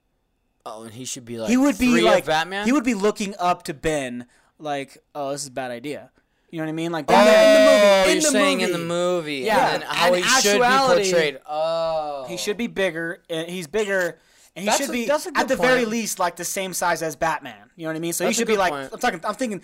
[0.64, 2.66] Oh, and he should be like he would be like Batman.
[2.66, 4.26] He would be looking up to Ben
[4.58, 6.10] like, "Oh, this is a bad idea."
[6.50, 6.92] You know what I mean?
[6.92, 8.88] Like Oh, in the, in the movie, you're in the saying in the movie.
[9.40, 11.38] movie, Yeah, and how and he should be portrayed.
[11.46, 13.22] Oh, he should be bigger.
[13.30, 14.18] And he's bigger,
[14.54, 17.16] and he That's should a- be at the very least like the same size as
[17.16, 17.70] Batman.
[17.74, 18.12] You know what I mean?
[18.12, 18.90] So That's he should be like point.
[18.92, 19.20] I'm talking.
[19.24, 19.62] I'm thinking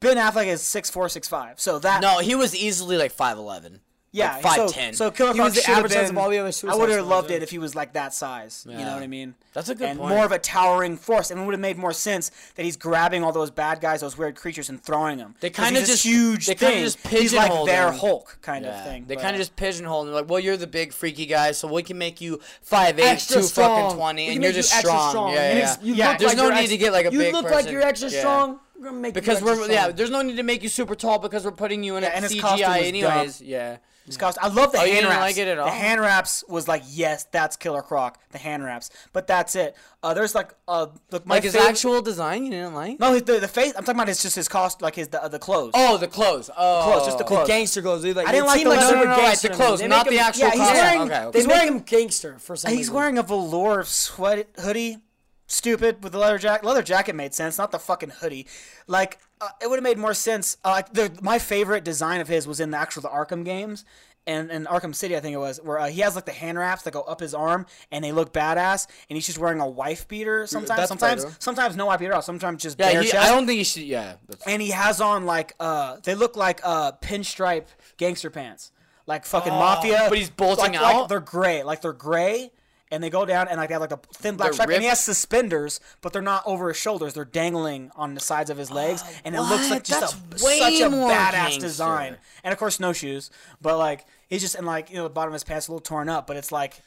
[0.00, 1.60] Ben Affleck is six four, six five.
[1.60, 3.80] So that No, he was easily like five eleven.
[4.12, 4.94] Yeah, like so, 5'10".
[4.96, 6.74] So Killer He Croc was the should have size been- of all the other I
[6.74, 8.66] would have loved it if he was like that size.
[8.68, 9.34] You know what I mean?
[9.52, 10.14] That's a good and point.
[10.14, 13.24] more of a towering force, and it would have made more sense that he's grabbing
[13.24, 15.34] all those bad guys, those weird creatures, and throwing them.
[15.40, 16.84] They 'Cause kinda just- huge they kinda thing.
[16.84, 17.98] just he's like their him.
[17.98, 19.04] Hulk kind Yeah, of thing.
[19.08, 21.82] they kind of just pigeonhole they're like, "Well, you're the big freaky guy, so we
[21.82, 23.82] can make you five eight, extra two strong.
[23.82, 25.76] fucking twenty, and you're just extra strong." Yeah, yeah.
[25.82, 27.32] you Yeah, look there's like no you're need ex- to get like a you big
[27.34, 27.56] look person.
[27.64, 28.60] like you're extra strong.
[28.80, 29.70] Make Because we're strong.
[29.70, 32.18] yeah, there's no need to make you super tall because we're putting you in Yeah,
[32.18, 33.40] a CGI anyways.
[33.42, 33.76] Yeah.
[34.10, 35.22] His costume- I love the Oh, you hand didn't wraps.
[35.22, 35.66] like it at all?
[35.66, 38.18] The hand wraps was like, yes, that's Killer Croc.
[38.32, 39.76] The hand wraps, but that's it.
[40.02, 42.98] Uh, there's like, uh, look, my Like his favorite- actual design, you didn't like?
[43.00, 43.68] No, his, the the face.
[43.76, 45.72] I'm talking about his just his cost, like his the, uh, the clothes.
[45.74, 46.50] Oh, the clothes.
[46.56, 47.46] Oh, Clothes, just the clothes.
[47.48, 48.02] gangster clothes.
[48.02, 50.06] Dude, like, I didn't like the like leather- No, no, no, gangster the clothes, not
[50.06, 50.76] the him- actual Yeah, he's costume.
[50.76, 51.38] wearing- okay, okay.
[51.38, 52.94] He's wearing- him gangster for some He's reason.
[52.94, 54.98] wearing a velour sweat hoodie.
[55.46, 56.64] Stupid with the leather jacket.
[56.64, 58.46] Leather jacket made sense, not the fucking hoodie.
[58.86, 60.56] Like uh, it would have made more sense.
[60.64, 63.84] Uh, the, my favorite design of his was in the actual the Arkham games.
[64.26, 66.58] And in Arkham City, I think it was, where uh, he has like the hand
[66.58, 68.86] wraps that go up his arm, and they look badass.
[69.08, 70.76] And he's just wearing a wife beater sometimes.
[70.78, 71.36] that's sometimes, better.
[71.40, 72.22] sometimes no wife beater at all.
[72.22, 73.12] Sometimes just Yeah, bare he.
[73.12, 73.82] I don't think he should.
[73.84, 74.16] Yeah.
[74.28, 77.64] that's- and he has on like uh they look like uh pinstripe
[77.96, 78.72] gangster pants
[79.06, 81.08] like fucking mafia Oh, but he's bolting like, like out?
[81.08, 82.52] they're gray like they're gray
[82.90, 84.82] and they go down and like they have like a thin black They're stripe and
[84.82, 87.14] he has suspenders but they're not over his shoulders.
[87.14, 90.80] They're dangling on the sides of his legs and it looks like just a, such
[90.80, 91.60] a badass gangster.
[91.60, 92.16] design.
[92.44, 93.30] and of course no shoes
[93.60, 95.80] but like he's just and like you know the bottom of his pants a little
[95.80, 96.80] torn up but it's like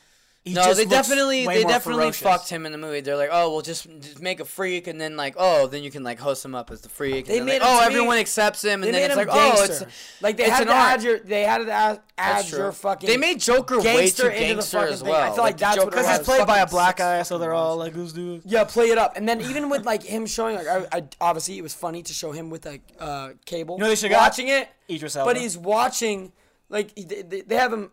[0.45, 2.21] he No, they definitely they definitely ferocious.
[2.21, 2.99] fucked him in the movie.
[2.99, 5.89] They're like, oh, well, just, just make a freak, and then like, oh, then you
[5.91, 7.27] can like host him up as the freak.
[7.27, 9.63] They and made like, oh, to me- everyone accepts him, and then it's like, oh,
[9.63, 9.83] it's
[10.21, 10.91] like they it's had to art.
[10.99, 13.07] add your they had to add, add your fucking.
[13.07, 15.09] They made Joker way gangster too into the gangster fucking as thing.
[15.11, 15.31] well.
[15.31, 17.53] I feel like that's what it because he's played by a black guy so they're
[17.53, 20.57] all like who's dude Yeah, play it up, and then even with like him showing
[20.57, 23.77] like I, I obviously it was funny to show him with like uh cable.
[23.77, 25.29] know they should've watching it, Idris Elba.
[25.33, 26.33] but he's watching
[26.69, 27.91] like they, they, they have him.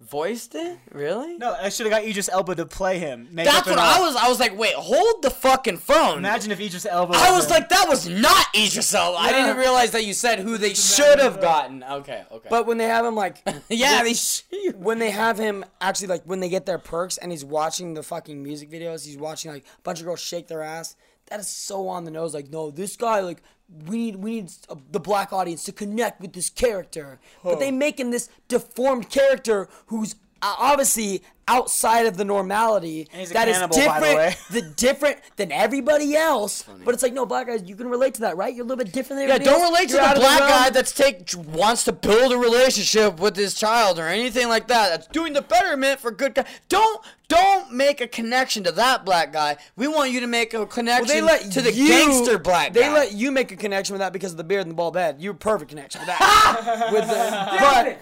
[0.00, 0.78] Voiced it.
[0.92, 1.36] Really?
[1.36, 3.28] No, I should have got Idris Elba to play him.
[3.30, 4.16] Make That's what I was.
[4.16, 6.18] I was like, wait, hold the fucking phone.
[6.18, 7.14] Imagine if Idris Elba.
[7.16, 7.50] I was him.
[7.50, 9.18] like, that was not Idris Elba.
[9.18, 11.84] I didn't realize that you said who they should have gotten.
[11.84, 12.48] Okay, okay.
[12.48, 14.42] But when they have him like yeah, they sh-
[14.74, 18.02] when they have him actually like when they get their perks and he's watching the
[18.02, 20.96] fucking music videos, he's watching like a bunch of girls shake their ass.
[21.30, 22.34] That is so on the nose.
[22.34, 23.42] Like, no, this guy like
[23.86, 27.70] we need we need uh, the black audience to connect with this character, but they
[27.70, 33.48] make him this deformed character who's uh, obviously outside of the normality he's a that
[33.48, 34.34] is cannibal, by the different way.
[34.50, 38.20] the different than everybody else but it's like no black guys you can relate to
[38.22, 39.70] that right you're a little bit different than Yeah, everybody don't else.
[39.72, 40.50] relate to You're out the black realm.
[40.50, 44.88] guy that's take wants to build a relationship with his child or anything like that.
[44.90, 46.44] That's doing the betterment for good guy.
[46.68, 49.56] Don't don't make a connection to that black guy.
[49.76, 52.72] We want you to make a Well, connection they let to the you, gangster black
[52.72, 54.96] They let you make a connection with that because of the beard and the bald
[54.96, 55.16] head.
[55.20, 56.88] You're a perfect connection with that.
[56.92, 57.98] with the, but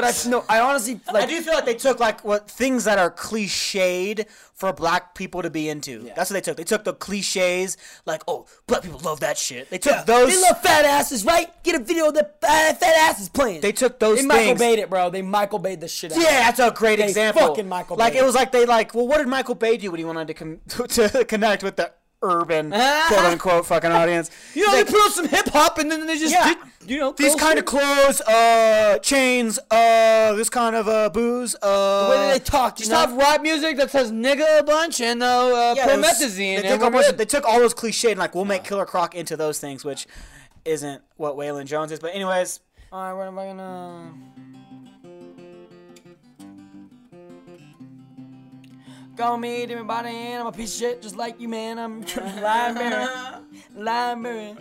[0.00, 1.24] But I no, I honestly like.
[1.24, 5.42] I do feel like they took like what things that are cliched for black people
[5.42, 6.10] to be into.
[6.16, 6.56] That's what they took.
[6.56, 9.68] They took the cliches, like oh, black people love that shit.
[9.70, 10.28] They took those.
[10.34, 11.50] They love fat asses, right?
[11.62, 13.60] Get a video of the uh, fat asses playing.
[13.60, 14.54] They took those They Michael.
[14.56, 15.10] Bayed it, bro.
[15.10, 16.18] They Michael Bayed the shit out.
[16.18, 16.22] it.
[16.22, 17.48] Yeah, that's a great They example.
[17.48, 19.98] fucking Michael like it was like they like, well, what did Michael Bay do when
[19.98, 21.92] he wanted to con- to connect with the
[22.22, 22.70] urban
[23.08, 24.30] quote unquote fucking audience?
[24.54, 26.54] You know, they put on some hip hop and then they just Yeah.
[26.80, 31.54] did, you know, these kind of clothes, uh, chains, uh, this kind of uh, booze,
[31.62, 32.78] uh, the way that they talk.
[32.78, 32.98] You Just know?
[32.98, 36.36] have rap music that says nigga a bunch and uh, uh Yeah, promethazine.
[36.36, 39.14] They and took, almost, they took all those cliche and like we'll make Killer Croc
[39.14, 40.06] into those things, which
[40.64, 42.00] isn't what Waylon Jones is.
[42.00, 42.60] But anyways,
[42.92, 44.12] All right, what am I gonna?
[49.20, 51.78] Call me to everybody, and I'm a piece of shit just like you, man.
[51.78, 52.00] I'm
[52.40, 53.06] library,
[53.74, 54.56] library.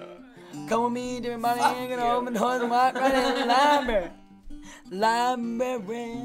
[0.68, 4.10] Come with me to everybody, and get open the doors and walk right in library,
[4.92, 6.18] library.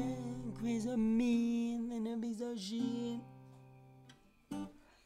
[0.59, 3.21] Quiz on me, and it'll be so shit.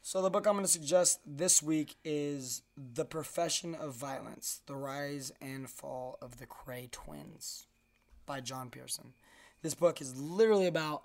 [0.02, 4.74] So the book I'm going to suggest this week is The Profession of Violence: The
[4.74, 7.68] Rise and Fall of the Kray Twins
[8.26, 9.12] by John Pearson.
[9.62, 11.04] This book is literally about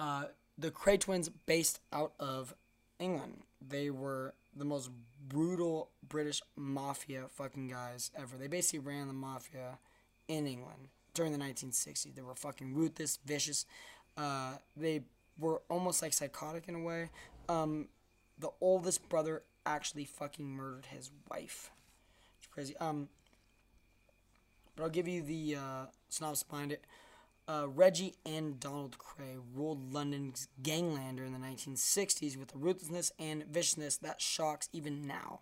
[0.00, 0.24] uh,
[0.58, 2.54] the Kray twins based out of
[2.98, 3.42] England.
[3.66, 4.90] They were the most
[5.28, 8.36] brutal British mafia fucking guys ever.
[8.36, 9.78] They basically ran the mafia
[10.28, 12.14] in England during the 1960s.
[12.14, 13.66] They were fucking ruthless, vicious.
[14.16, 15.02] Uh, they
[15.38, 17.10] were almost like psychotic in a way.
[17.48, 17.88] Um,
[18.38, 21.70] the oldest brother actually fucking murdered his wife.
[22.38, 22.76] It's crazy.
[22.78, 23.08] Um,
[24.74, 26.84] but I'll give you the uh, synopsis behind it.
[27.48, 33.44] Uh, Reggie and Donald Kray ruled London's ganglander in the 1960s with a ruthlessness and
[33.44, 35.40] viciousness that shocks even now.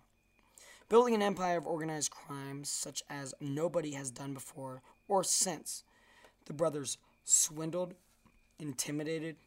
[0.87, 5.83] Building an empire of organized crime such as nobody has done before or since,
[6.45, 7.95] the brothers swindled,
[8.59, 9.37] intimidated,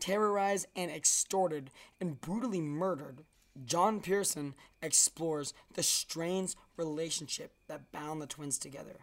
[0.00, 3.22] terrorized, and extorted and brutally murdered.
[3.64, 8.96] John Pearson explores the strange relationship that bound the twins together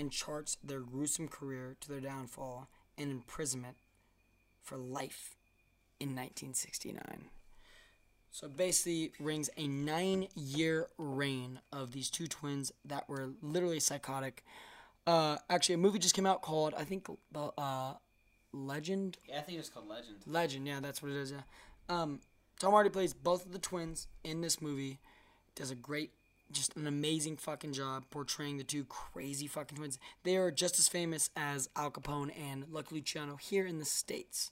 [0.00, 3.76] and charts their gruesome career to their downfall and imprisonment
[4.62, 5.36] for life
[6.00, 7.26] in 1969.
[8.32, 14.42] So basically rings a nine year reign of these two twins that were literally psychotic.
[15.06, 17.94] Uh, actually, a movie just came out called, I think, uh,
[18.52, 20.16] Legend yeah, I think it's called Legend.
[20.26, 21.32] Legend, yeah, that's what it is.
[21.32, 21.42] Yeah.
[21.88, 22.20] Um,
[22.58, 24.98] Tom Hardy plays both of the twins in this movie.
[25.54, 26.12] Does a great,
[26.52, 29.98] just an amazing fucking job portraying the two crazy fucking twins.
[30.24, 34.50] They are just as famous as Al Capone and Lucky Luciano here in the states.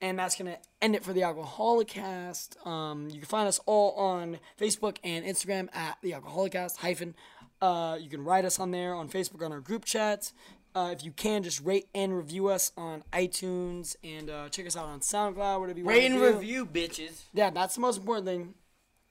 [0.00, 2.56] And that's gonna end it for the Alcoholic Cast.
[2.66, 6.78] Um, you can find us all on Facebook and Instagram at the Alcoholic Cast.
[6.78, 7.14] Hyphen.
[7.60, 10.32] Uh, you can write us on there on Facebook on our group chats.
[10.74, 14.76] Uh, if you can, just rate and review us on iTunes and uh, check us
[14.76, 15.96] out on SoundCloud, whatever you want.
[15.98, 16.24] Rate and do.
[16.24, 17.22] review, bitches.
[17.34, 18.54] Yeah, that's the most important thing.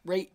[0.05, 0.31] Rate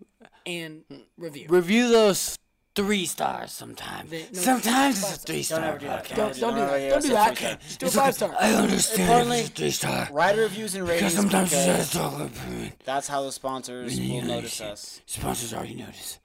[0.46, 0.82] and
[1.18, 1.46] review.
[1.48, 2.38] Review those
[2.74, 4.10] three stars sometimes.
[4.10, 6.04] They- no, sometimes it's a three star ever do that.
[6.04, 6.16] podcast.
[6.16, 6.80] Don't, don't do no, that.
[6.80, 7.52] yeah, Don't do that's that.
[7.52, 7.56] okay.
[7.66, 8.34] Just do a five star.
[8.38, 10.08] I understand Importantly- it's a three star.
[10.12, 11.14] Write reviews and ratings.
[11.14, 12.72] Because ratings sometimes you because gotta talk about period.
[12.84, 15.00] that's how the sponsors will Yeah, notice us.
[15.06, 16.18] Sponsors already notice.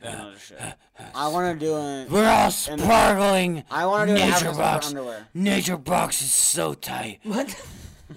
[0.00, 0.52] They'll uh, notice.
[0.58, 0.72] Uh,
[1.14, 1.80] I want to do it.
[1.80, 3.64] Uh, We're all sparkling.
[3.70, 4.88] I want to do an Nature box.
[4.88, 5.26] underwear.
[5.34, 7.20] Nature box is so tight.
[7.24, 7.54] What?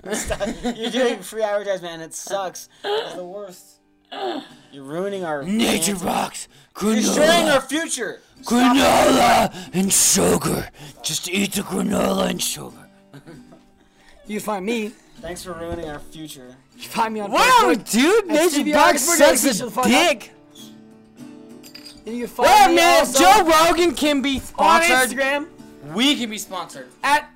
[0.76, 2.70] You're doing free advertisement and it sucks.
[2.84, 3.79] It's the worst.
[4.72, 5.44] You're ruining our.
[5.44, 6.48] Nature box.
[6.82, 8.22] You're destroying our future.
[8.44, 10.70] Granola and sugar.
[11.04, 12.88] Just eat the granola and sugar.
[14.26, 14.92] You find me.
[15.22, 16.56] Thanks for ruining our future.
[16.78, 17.92] You find me on Wow, Facebook.
[17.92, 19.92] dude, At Nature box sucks a the fuck up.
[19.92, 20.32] dick.
[22.06, 24.92] And you find Wait a minute, also Joe Rogan can be sponsored.
[24.96, 25.08] on.
[25.10, 26.88] Instagram We can be sponsored.
[27.04, 27.30] at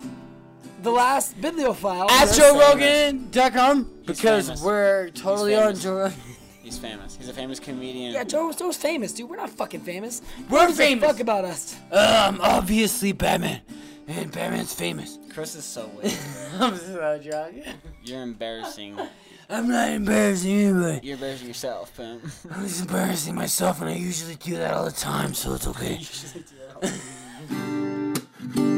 [0.82, 2.10] the last bibliophile.
[2.10, 2.30] At.
[2.30, 5.76] JoeRogan.com because we're totally on.
[5.76, 6.14] Joe Rogan.
[6.64, 7.18] He's famous.
[7.18, 8.14] He's a famous comedian.
[8.14, 9.30] Yeah, Joe, Joe's famous, dude.
[9.30, 10.22] We're not fucking famous.
[10.50, 11.06] We're Who famous.
[11.10, 11.76] Fuck about us.
[11.92, 13.62] Um, obviously Batman.
[14.08, 15.20] And Batman's famous.
[15.34, 16.14] Chris is so weird.
[16.60, 17.66] I'm so drunk.
[18.04, 18.98] You're embarrassing.
[19.50, 21.06] I'm not embarrassing anybody.
[21.06, 22.24] You're embarrassing yourself, pimp.
[22.52, 26.00] I'm just embarrassing myself, and I usually do that all the time, so it's okay.